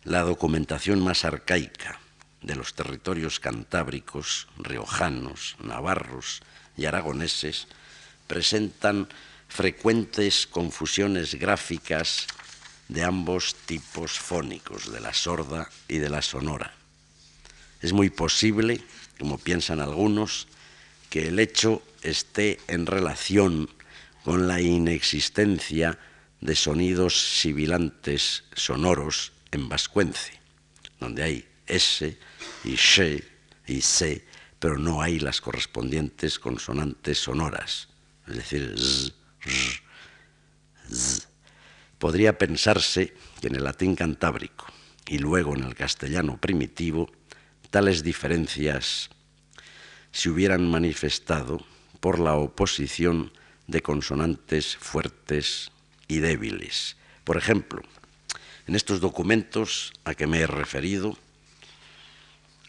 la 0.04 0.22
documentación 0.22 1.00
más 1.00 1.24
arcaica 1.24 2.00
de 2.42 2.54
los 2.54 2.74
territorios 2.74 3.40
cantábricos, 3.40 4.48
riojanos, 4.56 5.56
navarros 5.60 6.40
y 6.76 6.86
aragoneses 6.86 7.66
presentan 8.26 9.08
frecuentes 9.48 10.46
confusiones 10.46 11.34
gráficas 11.34 12.26
de 12.88 13.04
ambos 13.04 13.54
tipos 13.66 14.18
fónicos, 14.18 14.92
de 14.92 15.00
la 15.00 15.12
sorda 15.12 15.68
y 15.88 15.98
de 15.98 16.08
la 16.08 16.22
sonora. 16.22 16.72
Es 17.80 17.92
muy 17.92 18.10
posible, 18.10 18.80
como 19.18 19.38
piensan 19.38 19.80
algunos, 19.80 20.48
que 21.10 21.28
el 21.28 21.38
hecho 21.38 21.82
esté 22.02 22.60
en 22.68 22.86
relación 22.86 23.68
con 24.24 24.46
la 24.46 24.60
inexistencia 24.60 25.98
de 26.40 26.54
sonidos 26.54 27.40
sibilantes 27.40 28.44
sonoros 28.54 29.32
en 29.52 29.68
vascuence, 29.68 30.32
donde 31.00 31.22
hay 31.22 31.48
S 31.66 32.18
y 32.64 32.74
SHE 32.74 33.24
y 33.66 33.80
C, 33.80 34.24
pero 34.58 34.78
no 34.78 35.02
hay 35.02 35.18
las 35.18 35.40
correspondientes 35.40 36.38
consonantes 36.38 37.18
sonoras, 37.18 37.88
es 38.26 38.36
decir, 38.36 38.74
Z, 40.90 41.28
Podría 41.98 42.38
pensarse 42.38 43.12
que 43.40 43.48
en 43.48 43.56
el 43.56 43.64
latín 43.64 43.96
cantábrico 43.96 44.66
y 45.06 45.18
luego 45.18 45.56
en 45.56 45.64
el 45.64 45.74
castellano 45.74 46.38
primitivo 46.40 47.10
tales 47.70 48.04
diferencias 48.04 49.10
se 50.12 50.30
hubieran 50.30 50.70
manifestado 50.70 51.64
por 52.00 52.20
la 52.20 52.34
oposición 52.34 53.32
de 53.66 53.82
consonantes 53.82 54.76
fuertes 54.76 55.72
y 56.06 56.20
débiles. 56.20 56.96
Por 57.24 57.36
ejemplo, 57.36 57.82
en 58.68 58.76
estos 58.76 59.00
documentos 59.00 59.94
a 60.04 60.14
que 60.14 60.26
me 60.26 60.40
he 60.40 60.46
referido, 60.46 61.16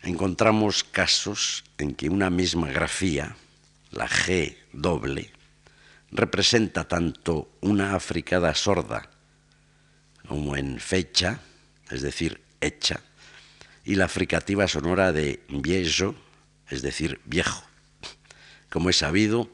encontramos 0.01 0.85
casos 0.85 1.65
en 1.77 1.93
que 1.93 2.09
una 2.09 2.29
misma 2.29 2.71
grafía, 2.71 3.35
la 3.91 4.07
G 4.07 4.55
doble, 4.71 5.33
representa 6.09 6.87
tanto 6.87 7.51
una 7.59 7.95
africada 7.95 8.55
sorda 8.55 9.09
como 10.25 10.55
en 10.55 10.79
fecha, 10.79 11.41
es 11.91 12.01
decir, 12.01 12.39
hecha, 12.61 13.01
y 13.83 13.95
la 13.95 14.07
fricativa 14.07 14.69
sonora 14.69 15.11
de 15.11 15.43
viejo, 15.49 16.15
es 16.69 16.81
decir, 16.81 17.19
viejo. 17.25 17.63
Como 18.69 18.89
es 18.89 18.97
sabido, 18.97 19.49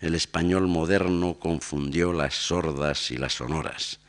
el 0.00 0.14
español 0.14 0.66
moderno 0.66 1.38
confundió 1.38 2.14
las 2.14 2.34
sordas 2.34 3.10
y 3.10 3.18
las 3.18 3.34
sonoras, 3.34 4.00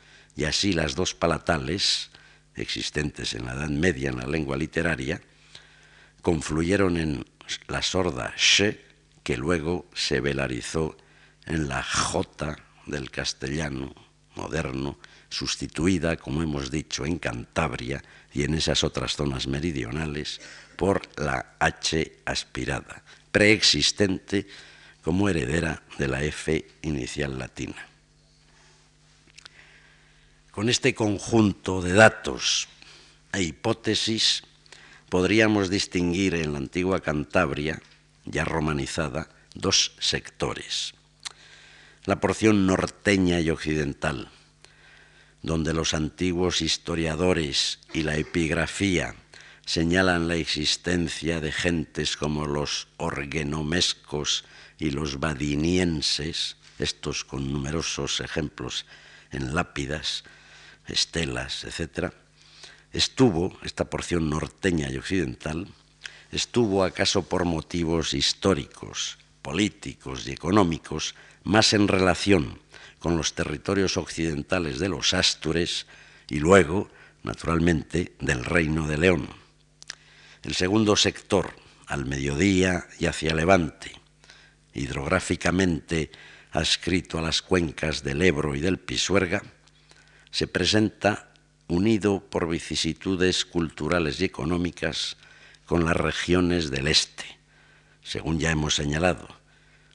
y 0.41 0.45
así 0.45 0.73
las 0.73 0.95
dos 0.95 1.13
palatales, 1.13 2.09
existentes 2.55 3.35
en 3.35 3.45
la 3.45 3.53
Edad 3.53 3.69
Media 3.69 4.09
en 4.09 4.17
la 4.17 4.25
lengua 4.25 4.57
literaria, 4.57 5.21
confluyeron 6.23 6.97
en 6.97 7.23
la 7.67 7.83
sorda 7.83 8.33
sh, 8.35 8.73
que 9.21 9.37
luego 9.37 9.87
se 9.93 10.19
velarizó 10.19 10.97
en 11.45 11.69
la 11.69 11.83
J 11.83 12.55
del 12.87 13.11
castellano 13.11 13.93
moderno, 14.33 14.97
sustituida, 15.29 16.17
como 16.17 16.41
hemos 16.41 16.71
dicho, 16.71 17.05
en 17.05 17.19
Cantabria 17.19 18.03
y 18.33 18.41
en 18.41 18.55
esas 18.55 18.83
otras 18.83 19.15
zonas 19.15 19.45
meridionales 19.45 20.41
por 20.75 21.03
la 21.19 21.53
H 21.59 22.17
aspirada, 22.25 23.03
preexistente 23.31 24.47
como 25.03 25.29
heredera 25.29 25.83
de 25.99 26.07
la 26.07 26.23
F 26.23 26.65
inicial 26.81 27.37
latina. 27.37 27.90
Con 30.51 30.67
este 30.67 30.93
conjunto 30.93 31.81
de 31.81 31.93
datos 31.93 32.67
e 33.31 33.39
hipótesis 33.39 34.43
podríamos 35.07 35.71
distinguir 35.71 36.35
en 36.35 36.51
la 36.51 36.59
antigua 36.59 36.99
Cantabria, 36.99 37.79
ya 38.25 38.43
romanizada, 38.43 39.31
dos 39.55 39.95
sectores. 39.99 40.93
La 42.03 42.19
porción 42.19 42.67
norteña 42.67 43.39
y 43.39 43.49
occidental, 43.49 44.27
donde 45.41 45.73
los 45.73 45.93
antiguos 45.93 46.61
historiadores 46.61 47.79
y 47.93 48.03
la 48.03 48.17
epigrafía 48.17 49.15
señalan 49.65 50.27
la 50.27 50.35
existencia 50.35 51.39
de 51.39 51.53
gentes 51.53 52.17
como 52.17 52.45
los 52.45 52.89
orgenomescos 52.97 54.43
y 54.77 54.91
los 54.91 55.21
badinienses, 55.21 56.57
estos 56.77 57.23
con 57.23 57.53
numerosos 57.53 58.19
ejemplos 58.19 58.85
en 59.31 59.55
lápidas, 59.55 60.25
estelas, 60.91 61.63
etc., 61.63 62.13
estuvo, 62.93 63.57
esta 63.63 63.89
porción 63.89 64.29
norteña 64.29 64.89
y 64.89 64.97
occidental, 64.97 65.67
estuvo 66.31 66.83
acaso 66.83 67.23
por 67.23 67.45
motivos 67.45 68.13
históricos, 68.13 69.17
políticos 69.41 70.27
y 70.27 70.31
económicos, 70.31 71.15
más 71.43 71.73
en 71.73 71.87
relación 71.87 72.59
con 72.99 73.17
los 73.17 73.33
territorios 73.33 73.97
occidentales 73.97 74.79
de 74.79 74.89
los 74.89 75.13
Astures 75.13 75.87
y 76.29 76.39
luego, 76.39 76.89
naturalmente, 77.23 78.13
del 78.19 78.45
Reino 78.45 78.87
de 78.87 78.97
León. 78.97 79.29
El 80.43 80.53
segundo 80.53 80.95
sector, 80.95 81.55
al 81.87 82.05
mediodía 82.05 82.85
y 82.99 83.07
hacia 83.07 83.33
levante, 83.33 83.91
hidrográficamente 84.73 86.11
adscrito 86.51 87.17
a 87.17 87.21
las 87.21 87.41
cuencas 87.41 88.03
del 88.03 88.21
Ebro 88.21 88.55
y 88.55 88.59
del 88.59 88.77
Pisuerga, 88.77 89.41
se 90.31 90.47
presenta 90.47 91.31
unido 91.67 92.23
por 92.29 92.49
vicisitudes 92.49 93.45
culturales 93.45 94.19
y 94.19 94.25
económicas 94.25 95.17
con 95.65 95.85
las 95.85 95.95
regiones 95.95 96.71
del 96.71 96.87
este, 96.87 97.23
según 98.03 98.39
ya 98.39 98.51
hemos 98.51 98.75
señalado, 98.75 99.27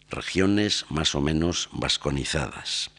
regiones 0.08 0.86
más 0.88 1.14
o 1.14 1.20
menos 1.20 1.68
vasconizadas. 1.72 2.90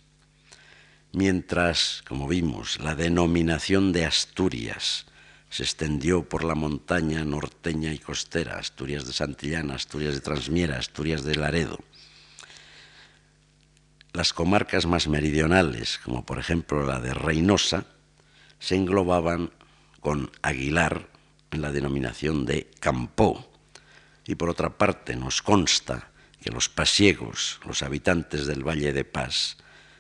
Mientras, 1.14 2.04
como 2.08 2.28
vimos, 2.28 2.80
la 2.80 2.94
denominación 2.94 3.94
de 3.94 4.06
Asturias 4.06 5.06
se 5.50 5.64
extendió 5.64 6.28
por 6.28 6.44
la 6.44 6.56
montaña 6.56 7.24
norteña 7.24 7.94
y 7.94 8.00
costera, 8.00 8.60
Asturias 8.60 9.08
de 9.08 9.14
Santillana, 9.14 9.76
Asturias 9.76 10.14
de 10.14 10.22
Transmiera, 10.22 10.78
Asturias 10.78 11.24
de 11.24 11.36
Laredo, 11.36 11.80
las 14.18 14.34
comarcas 14.34 14.88
más 14.88 15.08
meridionales, 15.08 16.00
como 16.04 16.26
por 16.26 16.40
ejemplo 16.40 16.84
la 16.84 17.00
de 17.00 17.14
Reynosa, 17.14 17.86
se 18.58 18.76
englobaban 18.76 19.52
con 20.00 20.32
Aguilar 20.42 21.08
en 21.52 21.62
la 21.62 21.72
denominación 21.72 22.44
de 22.48 22.68
Campó. 22.80 23.48
Y 24.26 24.34
por 24.34 24.50
otra 24.50 24.76
parte 24.76 25.16
nos 25.16 25.44
consta 25.44 26.10
que 26.42 26.50
los 26.50 26.68
pasiegos, 26.68 27.60
los 27.64 27.84
habitantes 27.84 28.48
del 28.48 28.68
Valle 28.68 28.92
de 28.92 29.06
Paz, 29.06 29.58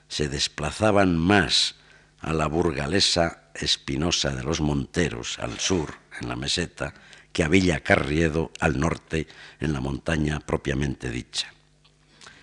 se 0.07 0.27
desplazaban 0.29 1.15
más 1.15 1.75
a 2.19 2.33
la 2.33 2.47
burgalesa 2.47 3.51
espinosa 3.53 4.33
de 4.33 4.43
los 4.43 4.61
Monteros, 4.61 5.37
al 5.37 5.59
sur, 5.59 5.93
en 6.19 6.27
la 6.27 6.35
meseta, 6.35 6.95
que 7.31 7.43
a 7.43 7.49
Villa 7.49 7.81
Carriedo, 7.81 8.51
al 8.59 8.79
norte, 8.79 9.27
en 9.59 9.73
la 9.73 9.79
montaña 9.79 10.39
propiamente 10.39 11.11
dicha. 11.11 11.53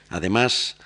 Además, 0.09 0.77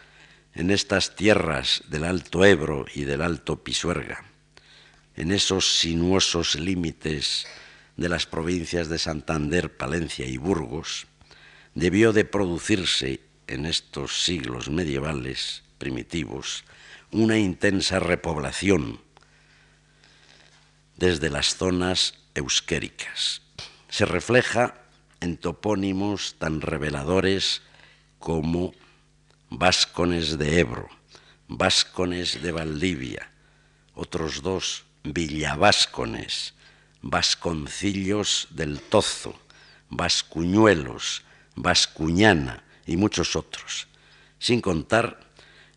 en 0.58 0.72
estas 0.72 1.14
tierras 1.14 1.84
del 1.86 2.02
Alto 2.02 2.44
Ebro 2.44 2.84
y 2.92 3.04
del 3.04 3.22
Alto 3.22 3.62
Pisuerga, 3.62 4.24
en 5.14 5.30
esos 5.30 5.78
sinuosos 5.78 6.56
límites 6.56 7.46
de 7.96 8.08
las 8.08 8.26
provincias 8.26 8.88
de 8.88 8.98
Santander, 8.98 9.76
Palencia 9.76 10.26
y 10.26 10.36
Burgos, 10.36 11.06
debió 11.76 12.12
de 12.12 12.24
producirse 12.24 13.20
en 13.46 13.66
estos 13.66 14.24
siglos 14.24 14.68
medievales 14.68 15.62
primitivos 15.78 16.64
una 17.12 17.38
intensa 17.38 18.00
repoblación 18.00 19.00
desde 20.96 21.30
las 21.30 21.54
zonas 21.54 22.14
euskéricas. 22.34 23.42
Se 23.88 24.06
refleja 24.06 24.74
en 25.20 25.36
topónimos 25.36 26.34
tan 26.40 26.60
reveladores 26.60 27.62
como 28.18 28.74
Váscones 29.50 30.38
de 30.38 30.60
Ebro, 30.60 30.88
Váscones 31.48 32.42
de 32.42 32.52
Valdivia 32.52 33.30
otros 33.98 34.42
dos 34.42 34.84
villaváscones, 35.02 36.54
vasconcillos 37.02 38.46
del 38.50 38.80
Tozo, 38.80 39.36
vascuñuelos, 39.90 41.24
vascuñana 41.56 42.62
y 42.86 42.96
muchos 42.96 43.34
otros, 43.34 43.88
sin 44.38 44.60
contar 44.60 45.18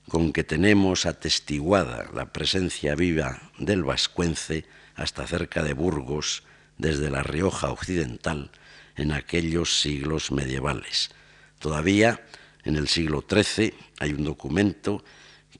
con 0.07 0.33
que 0.33 0.43
tenemos 0.43 1.07
atestiguada 1.07 2.11
la 2.13 2.31
presencia 2.31 2.93
viva 2.93 3.49
del 3.57 3.83
vascuence 3.83 4.65
hasta 4.95 5.25
cerca 5.25 5.63
de 5.63 5.73
Burgos, 5.73 6.43
desde 6.77 7.09
la 7.09 7.23
Rioja 7.23 7.71
Occidental, 7.71 8.51
en 8.95 9.13
aquellos 9.13 9.81
siglos 9.81 10.31
medievales. 10.31 11.09
Todavía 11.57 12.23
en 12.63 12.75
el 12.75 12.87
siglo 12.87 13.25
XIII 13.27 13.73
hay 13.99 14.13
un 14.13 14.23
documento 14.23 15.03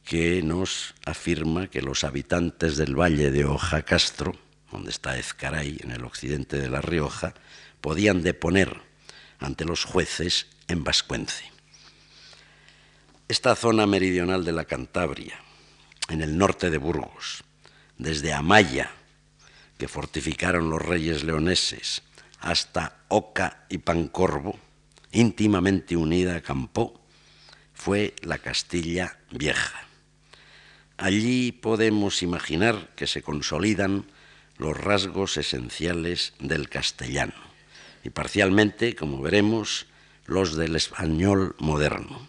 que 0.04 0.42
nos 0.42 0.96
afirma 1.06 1.68
que 1.68 1.82
los 1.82 2.04
habitantes 2.04 2.78
del 2.78 3.00
valle 3.00 3.32
de 3.32 3.46
Ojacastro, 3.46 4.36
donde 4.72 4.90
está 4.90 5.18
Ezcaray, 5.18 5.80
en 5.84 5.92
el 5.92 6.06
occidente 6.06 6.60
de 6.60 6.70
La 6.70 6.82
Rioja, 6.82 7.34
podían 7.82 8.24
deponer 8.24 8.82
ante 9.40 9.66
los 9.66 9.84
jueces 9.84 10.48
en 10.68 10.84
Vascuence. 10.84 11.44
Esta 13.28 13.56
zona 13.56 13.86
meridional 13.88 14.44
de 14.44 14.52
la 14.52 14.66
Cantabria, 14.66 15.40
en 16.10 16.22
el 16.22 16.38
norte 16.38 16.70
de 16.70 16.78
Burgos, 16.78 17.44
desde 17.98 18.34
Amaya, 18.34 18.92
que 19.78 19.88
fortificaron 19.88 20.70
los 20.70 20.82
reyes 20.82 21.24
leoneses, 21.24 22.02
hasta 22.40 23.04
Oca 23.08 23.66
y 23.70 23.80
Pancorvo, 23.80 24.60
íntimamente 25.12 25.96
unida 25.96 26.36
a 26.36 26.42
Campó, 26.42 27.02
fue 27.74 28.14
la 28.22 28.38
Castilla 28.38 29.20
Vieja. 29.32 29.88
Allí 30.98 31.52
podemos 31.52 32.22
imaginar 32.22 32.90
que 32.96 33.08
se 33.08 33.24
consolidan 33.24 34.06
los 34.58 34.78
rasgos 34.78 35.38
esenciales 35.38 36.34
del 36.40 36.70
castellano 36.70 37.34
y 38.04 38.12
parcialmente, 38.12 38.96
como 38.96 39.22
veremos, 39.22 39.88
los 40.26 40.56
del 40.56 40.76
español 40.76 41.56
moderno. 41.60 42.28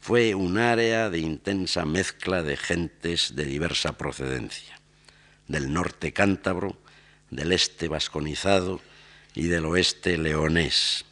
Fue 0.00 0.34
un 0.34 0.58
área 0.58 1.10
de 1.10 1.18
intensa 1.18 1.84
mezcla 1.84 2.42
de 2.42 2.56
gentes 2.56 3.34
de 3.34 3.44
diversa 3.44 3.98
procedencia, 3.98 4.80
del 5.48 5.72
norte 5.72 6.12
cántabro, 6.12 6.78
del 7.30 7.52
este 7.52 7.88
vasconizado 7.88 8.80
y 9.34 9.48
del 9.48 9.66
oeste 9.66 10.16
leonés. 10.18 11.04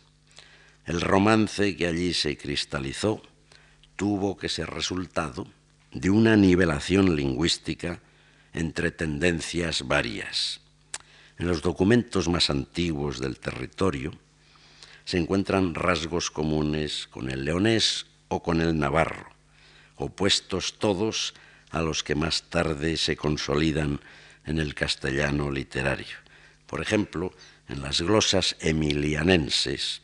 El 0.86 1.00
romance 1.00 1.76
que 1.76 1.88
allí 1.88 2.14
se 2.14 2.36
cristalizó 2.38 3.20
tuvo 3.96 4.36
que 4.36 4.48
ser 4.48 4.70
resultado 4.70 5.48
de 5.90 6.10
una 6.10 6.36
nivelación 6.36 7.16
lingüística 7.16 8.00
entre 8.52 8.92
tendencias 8.92 9.88
varias. 9.88 10.60
En 11.38 11.48
los 11.48 11.60
documentos 11.60 12.28
más 12.28 12.50
antiguos 12.50 13.18
del 13.18 13.40
territorio 13.40 14.12
se 15.04 15.18
encuentran 15.18 15.74
rasgos 15.74 16.30
comunes 16.30 17.08
con 17.08 17.30
el 17.30 17.44
leonés 17.44 18.06
o 18.28 18.42
con 18.42 18.60
el 18.60 18.78
navarro, 18.78 19.28
opuestos 19.96 20.78
todos 20.78 21.34
a 21.70 21.82
los 21.82 22.04
que 22.04 22.14
más 22.14 22.44
tarde 22.44 22.96
se 22.96 23.16
consolidan 23.16 24.00
en 24.44 24.60
el 24.60 24.74
castellano 24.74 25.50
literario. 25.50 26.16
Por 26.66 26.80
ejemplo, 26.80 27.32
en 27.68 27.82
las 27.82 28.00
glosas 28.00 28.56
emilianenses, 28.60 30.02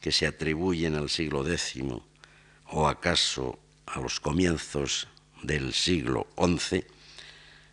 que 0.00 0.12
se 0.12 0.26
atribuyen 0.26 0.94
al 0.94 1.10
siglo 1.10 1.46
X 1.46 1.82
o 2.66 2.88
acaso 2.88 3.58
a 3.86 4.00
los 4.00 4.20
comienzos 4.20 5.08
del 5.42 5.72
siglo 5.72 6.26
XI, 6.36 6.84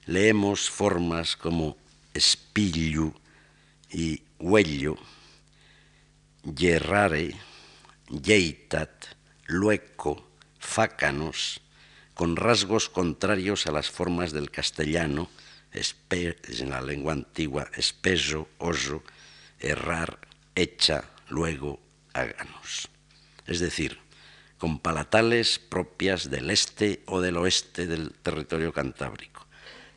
leemos 0.05 0.69
formas 0.69 1.35
como 1.35 1.77
espillu 2.13 3.13
y 3.91 4.21
huello, 4.39 4.95
yerrare, 6.43 7.35
yeitat, 8.09 9.05
lueco, 9.47 10.27
fácanos, 10.59 11.61
con 12.13 12.35
rasgos 12.35 12.89
contrarios 12.89 13.67
a 13.67 13.71
las 13.71 13.89
formas 13.89 14.31
del 14.31 14.51
castellano, 14.51 15.29
en 15.73 16.69
la 16.69 16.81
lengua 16.81 17.13
antigua, 17.13 17.69
espeso, 17.75 18.47
oso, 18.59 19.03
errar, 19.59 20.19
hecha, 20.55 21.03
luego, 21.27 21.84
Es 23.45 23.59
decir, 23.59 23.99
con 24.57 24.79
palatales 24.79 25.59
propias 25.59 26.29
del 26.29 26.49
este 26.49 27.03
o 27.05 27.21
del 27.21 27.37
oeste 27.37 27.87
del 27.87 28.13
territorio 28.13 28.73
cantábrico 28.73 29.45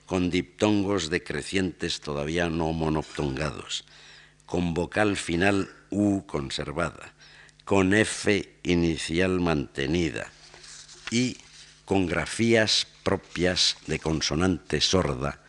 con 0.09 0.31
diptongos 0.31 1.11
decrecientes 1.11 2.01
todavía 2.01 2.49
no 2.49 2.73
monoptongados, 2.73 3.85
con 4.47 4.73
vocal 4.73 5.19
final 5.19 5.69
U 5.91 6.25
conservada, 6.25 7.13
con 7.67 7.93
F 7.93 8.57
inicial 8.63 9.39
mantenida 9.39 10.33
y 11.11 11.37
con 11.85 12.07
grafías 12.07 12.87
propias 13.03 13.77
de 13.87 13.99
consonante 13.99 14.81
sorda, 14.81 15.43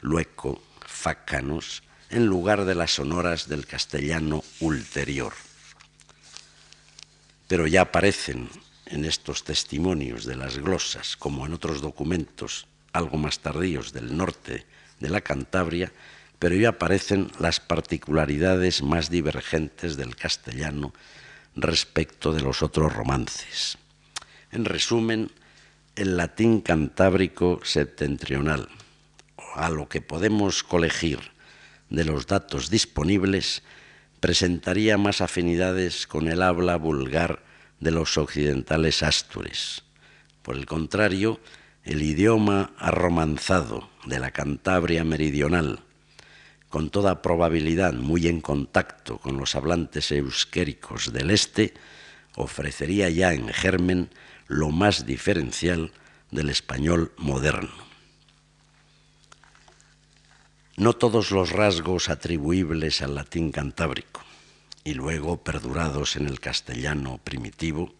lueco, 0.00 0.62
fácanos, 0.80 1.82
en 2.08 2.24
lugar 2.24 2.64
de 2.64 2.74
las 2.74 2.92
sonoras 2.92 3.46
del 3.46 3.66
castellano 3.66 4.42
ulterior. 4.60 5.34
Pero 7.52 7.66
ya 7.66 7.82
aparecen 7.82 8.48
en 8.86 9.04
estos 9.04 9.44
testimonios 9.44 10.24
de 10.24 10.36
las 10.36 10.56
glosas, 10.56 11.18
como 11.18 11.44
en 11.44 11.52
otros 11.52 11.82
documentos 11.82 12.66
algo 12.94 13.18
más 13.18 13.40
tardíos 13.40 13.92
del 13.92 14.16
norte 14.16 14.64
de 15.00 15.10
la 15.10 15.20
Cantabria, 15.20 15.92
pero 16.38 16.56
ya 16.56 16.70
aparecen 16.70 17.30
las 17.38 17.60
particularidades 17.60 18.82
más 18.82 19.10
divergentes 19.10 19.98
del 19.98 20.16
castellano 20.16 20.94
respecto 21.54 22.32
de 22.32 22.40
los 22.40 22.62
otros 22.62 22.90
romances. 22.90 23.76
En 24.50 24.64
resumen, 24.64 25.30
el 25.94 26.16
latín 26.16 26.62
cantábrico 26.62 27.60
septentrional, 27.64 28.70
a 29.56 29.68
lo 29.68 29.90
que 29.90 30.00
podemos 30.00 30.62
colegir 30.62 31.20
de 31.90 32.06
los 32.06 32.26
datos 32.26 32.70
disponibles, 32.70 33.62
presentaría 34.22 34.98
más 34.98 35.20
afinidades 35.20 36.06
con 36.06 36.28
el 36.28 36.42
habla 36.42 36.76
vulgar 36.76 37.42
de 37.80 37.90
los 37.90 38.16
occidentales 38.16 39.02
astures. 39.02 39.82
Por 40.42 40.56
el 40.56 40.64
contrario, 40.64 41.40
el 41.82 42.02
idioma 42.02 42.70
arromanzado 42.78 43.90
de 44.06 44.20
la 44.20 44.30
Cantabria 44.30 45.02
meridional, 45.02 45.80
con 46.68 46.90
toda 46.90 47.20
probabilidad 47.20 47.94
muy 47.94 48.28
en 48.28 48.40
contacto 48.40 49.18
con 49.18 49.38
los 49.38 49.56
hablantes 49.56 50.12
euskéricos 50.12 51.12
del 51.12 51.32
este, 51.32 51.74
ofrecería 52.36 53.10
ya 53.10 53.32
en 53.32 53.48
germen 53.48 54.08
lo 54.46 54.70
más 54.70 55.04
diferencial 55.04 55.90
del 56.30 56.48
español 56.48 57.10
moderno. 57.16 57.91
No 60.76 60.94
todos 60.94 61.30
los 61.30 61.50
rasgos 61.50 62.08
atribuibles 62.08 63.02
al 63.02 63.14
latín 63.14 63.52
cantábrico 63.52 64.22
y 64.84 64.94
luego 64.94 65.44
perdurados 65.44 66.16
en 66.16 66.26
el 66.26 66.40
castellano 66.40 67.20
primitivo 67.22 67.94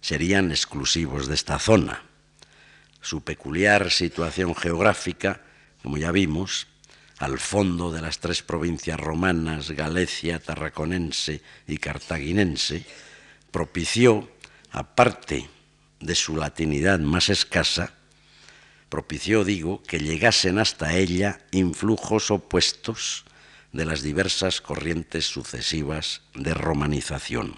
serían 0.00 0.52
exclusivos 0.52 1.26
de 1.26 1.34
esta 1.34 1.58
zona. 1.58 2.04
Su 3.00 3.22
peculiar 3.22 3.90
situación 3.90 4.54
geográfica, 4.54 5.42
como 5.82 5.98
ya 5.98 6.12
vimos, 6.12 6.68
al 7.18 7.38
fondo 7.40 7.90
de 7.90 8.00
las 8.00 8.20
tres 8.20 8.42
provincias 8.42 8.98
romanas, 9.00 9.72
Galecia, 9.72 10.38
Tarraconense 10.38 11.42
y 11.66 11.78
Cartaginense, 11.78 12.86
propició, 13.50 14.30
aparte 14.70 15.48
de 16.00 16.14
su 16.14 16.36
latinidad 16.36 17.00
más 17.00 17.28
escasa, 17.28 17.94
propició, 18.94 19.42
digo, 19.42 19.82
que 19.82 19.98
llegasen 19.98 20.60
hasta 20.60 20.94
ella 20.94 21.40
influjos 21.50 22.30
opuestos 22.30 23.24
de 23.72 23.84
las 23.84 24.02
diversas 24.02 24.60
corrientes 24.60 25.26
sucesivas 25.26 26.22
de 26.32 26.54
romanización, 26.54 27.56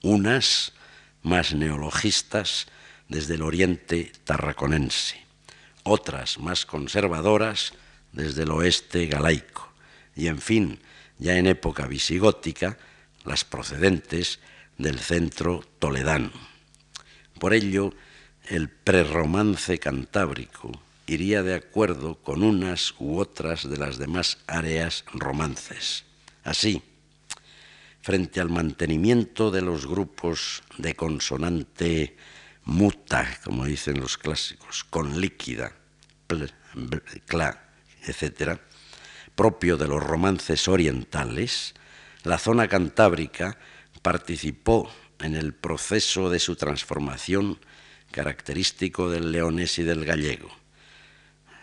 unas 0.00 0.72
más 1.24 1.54
neologistas 1.54 2.68
desde 3.08 3.34
el 3.34 3.42
oriente 3.42 4.12
tarraconense, 4.22 5.16
otras 5.82 6.38
más 6.38 6.66
conservadoras 6.66 7.72
desde 8.12 8.44
el 8.44 8.52
oeste 8.52 9.06
galaico 9.06 9.72
y, 10.14 10.28
en 10.28 10.40
fin, 10.40 10.78
ya 11.18 11.36
en 11.36 11.48
época 11.48 11.88
visigótica, 11.88 12.78
las 13.24 13.44
procedentes 13.44 14.38
del 14.78 15.00
centro 15.00 15.64
toledano. 15.80 16.30
Por 17.40 17.54
ello, 17.54 17.92
el 18.50 18.68
prerromance 18.68 19.78
cantábrico 19.78 20.72
iría 21.06 21.44
de 21.44 21.54
acuerdo 21.54 22.16
con 22.16 22.42
unas 22.42 22.92
u 22.98 23.18
otras 23.18 23.70
de 23.70 23.76
las 23.76 23.96
demás 23.96 24.38
áreas 24.48 25.04
romances. 25.12 26.04
Así, 26.42 26.82
frente 28.02 28.40
al 28.40 28.50
mantenimiento 28.50 29.52
de 29.52 29.62
los 29.62 29.86
grupos 29.86 30.64
de 30.78 30.96
consonante 30.96 32.16
muta, 32.64 33.38
como 33.44 33.66
dicen 33.66 34.00
los 34.00 34.18
clásicos, 34.18 34.82
con 34.82 35.20
líquida 35.20 35.72
pl, 36.26 36.52
cla, 37.26 37.68
etc., 38.04 38.58
propio 39.36 39.76
de 39.76 39.86
los 39.86 40.02
romances 40.02 40.66
orientales, 40.66 41.74
la 42.24 42.36
zona 42.36 42.66
cantábrica 42.66 43.58
participó 44.02 44.90
en 45.20 45.36
el 45.36 45.54
proceso 45.54 46.30
de 46.30 46.40
su 46.40 46.56
transformación 46.56 47.60
característico 48.10 49.10
del 49.10 49.32
leonés 49.32 49.78
y 49.78 49.82
del 49.82 50.04
gallego. 50.04 50.50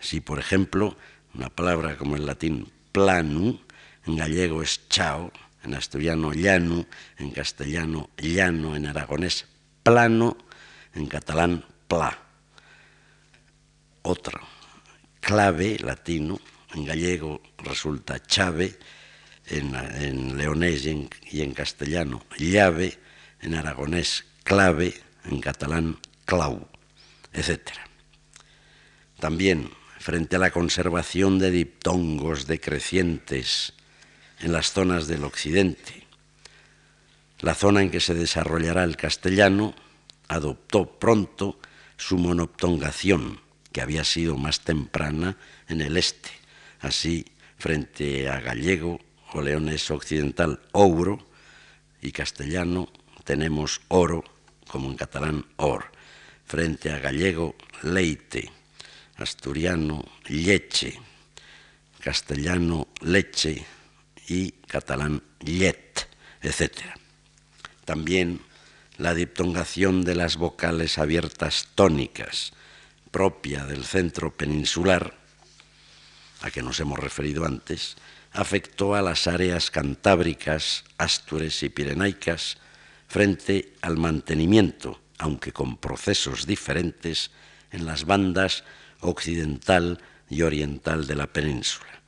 Si, 0.00 0.20
por 0.20 0.38
ejemplo, 0.38 0.96
una 1.34 1.50
palabra 1.50 1.96
como 1.96 2.16
el 2.16 2.26
latín 2.26 2.70
planu, 2.92 3.60
en 4.06 4.16
gallego 4.16 4.62
es 4.62 4.88
chao, 4.88 5.32
en 5.64 5.74
asturiano 5.74 6.32
llano, 6.32 6.86
en 7.18 7.30
castellano 7.30 8.10
llano, 8.16 8.76
en 8.76 8.86
aragonés 8.86 9.46
plano, 9.82 10.36
en 10.94 11.06
catalán 11.06 11.64
pla. 11.86 12.18
Otro, 14.02 14.40
clave 15.20 15.78
latino, 15.80 16.40
en 16.74 16.84
gallego 16.84 17.42
resulta 17.58 18.22
chave, 18.22 18.78
en, 19.46 20.36
leonés 20.36 20.84
y 20.86 21.42
en, 21.42 21.52
castellano 21.52 22.24
llave, 22.38 22.98
en 23.40 23.54
aragonés 23.54 24.24
clave, 24.44 24.94
en 25.24 25.40
catalán 25.40 25.98
clau, 26.28 26.68
etc. 27.32 27.72
También 29.18 29.70
frente 29.98 30.36
a 30.36 30.38
la 30.38 30.50
conservación 30.50 31.38
de 31.38 31.50
diptongos 31.50 32.46
decrecientes 32.46 33.72
en 34.40 34.52
las 34.52 34.72
zonas 34.72 35.08
del 35.08 35.24
occidente, 35.24 36.06
la 37.40 37.54
zona 37.54 37.80
en 37.80 37.90
que 37.90 38.00
se 38.00 38.12
desarrollará 38.12 38.84
el 38.84 38.96
castellano 38.96 39.74
adoptó 40.28 40.98
pronto 40.98 41.58
su 41.96 42.18
monoptongación, 42.18 43.40
que 43.72 43.80
había 43.80 44.04
sido 44.04 44.36
más 44.36 44.60
temprana 44.60 45.38
en 45.66 45.80
el 45.80 45.96
este. 45.96 46.30
Así, 46.80 47.24
frente 47.56 48.28
a 48.28 48.40
gallego 48.40 49.00
o 49.32 49.40
leones 49.40 49.90
occidental, 49.90 50.60
ouro, 50.72 51.26
y 52.02 52.12
castellano 52.12 52.92
tenemos 53.24 53.80
oro, 53.88 54.24
como 54.68 54.90
en 54.90 54.96
catalán 54.96 55.46
or. 55.56 55.97
Frente 56.48 56.90
a 56.90 56.98
gallego, 56.98 57.56
leite, 57.82 58.50
asturiano, 59.16 60.02
leche, 60.28 60.98
castellano, 62.00 62.88
leche 63.02 63.66
y 64.28 64.52
catalán, 64.66 65.22
llet, 65.40 66.08
etc. 66.40 66.96
También 67.84 68.40
la 68.96 69.12
diptongación 69.12 70.04
de 70.04 70.14
las 70.14 70.38
vocales 70.38 70.96
abiertas 70.96 71.68
tónicas, 71.74 72.54
propia 73.10 73.66
del 73.66 73.84
centro 73.84 74.34
peninsular, 74.34 75.18
a 76.40 76.50
que 76.50 76.62
nos 76.62 76.80
hemos 76.80 76.98
referido 76.98 77.44
antes, 77.44 77.96
afectó 78.32 78.94
a 78.94 79.02
las 79.02 79.26
áreas 79.26 79.70
cantábricas, 79.70 80.84
astures 80.96 81.62
y 81.62 81.68
pirenaicas 81.68 82.56
frente 83.06 83.74
al 83.82 83.98
mantenimiento, 83.98 84.98
aunque 85.18 85.52
con 85.52 85.76
procesos 85.76 86.46
diferentes, 86.46 87.30
en 87.70 87.84
las 87.84 88.04
bandas 88.04 88.64
occidental 89.00 90.00
y 90.30 90.42
oriental 90.42 91.06
de 91.06 91.16
la 91.16 91.26
península. 91.26 92.02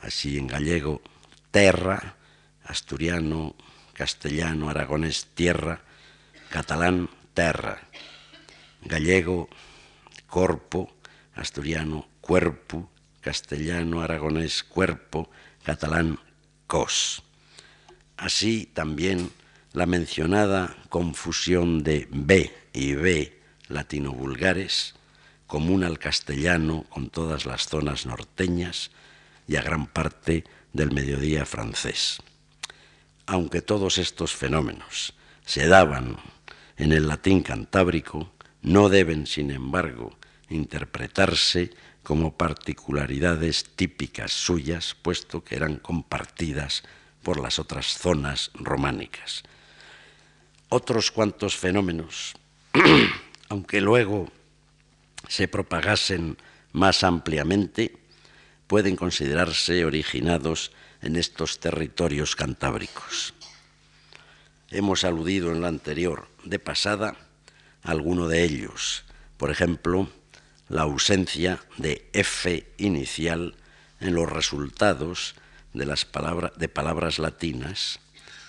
Así 0.00 0.38
en 0.38 0.46
gallego, 0.46 1.02
terra, 1.50 2.16
asturiano, 2.64 3.56
castellano, 3.92 4.70
aragonés, 4.70 5.26
tierra, 5.34 5.82
catalán, 6.50 7.08
terra, 7.32 7.88
gallego, 8.82 9.48
corpo, 10.26 10.94
asturiano, 11.34 12.06
cuerpo, 12.20 12.90
castellano, 13.20 14.02
aragonés, 14.02 14.62
cuerpo, 14.62 15.30
catalán, 15.62 16.18
cos. 16.66 17.22
Así 18.16 18.66
también 18.66 19.30
la 19.74 19.86
mencionada 19.86 20.76
confusión 20.88 21.82
de 21.82 22.06
B 22.12 22.54
y 22.72 22.94
B 22.94 23.36
latino-vulgares, 23.66 24.94
común 25.48 25.82
al 25.82 25.98
castellano 25.98 26.84
con 26.88 27.10
todas 27.10 27.44
las 27.44 27.66
zonas 27.66 28.06
norteñas 28.06 28.92
y 29.48 29.56
a 29.56 29.62
gran 29.62 29.88
parte 29.88 30.44
del 30.72 30.92
mediodía 30.92 31.44
francés. 31.44 32.22
Aunque 33.26 33.62
todos 33.62 33.98
estos 33.98 34.32
fenómenos 34.32 35.14
se 35.44 35.66
daban 35.66 36.18
en 36.76 36.92
el 36.92 37.08
latín 37.08 37.42
cantábrico, 37.42 38.30
no 38.62 38.88
deben, 38.88 39.26
sin 39.26 39.50
embargo, 39.50 40.16
interpretarse 40.50 41.74
como 42.04 42.36
particularidades 42.36 43.64
típicas 43.74 44.32
suyas, 44.32 44.94
puesto 44.94 45.42
que 45.42 45.56
eran 45.56 45.78
compartidas 45.78 46.84
por 47.24 47.40
las 47.40 47.58
otras 47.58 47.98
zonas 47.98 48.52
románicas. 48.54 49.42
Otros 50.76 51.12
cuantos 51.12 51.56
fenómenos, 51.56 52.34
aunque 53.48 53.80
luego 53.80 54.28
se 55.28 55.46
propagasen 55.46 56.36
más 56.72 57.04
ampliamente, 57.04 57.96
pueden 58.66 58.96
considerarse 58.96 59.84
originados 59.84 60.72
en 61.00 61.14
estos 61.14 61.60
territorios 61.60 62.34
cantábricos. 62.34 63.34
Hemos 64.68 65.04
aludido 65.04 65.52
en 65.52 65.60
la 65.60 65.68
anterior 65.68 66.26
de 66.42 66.58
pasada 66.58 67.14
a 67.84 67.92
alguno 67.92 68.26
de 68.26 68.42
ellos, 68.42 69.04
por 69.36 69.52
ejemplo, 69.52 70.10
la 70.68 70.82
ausencia 70.82 71.60
de 71.76 72.10
F 72.12 72.66
inicial 72.78 73.54
en 74.00 74.16
los 74.16 74.28
resultados 74.28 75.36
de, 75.72 75.86
las 75.86 76.04
de 76.56 76.68
palabras 76.68 77.20
latinas 77.20 78.00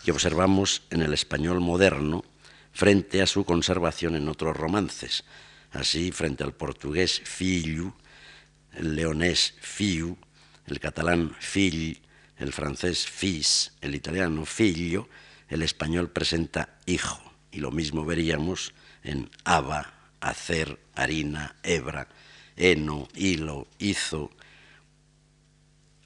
que 0.05 0.11
observamos 0.11 0.83
en 0.91 1.01
el 1.01 1.13
español 1.13 1.61
moderno 1.61 2.23
frente 2.71 3.23
a 3.23 3.27
su 3.27 3.43
conservación 3.43 4.15
en 4.15 4.29
otros 4.29 4.55
romances. 4.55 5.23
Así, 5.71 6.11
frente 6.11 6.43
al 6.43 6.53
portugués 6.53 7.21
filho, 7.25 7.95
el 8.73 8.95
leonés 8.95 9.55
fiu, 9.59 10.15
el 10.67 10.79
catalán 10.79 11.35
fill, 11.39 11.99
el 12.37 12.53
francés 12.53 13.07
fils, 13.07 13.73
el 13.81 13.95
italiano 13.95 14.45
figlio, 14.45 15.09
el 15.49 15.63
español 15.63 16.11
presenta 16.11 16.77
hijo. 16.85 17.19
Y 17.51 17.57
lo 17.57 17.71
mismo 17.71 18.05
veríamos 18.05 18.75
en 19.03 19.31
aba, 19.43 19.91
hacer, 20.19 20.77
harina, 20.93 21.55
hebra, 21.63 22.09
heno, 22.57 23.07
hilo, 23.15 23.67
hizo, 23.79 24.29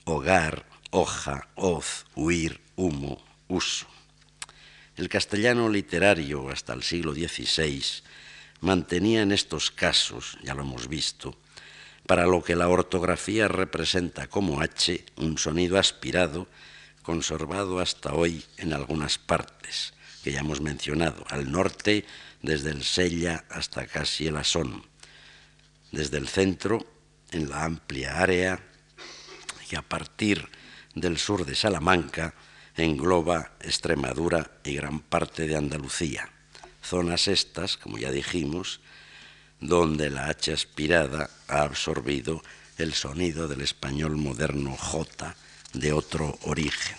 hogar, 0.06 0.66
hoja, 0.90 1.50
hoz, 1.56 2.06
huir, 2.16 2.62
humo, 2.78 3.29
uso. 3.50 3.86
El 4.96 5.10
castellano 5.10 5.70
literario 5.70 6.50
hasta 6.50 6.74
el 6.74 6.84
siglo 6.84 7.14
XVI 7.14 7.84
mantenía 8.62 9.22
en 9.22 9.32
estos 9.32 9.72
casos, 9.72 10.38
ya 10.44 10.54
lo 10.54 10.62
hemos 10.62 10.88
visto, 10.88 11.38
para 12.06 12.26
lo 12.26 12.44
que 12.44 12.56
la 12.56 12.70
ortografía 12.70 13.48
representa 13.48 14.28
como 14.28 14.62
H 14.62 15.06
un 15.18 15.38
sonido 15.38 15.78
aspirado, 15.78 16.48
conservado 17.04 17.80
hasta 17.80 18.14
hoy 18.14 18.44
en 18.58 18.74
algunas 18.74 19.18
partes, 19.18 19.94
que 20.24 20.32
ya 20.32 20.40
hemos 20.40 20.62
mencionado, 20.62 21.26
al 21.30 21.52
norte 21.52 22.06
desde 22.42 22.72
el 22.72 22.84
Sella 22.84 23.46
hasta 23.50 23.88
casi 23.88 24.28
el 24.28 24.38
Asón, 24.38 24.86
desde 25.92 26.18
el 26.18 26.28
centro 26.28 26.86
en 27.32 27.50
la 27.50 27.64
amplia 27.64 28.20
área 28.20 28.60
que 29.70 29.78
a 29.78 29.82
partir 29.82 30.50
del 30.96 31.18
sur 31.18 31.46
de 31.46 31.56
Salamanca 31.56 32.34
engloba 32.76 33.52
Extremadura 33.62 34.52
y 34.64 34.76
gran 34.76 35.00
parte 35.00 35.48
de 35.48 35.56
Andalucía. 35.56 36.30
Zonas 36.82 37.28
estas, 37.28 37.78
como 37.78 37.98
ya 37.98 38.12
dijimos, 38.12 38.80
donde 39.60 40.10
la 40.10 40.28
H 40.28 40.54
aspirada 40.54 41.30
ha 41.48 41.64
absorbido 41.64 42.42
el 42.78 42.94
sonido 42.94 43.48
del 43.48 43.62
español 43.62 44.16
moderno 44.16 44.76
J 44.78 45.36
de 45.74 45.94
otro 45.94 46.38
origen. 46.44 46.98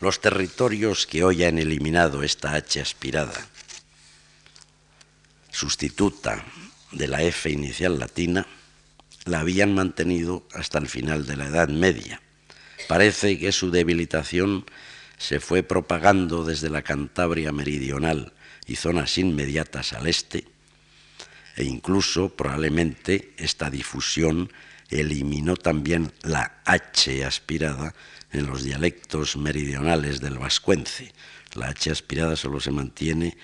Los 0.00 0.20
territorios 0.20 1.06
que 1.06 1.24
hoy 1.24 1.44
han 1.44 1.58
eliminado 1.58 2.22
esta 2.22 2.54
H 2.54 2.80
aspirada, 2.80 3.48
sustituta 5.50 6.44
de 6.92 7.08
la 7.08 7.22
F 7.22 7.50
inicial 7.50 7.98
latina, 7.98 8.46
la 9.24 9.40
habían 9.40 9.74
mantenido 9.74 10.46
hasta 10.54 10.78
el 10.78 10.88
final 10.88 11.26
de 11.26 11.36
la 11.36 11.46
Edad 11.46 11.68
Media. 11.68 12.20
Parece 12.88 13.38
que 13.38 13.52
su 13.52 13.70
debilitación 13.70 14.64
se 15.18 15.40
fue 15.40 15.62
propagando 15.62 16.42
desde 16.42 16.70
la 16.70 16.82
Cantabria 16.82 17.52
meridional 17.52 18.32
y 18.66 18.76
zonas 18.76 19.18
inmediatas 19.18 19.92
al 19.92 20.06
este, 20.06 20.46
e 21.56 21.64
incluso 21.64 22.30
probablemente 22.30 23.34
esta 23.36 23.68
difusión 23.68 24.50
eliminó 24.88 25.56
también 25.56 26.12
la 26.22 26.62
H 26.64 27.24
aspirada 27.24 27.94
en 28.32 28.46
los 28.46 28.62
dialectos 28.62 29.36
meridionales 29.36 30.20
del 30.20 30.38
vascuence. 30.38 31.12
La 31.54 31.68
H 31.68 31.90
aspirada 31.90 32.36
solo 32.36 32.58
se 32.58 32.70
mantiene 32.70 33.36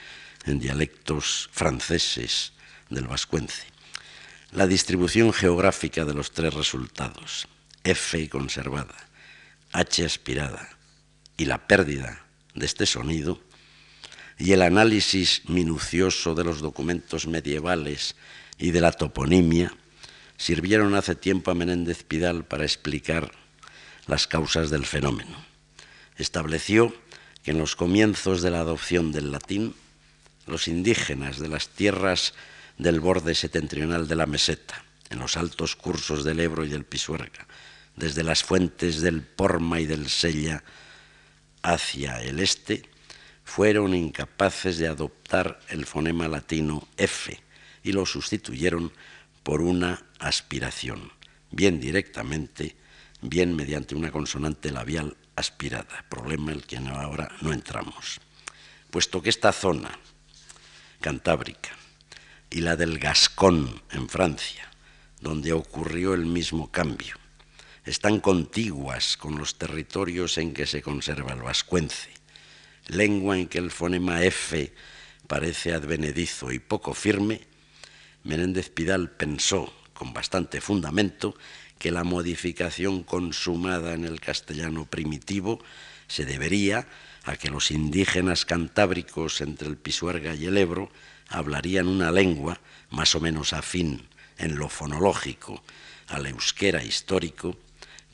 en 0.47 0.59
dialectos 0.59 1.51
franceses 1.53 2.53
del 2.89 3.07
vascuence. 3.07 3.65
la 4.53 4.69
distribución 4.69 5.33
geográfica 5.33 6.05
de 6.05 6.15
los 6.15 6.31
tres 6.31 6.55
resultados, 6.55 7.49
F 7.83 8.29
conservada, 8.29 8.95
H 9.75 10.05
aspirada 10.05 10.71
y 11.37 11.47
la 11.47 11.67
pérdida 11.67 12.25
de 12.55 12.65
este 12.65 12.87
sonido, 12.87 13.41
y 14.39 14.53
el 14.53 14.63
análisis 14.63 15.43
minucioso 15.49 16.35
de 16.37 16.45
los 16.45 16.61
documentos 16.61 17.27
medievales 17.27 18.15
y 18.57 18.71
de 18.71 18.81
la 18.81 18.93
toponimia, 18.93 19.77
sirvieron 20.37 20.95
hace 20.95 21.17
tiempo 21.17 21.51
a 21.51 21.55
Menéndez 21.55 22.05
Pidal 22.05 22.45
para 22.45 22.65
explicar 22.65 23.33
las 24.07 24.29
causas 24.29 24.71
del 24.71 24.87
fenómeno. 24.87 25.45
Estableció 26.17 26.95
que 27.43 27.51
en 27.51 27.59
los 27.59 27.75
comienzos 27.75 28.43
de 28.43 28.51
la 28.51 28.61
adopción 28.61 29.11
del 29.11 29.33
latín, 29.33 29.75
los 30.47 30.69
indígenas 30.69 31.41
de 31.41 31.49
las 31.49 31.69
tierras 31.69 32.35
del 32.79 33.01
borde 33.01 33.35
septentrional 33.35 34.07
de 34.07 34.17
la 34.17 34.27
meseta, 34.27 34.85
en 35.11 35.19
los 35.19 35.37
altos 35.37 35.75
cursos 35.75 36.23
del 36.23 36.39
Ebro 36.39 36.65
y 36.65 36.69
del 36.69 36.85
Pisuerga, 36.85 37.47
desde 37.97 38.25
las 38.25 38.43
fuentes 38.43 39.01
del 39.01 39.23
Porma 39.23 39.81
y 39.81 39.87
del 39.87 40.09
Sella 40.09 40.65
hacia 41.63 42.23
el 42.23 42.41
este, 42.41 42.89
fueron 43.45 43.95
incapaces 43.95 44.79
de 44.79 44.89
adoptar 44.89 45.61
el 45.69 45.87
fonema 45.87 46.29
latino 46.29 46.89
F 46.97 47.39
y 47.83 47.93
lo 47.93 48.07
sustituyeron 48.07 48.93
por 49.43 49.61
una 49.61 50.03
aspiración, 50.19 51.13
bien 51.51 51.81
directamente, 51.81 52.77
bien 53.21 53.55
mediante 53.55 53.95
una 53.95 54.11
consonante 54.11 54.71
labial 54.71 55.17
aspirada, 55.37 56.05
problema 56.09 56.53
en 56.53 56.59
el 56.59 56.67
que 56.67 56.79
ahora 56.79 57.31
no 57.43 57.53
entramos. 57.53 58.21
Puesto 58.91 59.23
que 59.23 59.31
esta 59.31 59.53
zona 59.53 59.99
cantábrica 61.01 61.71
y 62.51 62.61
la 62.61 62.77
del 62.77 62.99
Gascón 62.99 63.83
en 63.91 64.09
Francia, 64.09 64.71
donde 65.21 65.53
ocurrió 65.53 66.15
el 66.15 66.25
mismo 66.25 66.71
cambio, 66.71 67.17
están 67.85 68.21
contiguas 68.21 69.17
con 69.17 69.39
los 69.39 69.57
territorios 69.57 70.39
en 70.39 70.55
que 70.55 70.67
se 70.67 70.83
conserva 70.83 71.33
el 71.33 71.43
vascuence, 71.43 72.09
lengua 72.87 73.39
en 73.39 73.47
que 73.47 73.59
el 73.59 73.71
fonema 73.71 74.23
F 74.23 74.73
parece 75.27 75.75
advenedizo 75.75 76.53
y 76.53 76.59
poco 76.59 76.95
firme, 76.95 77.43
Menéndez 78.23 78.71
Pidal 78.71 79.11
pensó, 79.11 79.73
con 79.93 80.13
bastante 80.15 80.61
fundamento, 80.61 81.37
que 81.79 81.91
la 81.91 82.05
modificación 82.05 83.03
consumada 83.03 83.93
en 83.93 84.05
el 84.05 84.21
castellano 84.21 84.87
primitivo 84.87 85.63
se 86.09 86.25
debería 86.25 86.87
a 87.25 87.37
que 87.37 87.51
los 87.51 87.71
indígenas 87.71 88.45
cantábricos 88.45 89.41
entre 89.41 89.69
el 89.69 89.77
Pisuerga 89.77 90.35
y 90.35 90.47
el 90.47 90.57
Ebro 90.57 90.91
hablarían 91.29 91.89
una 91.89 92.11
lengua 92.11 92.61
más 92.91 93.15
o 93.15 93.21
menos 93.21 93.53
afín 93.53 94.09
en 94.39 94.57
lo 94.57 94.69
fonológico 94.69 95.63
al 96.09 96.27
euskera 96.27 96.83
histórico, 96.85 97.57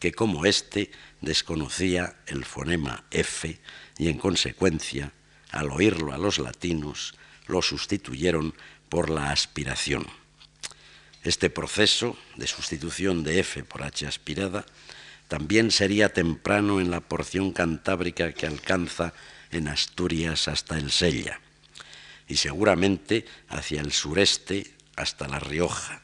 que 0.01 0.13
como 0.13 0.47
éste 0.47 0.91
desconocía 1.21 2.17
el 2.27 2.45
fonema 2.45 3.05
F 3.13 3.61
y 3.99 4.09
en 4.09 4.19
consecuencia, 4.19 5.13
al 5.51 5.71
oírlo 5.71 6.13
a 6.13 6.19
los 6.19 6.39
latinos, 6.39 7.15
lo 7.47 7.63
sustituyeron 7.63 8.55
por 8.89 9.11
la 9.11 9.31
aspiración. 9.31 10.07
Este 11.23 11.51
proceso 11.51 12.17
de 12.37 12.47
sustitución 12.47 13.23
de 13.23 13.41
F 13.41 13.63
por 13.63 13.83
H 13.83 14.07
aspirada 14.07 14.65
también 15.29 15.71
sería 15.71 16.13
temprano 16.13 16.81
en 16.81 16.91
la 16.91 17.01
porción 17.01 17.53
cantábrica 17.53 18.33
que 18.33 18.47
alcanza 18.47 19.13
en 19.51 19.69
Asturias 19.69 20.49
hasta 20.49 20.79
el 20.79 20.91
Sella 20.91 21.41
y 22.27 22.37
seguramente 22.37 23.27
hacia 23.49 23.81
el 23.81 23.93
sureste 23.93 24.73
hasta 24.97 25.29
La 25.29 25.41
Rioja, 25.41 26.03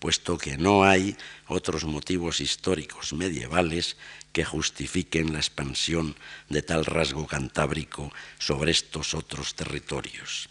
puesto 0.00 0.36
que 0.38 0.56
no 0.56 0.82
hay 0.82 1.16
otros 1.46 1.84
motivos 1.84 2.40
históricos 2.40 3.12
medievales 3.12 3.96
que 4.32 4.44
justifiquen 4.44 5.32
la 5.32 5.38
expansión 5.38 6.16
de 6.48 6.62
tal 6.62 6.84
rasgo 6.86 7.26
cantábrico 7.26 8.10
sobre 8.38 8.72
estos 8.72 9.14
otros 9.14 9.54
territorios. 9.54 10.48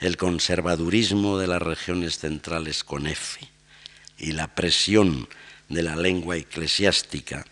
El 0.00 0.16
conservadurismo 0.16 1.38
de 1.38 1.46
las 1.46 1.62
regiones 1.62 2.18
centrales 2.18 2.84
con 2.84 3.06
F 3.06 3.46
y 4.16 4.32
la 4.32 4.54
presión 4.54 5.28
de 5.68 5.82
la 5.82 5.96
lengua 5.96 6.36
eclesiástica, 6.36 7.44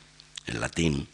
en 0.47 0.61
latín, 0.61 1.09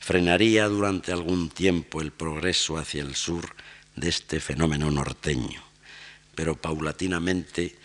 frenaría 0.00 0.66
durante 0.66 1.12
algún 1.12 1.50
tiempo 1.50 2.00
el 2.00 2.10
progreso 2.10 2.78
hacia 2.78 3.02
el 3.02 3.14
sur 3.14 3.54
de 3.94 4.08
este 4.08 4.40
fenómeno 4.40 4.90
norteño, 4.90 5.62
pero 6.34 6.56
paulatinamente 6.56 7.76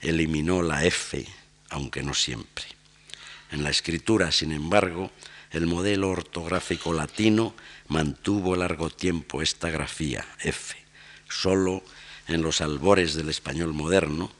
eliminó 0.00 0.62
la 0.62 0.84
F, 0.84 1.26
aunque 1.70 2.02
no 2.02 2.14
siempre. 2.14 2.64
En 3.50 3.62
la 3.62 3.70
escritura, 3.70 4.32
sin 4.32 4.52
embargo, 4.52 5.10
el 5.50 5.66
modelo 5.66 6.10
ortográfico 6.10 6.92
latino 6.92 7.54
mantuvo 7.88 8.56
largo 8.56 8.90
tiempo 8.90 9.42
esta 9.42 9.70
grafía, 9.70 10.26
F. 10.40 10.76
Solo 11.28 11.82
en 12.28 12.42
los 12.42 12.60
albores 12.60 13.14
del 13.14 13.28
español 13.28 13.72
moderno, 13.72 14.30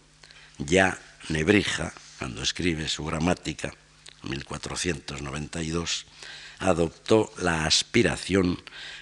ya 0.59 0.99
Nebrija, 1.29 1.93
cuando 2.19 2.43
escribe 2.43 2.89
su 2.89 3.05
gramática, 3.05 3.73
1492, 4.23 6.07
adoptó 6.59 7.33
la 7.39 7.67
aspiración 7.67 8.61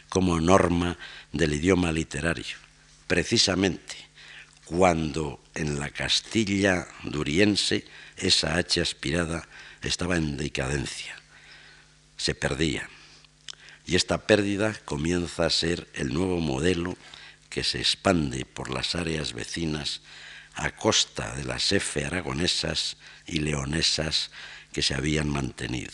como 0.09 0.41
norma 0.41 0.99
del 1.33 1.55
idioma 1.55 1.93
literario, 1.93 2.57
precisamente 3.07 4.04
cuando 4.65 5.41
en 5.55 5.79
la 5.79 5.91
Castilla 5.91 6.87
duriense 7.03 7.85
esa 8.17 8.57
H 8.57 8.81
aspirada 8.81 9.47
estaba 9.83 10.17
en 10.17 10.37
decadencia, 10.37 11.15
se 12.17 12.35
perdía. 12.35 12.89
Y 13.87 13.97
esta 13.97 14.27
pérdida 14.27 14.75
comienza 14.85 15.45
a 15.45 15.51
ser 15.51 15.89
el 15.95 16.15
nuevo 16.15 16.41
modelo 16.41 16.97
que 17.51 17.63
se 17.63 17.79
expande 17.79 18.47
por 18.47 18.71
las 18.71 18.95
áreas 18.95 19.35
vecinas 19.35 20.01
a 20.55 20.71
costa 20.71 21.35
de 21.37 21.45
las 21.45 21.71
F 21.73 22.05
aragonesas 22.05 22.97
y 23.27 23.41
leonesas 23.41 24.31
que 24.73 24.83
se 24.83 24.95
habían 24.95 25.29
mantenido. 25.29 25.93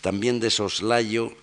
También 0.00 0.40
de 0.40 0.50
soslayo 0.50 1.36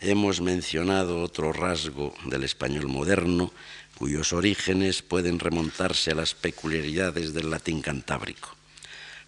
hemos 0.00 0.40
mencionado 0.40 1.20
otro 1.20 1.52
rasgo 1.52 2.14
del 2.24 2.44
español 2.44 2.88
moderno 2.88 3.52
cuyos 3.98 4.32
orígenes 4.32 5.02
pueden 5.02 5.38
remontarse 5.38 6.10
a 6.10 6.14
las 6.14 6.34
peculiaridades 6.34 7.32
del 7.32 7.50
latín 7.50 7.80
cantábrico. 7.80 8.54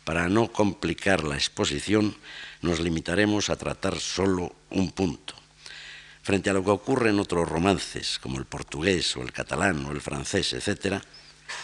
Para 0.04 0.28
no 0.28 0.52
complicar 0.52 1.24
la 1.24 1.34
exposición, 1.34 2.16
nos 2.62 2.80
limitaremos 2.80 3.50
a 3.50 3.56
tratar 3.56 3.98
solo 3.98 4.54
un 4.70 4.92
punto. 4.92 5.34
Frente 6.22 6.50
a 6.50 6.52
lo 6.52 6.64
que 6.64 6.70
ocurre 6.70 7.10
en 7.10 7.20
otros 7.20 7.48
romances, 7.48 8.18
como 8.18 8.38
el 8.38 8.46
portugués 8.46 9.16
o 9.16 9.22
el 9.22 9.32
catalán 9.32 9.84
o 9.86 9.92
el 9.92 10.00
francés, 10.00 10.52
etc., 10.52 11.02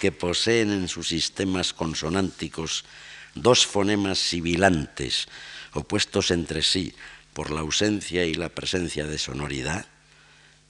que 0.01 0.13
poseen 0.13 0.71
en 0.71 0.89
sus 0.89 1.09
sistemas 1.09 1.73
consonánticos 1.73 2.85
dos 3.35 3.67
fonemas 3.67 4.19
sibilantes 4.19 5.27
opuestos 5.73 6.31
entre 6.31 6.63
sí 6.63 6.95
por 7.33 7.51
la 7.51 7.61
ausencia 7.61 8.25
y 8.25 8.35
la 8.35 8.51
presencia 8.51 9.07
de 9.07 9.19
sonoridad, 9.19 9.87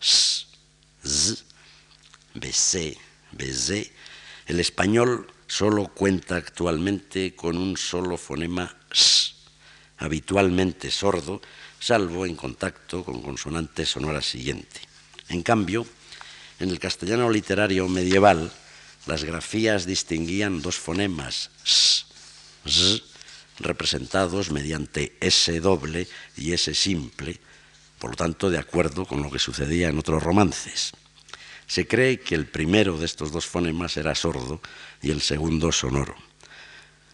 s, 0.00 0.46
z, 1.04 1.51
bc, 2.34 2.96
bz, 3.32 3.90
el 4.46 4.60
español 4.60 5.26
solo 5.46 5.88
cuenta 5.88 6.36
actualmente 6.36 7.34
con 7.34 7.56
un 7.56 7.76
solo 7.76 8.16
fonema 8.16 8.76
s, 8.90 9.32
habitualmente 9.98 10.90
sordo, 10.90 11.42
salvo 11.78 12.26
en 12.26 12.36
contacto 12.36 13.04
con 13.04 13.22
consonante 13.22 13.84
sonora 13.86 14.22
siguiente. 14.22 14.80
En 15.28 15.42
cambio, 15.42 15.86
en 16.58 16.70
el 16.70 16.78
castellano 16.78 17.30
literario 17.30 17.88
medieval, 17.88 18.52
las 19.06 19.24
grafías 19.24 19.84
distinguían 19.84 20.62
dos 20.62 20.76
fonemas 20.76 21.50
s, 21.64 22.04
z, 22.64 23.02
representados 23.58 24.50
mediante 24.50 25.16
S 25.20 25.60
doble 25.60 26.08
y 26.36 26.52
S 26.52 26.74
simple, 26.74 27.38
por 27.98 28.10
lo 28.10 28.16
tanto 28.16 28.50
de 28.50 28.58
acuerdo 28.58 29.04
con 29.06 29.22
lo 29.22 29.30
que 29.30 29.38
sucedía 29.38 29.88
en 29.88 29.98
otros 29.98 30.22
romances. 30.22 30.92
Se 31.72 31.86
cree 31.86 32.20
que 32.20 32.34
el 32.34 32.44
primero 32.44 32.98
de 32.98 33.06
estos 33.06 33.32
dos 33.32 33.46
fonemas 33.46 33.96
era 33.96 34.14
sordo 34.14 34.60
y 35.00 35.10
el 35.10 35.22
segundo 35.22 35.72
sonoro. 35.72 36.14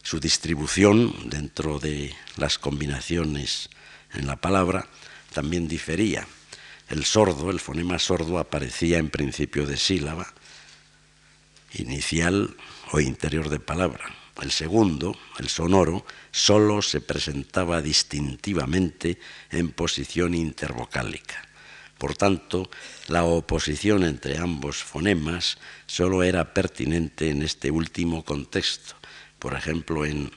Su 0.03 0.19
distribución 0.19 1.31
dentro 1.31 1.79
de 1.79 2.13
las 2.37 2.59
combinaciones 2.59 3.71
en 4.15 4.27
la 4.27 4.35
palabra 4.35 4.89
también 5.33 5.69
difería. 5.69 6.27
El 6.89 7.05
sordo, 7.05 7.53
el 7.53 7.61
fonema 7.61 8.01
sordo, 8.01 8.37
aparecía 8.37 8.99
en 8.99 9.11
principio 9.11 9.65
de 9.65 9.77
sílaba, 9.77 10.27
inicial 11.75 12.57
o 12.91 12.99
interior 12.99 13.51
de 13.51 13.61
palabra. 13.61 14.13
El 14.43 14.51
segundo, 14.51 15.17
el 15.39 15.49
sonoro, 15.51 16.05
solo 16.33 16.83
se 16.83 17.01
presentaba 17.01 17.81
distintivamente 17.81 19.21
en 19.53 19.71
posición 19.71 20.35
intervocálica. 20.35 21.48
Por 21.99 22.17
tanto, 22.17 22.71
la 23.09 23.25
oposición 23.25 24.05
entre 24.05 24.39
ambos 24.39 24.85
fonemas 24.85 25.59
solo 25.87 26.23
era 26.23 26.55
pertinente 26.55 27.31
en 27.31 27.43
este 27.43 27.73
último 27.73 28.25
contexto, 28.25 28.95
por 29.41 29.55
ejemplo 29.55 30.07
en 30.07 30.31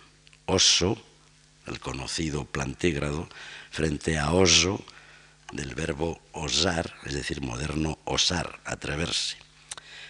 oso, 0.47 0.97
el 1.67 1.79
conocido 1.79 2.45
plantígrado, 2.45 3.29
frente 3.69 4.17
a 4.17 4.31
oso 4.31 4.83
del 5.53 5.75
verbo 5.75 6.19
osar, 6.31 6.95
es 7.05 7.13
decir, 7.13 7.41
moderno 7.41 7.99
osar, 8.05 8.59
atreverse. 8.65 9.37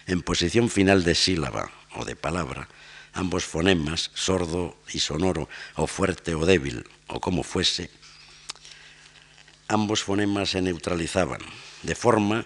En 0.06 0.22
posición 0.22 0.70
final 0.70 1.04
de 1.04 1.14
sílaba 1.14 1.70
o 1.94 2.04
de 2.04 2.16
palabra, 2.16 2.68
ambos 3.12 3.44
fonemas, 3.44 4.10
sordo 4.14 4.76
y 4.92 5.00
sonoro, 5.00 5.48
o 5.76 5.86
fuerte 5.86 6.34
o 6.34 6.46
débil, 6.46 6.88
o 7.08 7.20
como 7.20 7.42
fuese, 7.42 7.90
ambos 9.72 10.04
fonemas 10.04 10.50
se 10.50 10.60
neutralizaban, 10.60 11.40
de 11.82 11.94
forma 11.94 12.44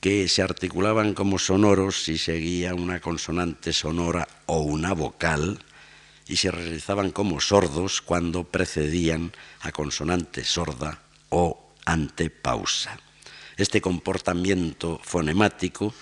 que 0.00 0.26
se 0.28 0.40
articulaban 0.40 1.12
como 1.12 1.38
sonoros 1.38 2.02
si 2.02 2.16
seguía 2.16 2.74
una 2.74 3.00
consonante 3.00 3.72
sonora 3.72 4.26
o 4.46 4.60
una 4.60 4.92
vocal, 4.94 5.60
y 6.26 6.36
se 6.36 6.50
realizaban 6.50 7.12
como 7.12 7.40
sordos 7.40 8.00
cuando 8.00 8.44
precedían 8.44 9.32
a 9.60 9.70
consonante 9.70 10.44
sorda 10.44 11.02
o 11.28 11.72
antepausa. 11.84 12.98
Este 13.56 13.80
comportamiento 13.80 14.98
fonemático 15.04 15.94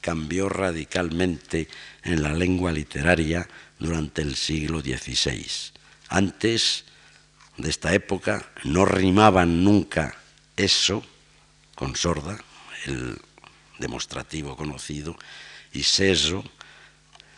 cambió 0.00 0.48
radicalmente 0.48 1.68
en 2.02 2.22
la 2.22 2.32
lengua 2.32 2.72
literaria 2.72 3.48
durante 3.78 4.22
el 4.22 4.34
siglo 4.34 4.80
XVI. 4.80 5.46
Antes 6.08 6.84
de 7.58 7.70
esta 7.70 7.92
época 7.92 8.50
no 8.64 8.84
rimaban 8.84 9.64
nunca 9.64 10.16
eso 10.56 11.04
con 11.74 11.94
sorda, 11.96 12.38
el 12.86 13.20
demostrativo 13.78 14.56
conocido, 14.56 15.16
y 15.72 15.82
seso, 15.82 16.42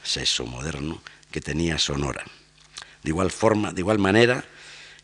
seso 0.03 0.47
moderno, 0.47 1.03
que 1.31 1.41
tenía 1.41 1.79
sonora. 1.79 2.25
De 3.03 3.11
igual 3.11 3.31
forma, 3.31 3.73
de 3.73 3.81
igual 3.81 3.99
manera 3.99 4.45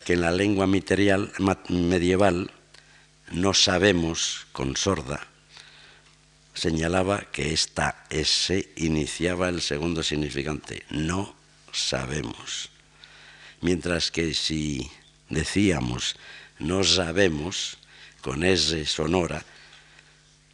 que 0.05 0.13
en 0.13 0.21
la 0.21 0.31
lengua 0.31 0.67
medieval 0.67 2.51
no 3.31 3.53
sabemos 3.53 4.47
con 4.51 4.77
sorda, 4.77 5.27
señalaba 6.53 7.25
que 7.31 7.53
esta 7.53 8.05
S 8.09 8.71
iniciaba 8.77 9.49
el 9.49 9.61
segundo 9.61 10.01
significante, 10.01 10.83
no 10.89 11.35
sabemos. 11.71 12.69
Mientras 13.61 14.11
que 14.11 14.33
si 14.33 14.89
decíamos 15.29 16.15
no 16.59 16.83
sabemos, 16.83 17.77
con 18.21 18.43
S 18.43 18.85
sonora, 18.85 19.43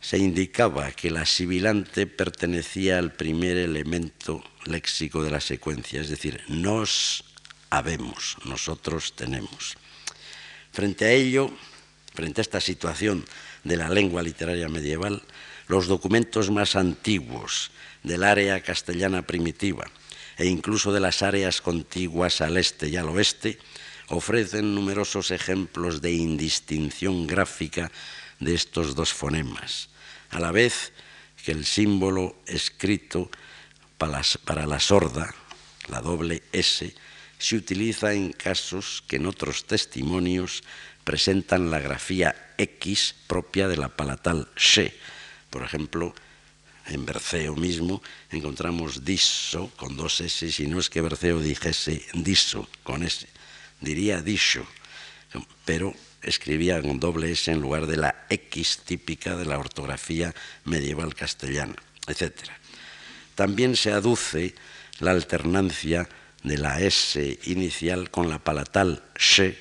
se 0.01 0.17
indicaba 0.17 0.91
que 0.91 1.09
la 1.09 1.25
sibilante 1.25 2.07
pertenecía 2.07 2.99
al 2.99 3.13
primer 3.13 3.55
elemento 3.57 4.43
léxico 4.65 5.23
de 5.23 5.31
la 5.31 5.39
secuencia, 5.39 6.01
es 6.01 6.09
decir, 6.09 6.43
nos 6.49 7.23
habemos, 7.69 8.37
nosotros 8.43 9.13
tenemos. 9.15 9.77
Frente 10.73 11.05
a 11.05 11.11
ello, 11.11 11.51
frente 12.13 12.41
a 12.41 12.43
esta 12.43 12.59
situación 12.59 13.23
de 13.63 13.77
la 13.77 13.87
lengua 13.87 14.21
literaria 14.21 14.67
medieval, 14.67 15.23
los 15.67 15.87
documentos 15.87 16.51
más 16.51 16.75
antiguos 16.75 17.71
del 18.03 18.23
área 18.23 18.59
castellana 18.59 19.21
primitiva 19.21 19.89
e 20.37 20.47
incluso 20.47 20.91
de 20.91 20.99
las 20.99 21.21
áreas 21.21 21.61
contiguas 21.61 22.41
al 22.41 22.57
este 22.57 22.89
y 22.89 22.97
al 22.97 23.07
oeste 23.07 23.57
ofrecen 24.13 24.75
numerosos 24.75 25.31
ejemplos 25.31 26.01
de 26.01 26.11
indistinción 26.11 27.27
gráfica 27.27 27.91
de 28.39 28.53
estos 28.53 28.95
dos 28.95 29.13
fonemas, 29.13 29.89
a 30.29 30.39
la 30.39 30.51
vez 30.51 30.93
que 31.43 31.51
el 31.51 31.65
símbolo 31.65 32.35
escrito 32.45 33.29
para 33.97 34.65
la 34.65 34.79
sorda, 34.79 35.33
la 35.87 36.01
doble 36.01 36.43
S, 36.51 36.93
se 37.37 37.55
utiliza 37.55 38.13
en 38.13 38.31
casos 38.31 39.03
que 39.07 39.17
en 39.17 39.25
otros 39.25 39.65
testimonios 39.65 40.63
presentan 41.03 41.69
la 41.69 41.79
grafía 41.79 42.53
X 42.57 43.15
propia 43.27 43.67
de 43.67 43.77
la 43.77 43.89
palatal 43.89 44.47
she. 44.55 44.97
Por 45.49 45.63
ejemplo, 45.63 46.15
en 46.87 47.05
Berceo 47.05 47.55
mismo 47.55 48.01
encontramos 48.29 49.03
diso 49.03 49.71
con 49.75 49.95
dos 49.95 50.21
S, 50.21 50.51
si 50.51 50.67
no 50.67 50.79
es 50.79 50.89
que 50.89 51.01
Berceo 51.01 51.39
dijese 51.39 52.05
diso 52.13 52.67
con 52.83 53.03
S, 53.03 53.27
diría 53.83 54.21
dicho, 54.21 54.65
pero 55.65 55.93
escribía 56.21 56.81
con 56.81 56.99
doble 56.99 57.31
S 57.31 57.51
en 57.51 57.61
lugar 57.61 57.85
de 57.85 57.97
la 57.97 58.25
X 58.29 58.81
típica 58.85 59.35
de 59.35 59.45
la 59.45 59.59
ortografía 59.59 60.33
medieval 60.65 61.13
castellana, 61.15 61.75
etc. 62.07 62.33
También 63.35 63.75
se 63.75 63.91
aduce 63.91 64.55
la 64.99 65.11
alternancia 65.11 66.07
de 66.43 66.57
la 66.57 66.79
S 66.81 67.39
inicial 67.45 68.09
con 68.09 68.29
la 68.29 68.39
palatal 68.39 69.03
she, 69.17 69.57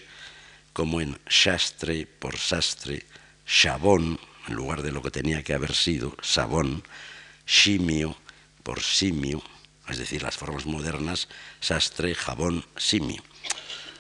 como 0.72 1.00
en 1.00 1.18
shastre 1.28 2.06
por 2.06 2.38
sastre, 2.38 3.04
chabón, 3.46 4.18
en 4.48 4.54
lugar 4.54 4.82
de 4.82 4.92
lo 4.92 5.02
que 5.02 5.10
tenía 5.10 5.42
que 5.42 5.54
haber 5.54 5.74
sido, 5.74 6.16
sabón, 6.22 6.82
simio 7.46 8.16
por 8.62 8.80
simio, 8.80 9.42
es 9.88 9.98
decir, 9.98 10.22
las 10.22 10.36
formas 10.36 10.66
modernas, 10.66 11.28
sastre, 11.60 12.14
jabón, 12.14 12.64
simio. 12.76 13.22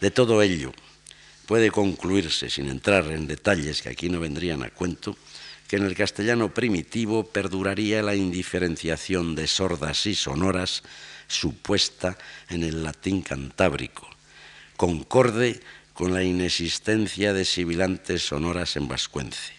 De 0.02 0.10
todo 0.10 0.42
ello 0.42 0.72
puede 1.46 1.70
concluirse, 1.70 2.50
sin 2.50 2.68
entrar 2.68 3.06
en 3.12 3.28
detalles 3.28 3.82
que 3.82 3.88
aquí 3.88 4.08
no 4.08 4.18
vendrían 4.18 4.64
a 4.64 4.70
cuento, 4.70 5.16
que 5.68 5.76
en 5.76 5.84
el 5.84 5.94
castellano 5.94 6.52
primitivo 6.52 7.22
perduraría 7.22 8.02
la 8.02 8.16
indiferenciación 8.16 9.36
de 9.36 9.46
sordas 9.46 10.06
y 10.06 10.16
sonoras 10.16 10.82
supuesta 11.28 12.18
en 12.48 12.64
el 12.64 12.82
latín 12.82 13.22
cantábrico, 13.22 14.10
concorde 14.76 15.60
con 15.94 16.12
la 16.12 16.24
inexistencia 16.24 17.32
de 17.32 17.44
sibilantes 17.44 18.26
sonoras 18.26 18.74
en 18.74 18.88
vascuence, 18.88 19.52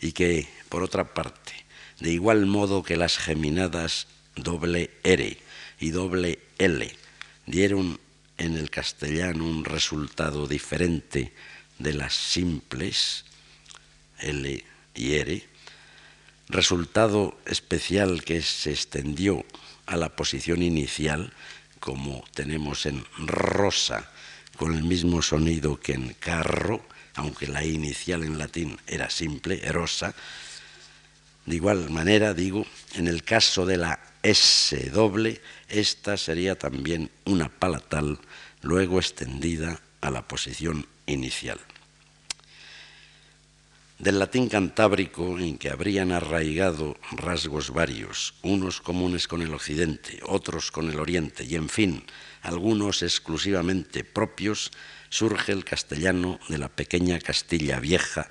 y 0.00 0.12
que, 0.12 0.48
por 0.70 0.82
otra 0.82 1.12
parte, 1.12 1.52
de 2.00 2.12
igual 2.12 2.46
modo 2.46 2.82
que 2.82 2.96
las 2.96 3.18
geminadas 3.18 4.06
doble 4.36 4.90
R 5.04 5.36
y 5.80 5.90
doble 5.90 6.38
L 6.56 6.96
dieron 7.44 8.00
en 8.38 8.56
el 8.56 8.70
castellano 8.70 9.44
un 9.44 9.64
resultado 9.64 10.46
diferente 10.46 11.32
de 11.78 11.94
las 11.94 12.14
simples 12.14 13.24
L 14.18 14.64
y 14.94 15.14
R, 15.14 15.46
resultado 16.48 17.38
especial 17.44 18.24
que 18.24 18.42
se 18.42 18.70
extendió 18.70 19.44
a 19.86 19.96
la 19.96 20.16
posición 20.16 20.62
inicial, 20.62 21.32
como 21.80 22.24
tenemos 22.34 22.86
en 22.86 23.04
rosa, 23.18 24.10
con 24.56 24.74
el 24.74 24.84
mismo 24.84 25.22
sonido 25.22 25.78
que 25.78 25.92
en 25.92 26.14
carro, 26.14 26.86
aunque 27.14 27.46
la 27.46 27.64
inicial 27.64 28.24
en 28.24 28.38
latín 28.38 28.78
era 28.86 29.10
simple, 29.10 29.60
rosa. 29.70 30.14
De 31.46 31.54
igual 31.56 31.90
manera, 31.90 32.34
digo, 32.34 32.66
en 32.94 33.06
el 33.06 33.22
caso 33.22 33.64
de 33.64 33.76
la 33.76 34.00
S 34.22 34.90
doble, 34.90 35.40
esta 35.68 36.16
sería 36.16 36.58
también 36.58 37.10
una 37.24 37.48
palatal, 37.48 38.18
luego 38.62 38.98
extendida 38.98 39.80
a 40.00 40.10
la 40.10 40.26
posición 40.26 40.86
inicial. 41.06 41.60
Del 43.98 44.18
latín 44.18 44.48
cantábrico, 44.48 45.38
en 45.38 45.56
que 45.56 45.70
habrían 45.70 46.12
arraigado 46.12 46.98
rasgos 47.12 47.70
varios, 47.70 48.34
unos 48.42 48.80
comunes 48.80 49.26
con 49.26 49.40
el 49.40 49.54
occidente, 49.54 50.20
otros 50.24 50.70
con 50.70 50.90
el 50.90 50.98
oriente, 50.98 51.44
y 51.44 51.54
en 51.54 51.68
fin, 51.68 52.04
algunos 52.42 53.02
exclusivamente 53.02 54.04
propios, 54.04 54.72
surge 55.08 55.52
el 55.52 55.64
castellano 55.64 56.40
de 56.48 56.58
la 56.58 56.68
pequeña 56.68 57.20
Castilla 57.20 57.80
Vieja, 57.80 58.28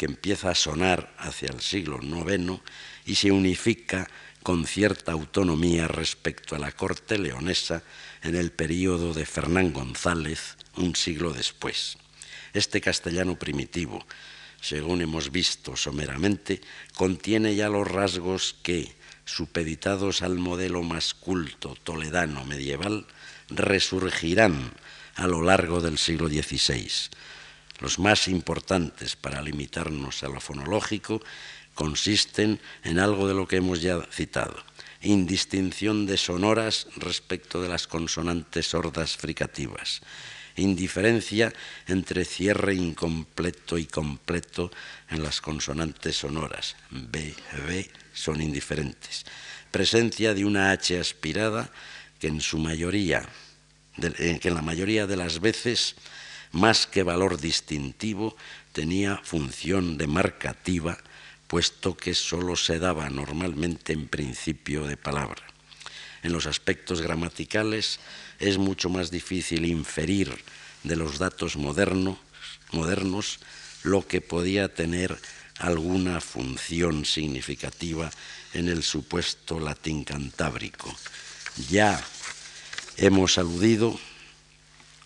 que 0.00 0.06
empieza 0.06 0.48
a 0.48 0.54
sonar 0.54 1.12
hacia 1.18 1.50
el 1.50 1.60
siglo 1.60 2.00
IX 2.02 2.58
y 3.04 3.16
se 3.16 3.32
unifica 3.32 4.08
con 4.42 4.64
cierta 4.64 5.12
autonomía 5.12 5.88
respecto 5.88 6.56
a 6.56 6.58
la 6.58 6.72
corte 6.72 7.18
leonesa 7.18 7.82
en 8.22 8.34
el 8.34 8.50
período 8.50 9.12
de 9.12 9.26
Fernán 9.26 9.74
González, 9.74 10.56
un 10.76 10.96
siglo 10.96 11.34
después. 11.34 11.98
Este 12.54 12.80
castellano 12.80 13.38
primitivo, 13.38 14.02
según 14.62 15.02
hemos 15.02 15.30
visto 15.30 15.76
someramente, 15.76 16.62
contiene 16.94 17.54
ya 17.54 17.68
los 17.68 17.86
rasgos 17.86 18.56
que, 18.62 18.96
supeditados 19.26 20.22
al 20.22 20.38
modelo 20.38 20.82
más 20.82 21.12
culto 21.12 21.76
toledano 21.84 22.46
medieval, 22.46 23.06
resurgirán 23.50 24.72
a 25.16 25.26
lo 25.26 25.42
largo 25.42 25.82
del 25.82 25.98
siglo 25.98 26.30
XVI. 26.30 26.90
Los 27.80 27.98
más 27.98 28.28
importantes 28.28 29.16
para 29.16 29.42
limitarnos 29.42 30.22
a 30.22 30.28
lo 30.28 30.40
fonológico 30.40 31.22
consisten 31.74 32.60
en 32.84 32.98
algo 32.98 33.26
de 33.26 33.34
lo 33.34 33.48
que 33.48 33.56
hemos 33.56 33.80
ya 33.80 34.00
citado, 34.12 34.56
indistinción 35.00 36.04
de 36.04 36.18
sonoras 36.18 36.88
respecto 36.96 37.62
de 37.62 37.68
las 37.68 37.86
consonantes 37.86 38.68
sordas 38.68 39.16
fricativas, 39.16 40.02
indiferencia 40.56 41.52
entre 41.86 42.24
cierre 42.24 42.74
incompleto 42.74 43.78
y 43.78 43.86
completo 43.86 44.70
en 45.08 45.22
las 45.22 45.40
consonantes 45.40 46.16
sonoras, 46.16 46.76
B, 46.90 47.34
B 47.66 47.90
son 48.12 48.42
indiferentes, 48.42 49.24
presencia 49.70 50.34
de 50.34 50.44
una 50.44 50.72
H 50.72 50.98
aspirada 50.98 51.70
que 52.18 52.26
en 52.26 52.42
su 52.42 52.58
mayoría 52.58 53.26
que 54.00 54.48
en 54.48 54.54
la 54.54 54.62
mayoría 54.62 55.06
de 55.06 55.16
las 55.16 55.40
veces, 55.40 55.94
más 56.52 56.86
que 56.86 57.02
valor 57.02 57.40
distintivo, 57.40 58.36
tenía 58.72 59.20
función 59.22 59.98
demarcativa, 59.98 60.98
puesto 61.46 61.96
que 61.96 62.14
sólo 62.14 62.56
se 62.56 62.78
daba 62.78 63.10
normalmente 63.10 63.92
en 63.92 64.08
principio 64.08 64.86
de 64.86 64.96
palabra. 64.96 65.42
En 66.22 66.32
los 66.32 66.46
aspectos 66.46 67.00
gramaticales 67.00 67.98
es 68.38 68.58
mucho 68.58 68.88
más 68.88 69.10
difícil 69.10 69.64
inferir 69.64 70.36
de 70.82 70.96
los 70.96 71.18
datos 71.18 71.56
modernos 71.56 72.18
lo 73.82 74.06
que 74.06 74.20
podía 74.20 74.72
tener 74.72 75.18
alguna 75.58 76.20
función 76.20 77.04
significativa 77.04 78.10
en 78.54 78.68
el 78.68 78.82
supuesto 78.82 79.60
latín 79.60 80.04
cantábrico. 80.04 80.94
Ya 81.68 82.02
hemos 82.96 83.38
aludido 83.38 83.98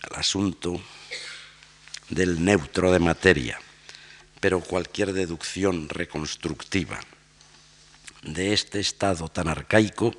al 0.09 0.19
asunto 0.19 0.81
del 2.09 2.43
neutro 2.43 2.91
de 2.91 2.99
materia, 2.99 3.59
pero 4.39 4.61
cualquier 4.61 5.13
deducción 5.13 5.89
reconstructiva 5.89 6.99
de 8.21 8.53
este 8.53 8.79
estado 8.79 9.27
tan 9.27 9.47
arcaico 9.47 10.13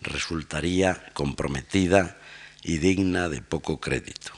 resultaría 0.00 1.04
comprometida 1.12 2.18
y 2.62 2.78
digna 2.78 3.28
de 3.28 3.42
poco 3.42 3.80
crédito. 3.80 4.32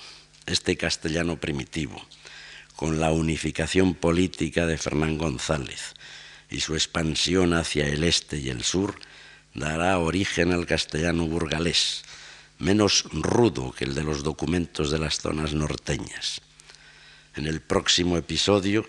Este 0.46 0.76
castellano 0.76 1.38
primitivo, 1.38 2.04
con 2.76 2.98
la 2.98 3.12
unificación 3.12 3.94
política 3.94 4.66
de 4.66 4.78
Fernán 4.78 5.18
González 5.18 5.94
y 6.50 6.60
su 6.60 6.74
expansión 6.74 7.54
hacia 7.54 7.86
el 7.86 8.04
este 8.04 8.38
y 8.38 8.48
el 8.48 8.64
sur, 8.64 8.98
dará 9.54 9.98
origen 9.98 10.52
al 10.52 10.66
castellano 10.66 11.26
burgalés, 11.26 12.02
menos 12.58 13.04
rudo 13.12 13.72
que 13.72 13.84
el 13.84 13.94
de 13.94 14.02
los 14.02 14.22
documentos 14.22 14.90
de 14.90 14.98
las 14.98 15.18
zonas 15.18 15.54
norteñas. 15.54 16.40
En 17.34 17.46
el 17.46 17.60
próximo 17.60 18.16
episodio 18.16 18.86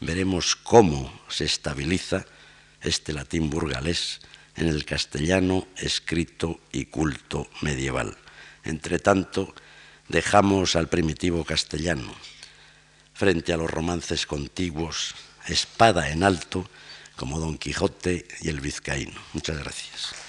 veremos 0.00 0.56
cómo 0.56 1.12
se 1.28 1.44
estabiliza 1.44 2.24
este 2.80 3.12
latín 3.12 3.50
burgalés 3.50 4.20
en 4.56 4.68
el 4.68 4.84
castellano 4.84 5.66
escrito 5.76 6.60
y 6.72 6.86
culto 6.86 7.48
medieval. 7.60 8.16
Entre 8.64 8.98
tanto, 8.98 9.54
dejamos 10.08 10.76
al 10.76 10.88
primitivo 10.88 11.44
castellano 11.44 12.14
frente 13.14 13.52
a 13.52 13.56
los 13.56 13.70
romances 13.70 14.26
contiguos, 14.26 15.14
espada 15.46 16.10
en 16.10 16.24
alto, 16.24 16.68
como 17.16 17.38
Don 17.38 17.58
Quijote 17.58 18.26
y 18.40 18.48
el 18.48 18.60
vizcaíno. 18.60 19.20
Muchas 19.32 19.58
gracias. 19.58 20.21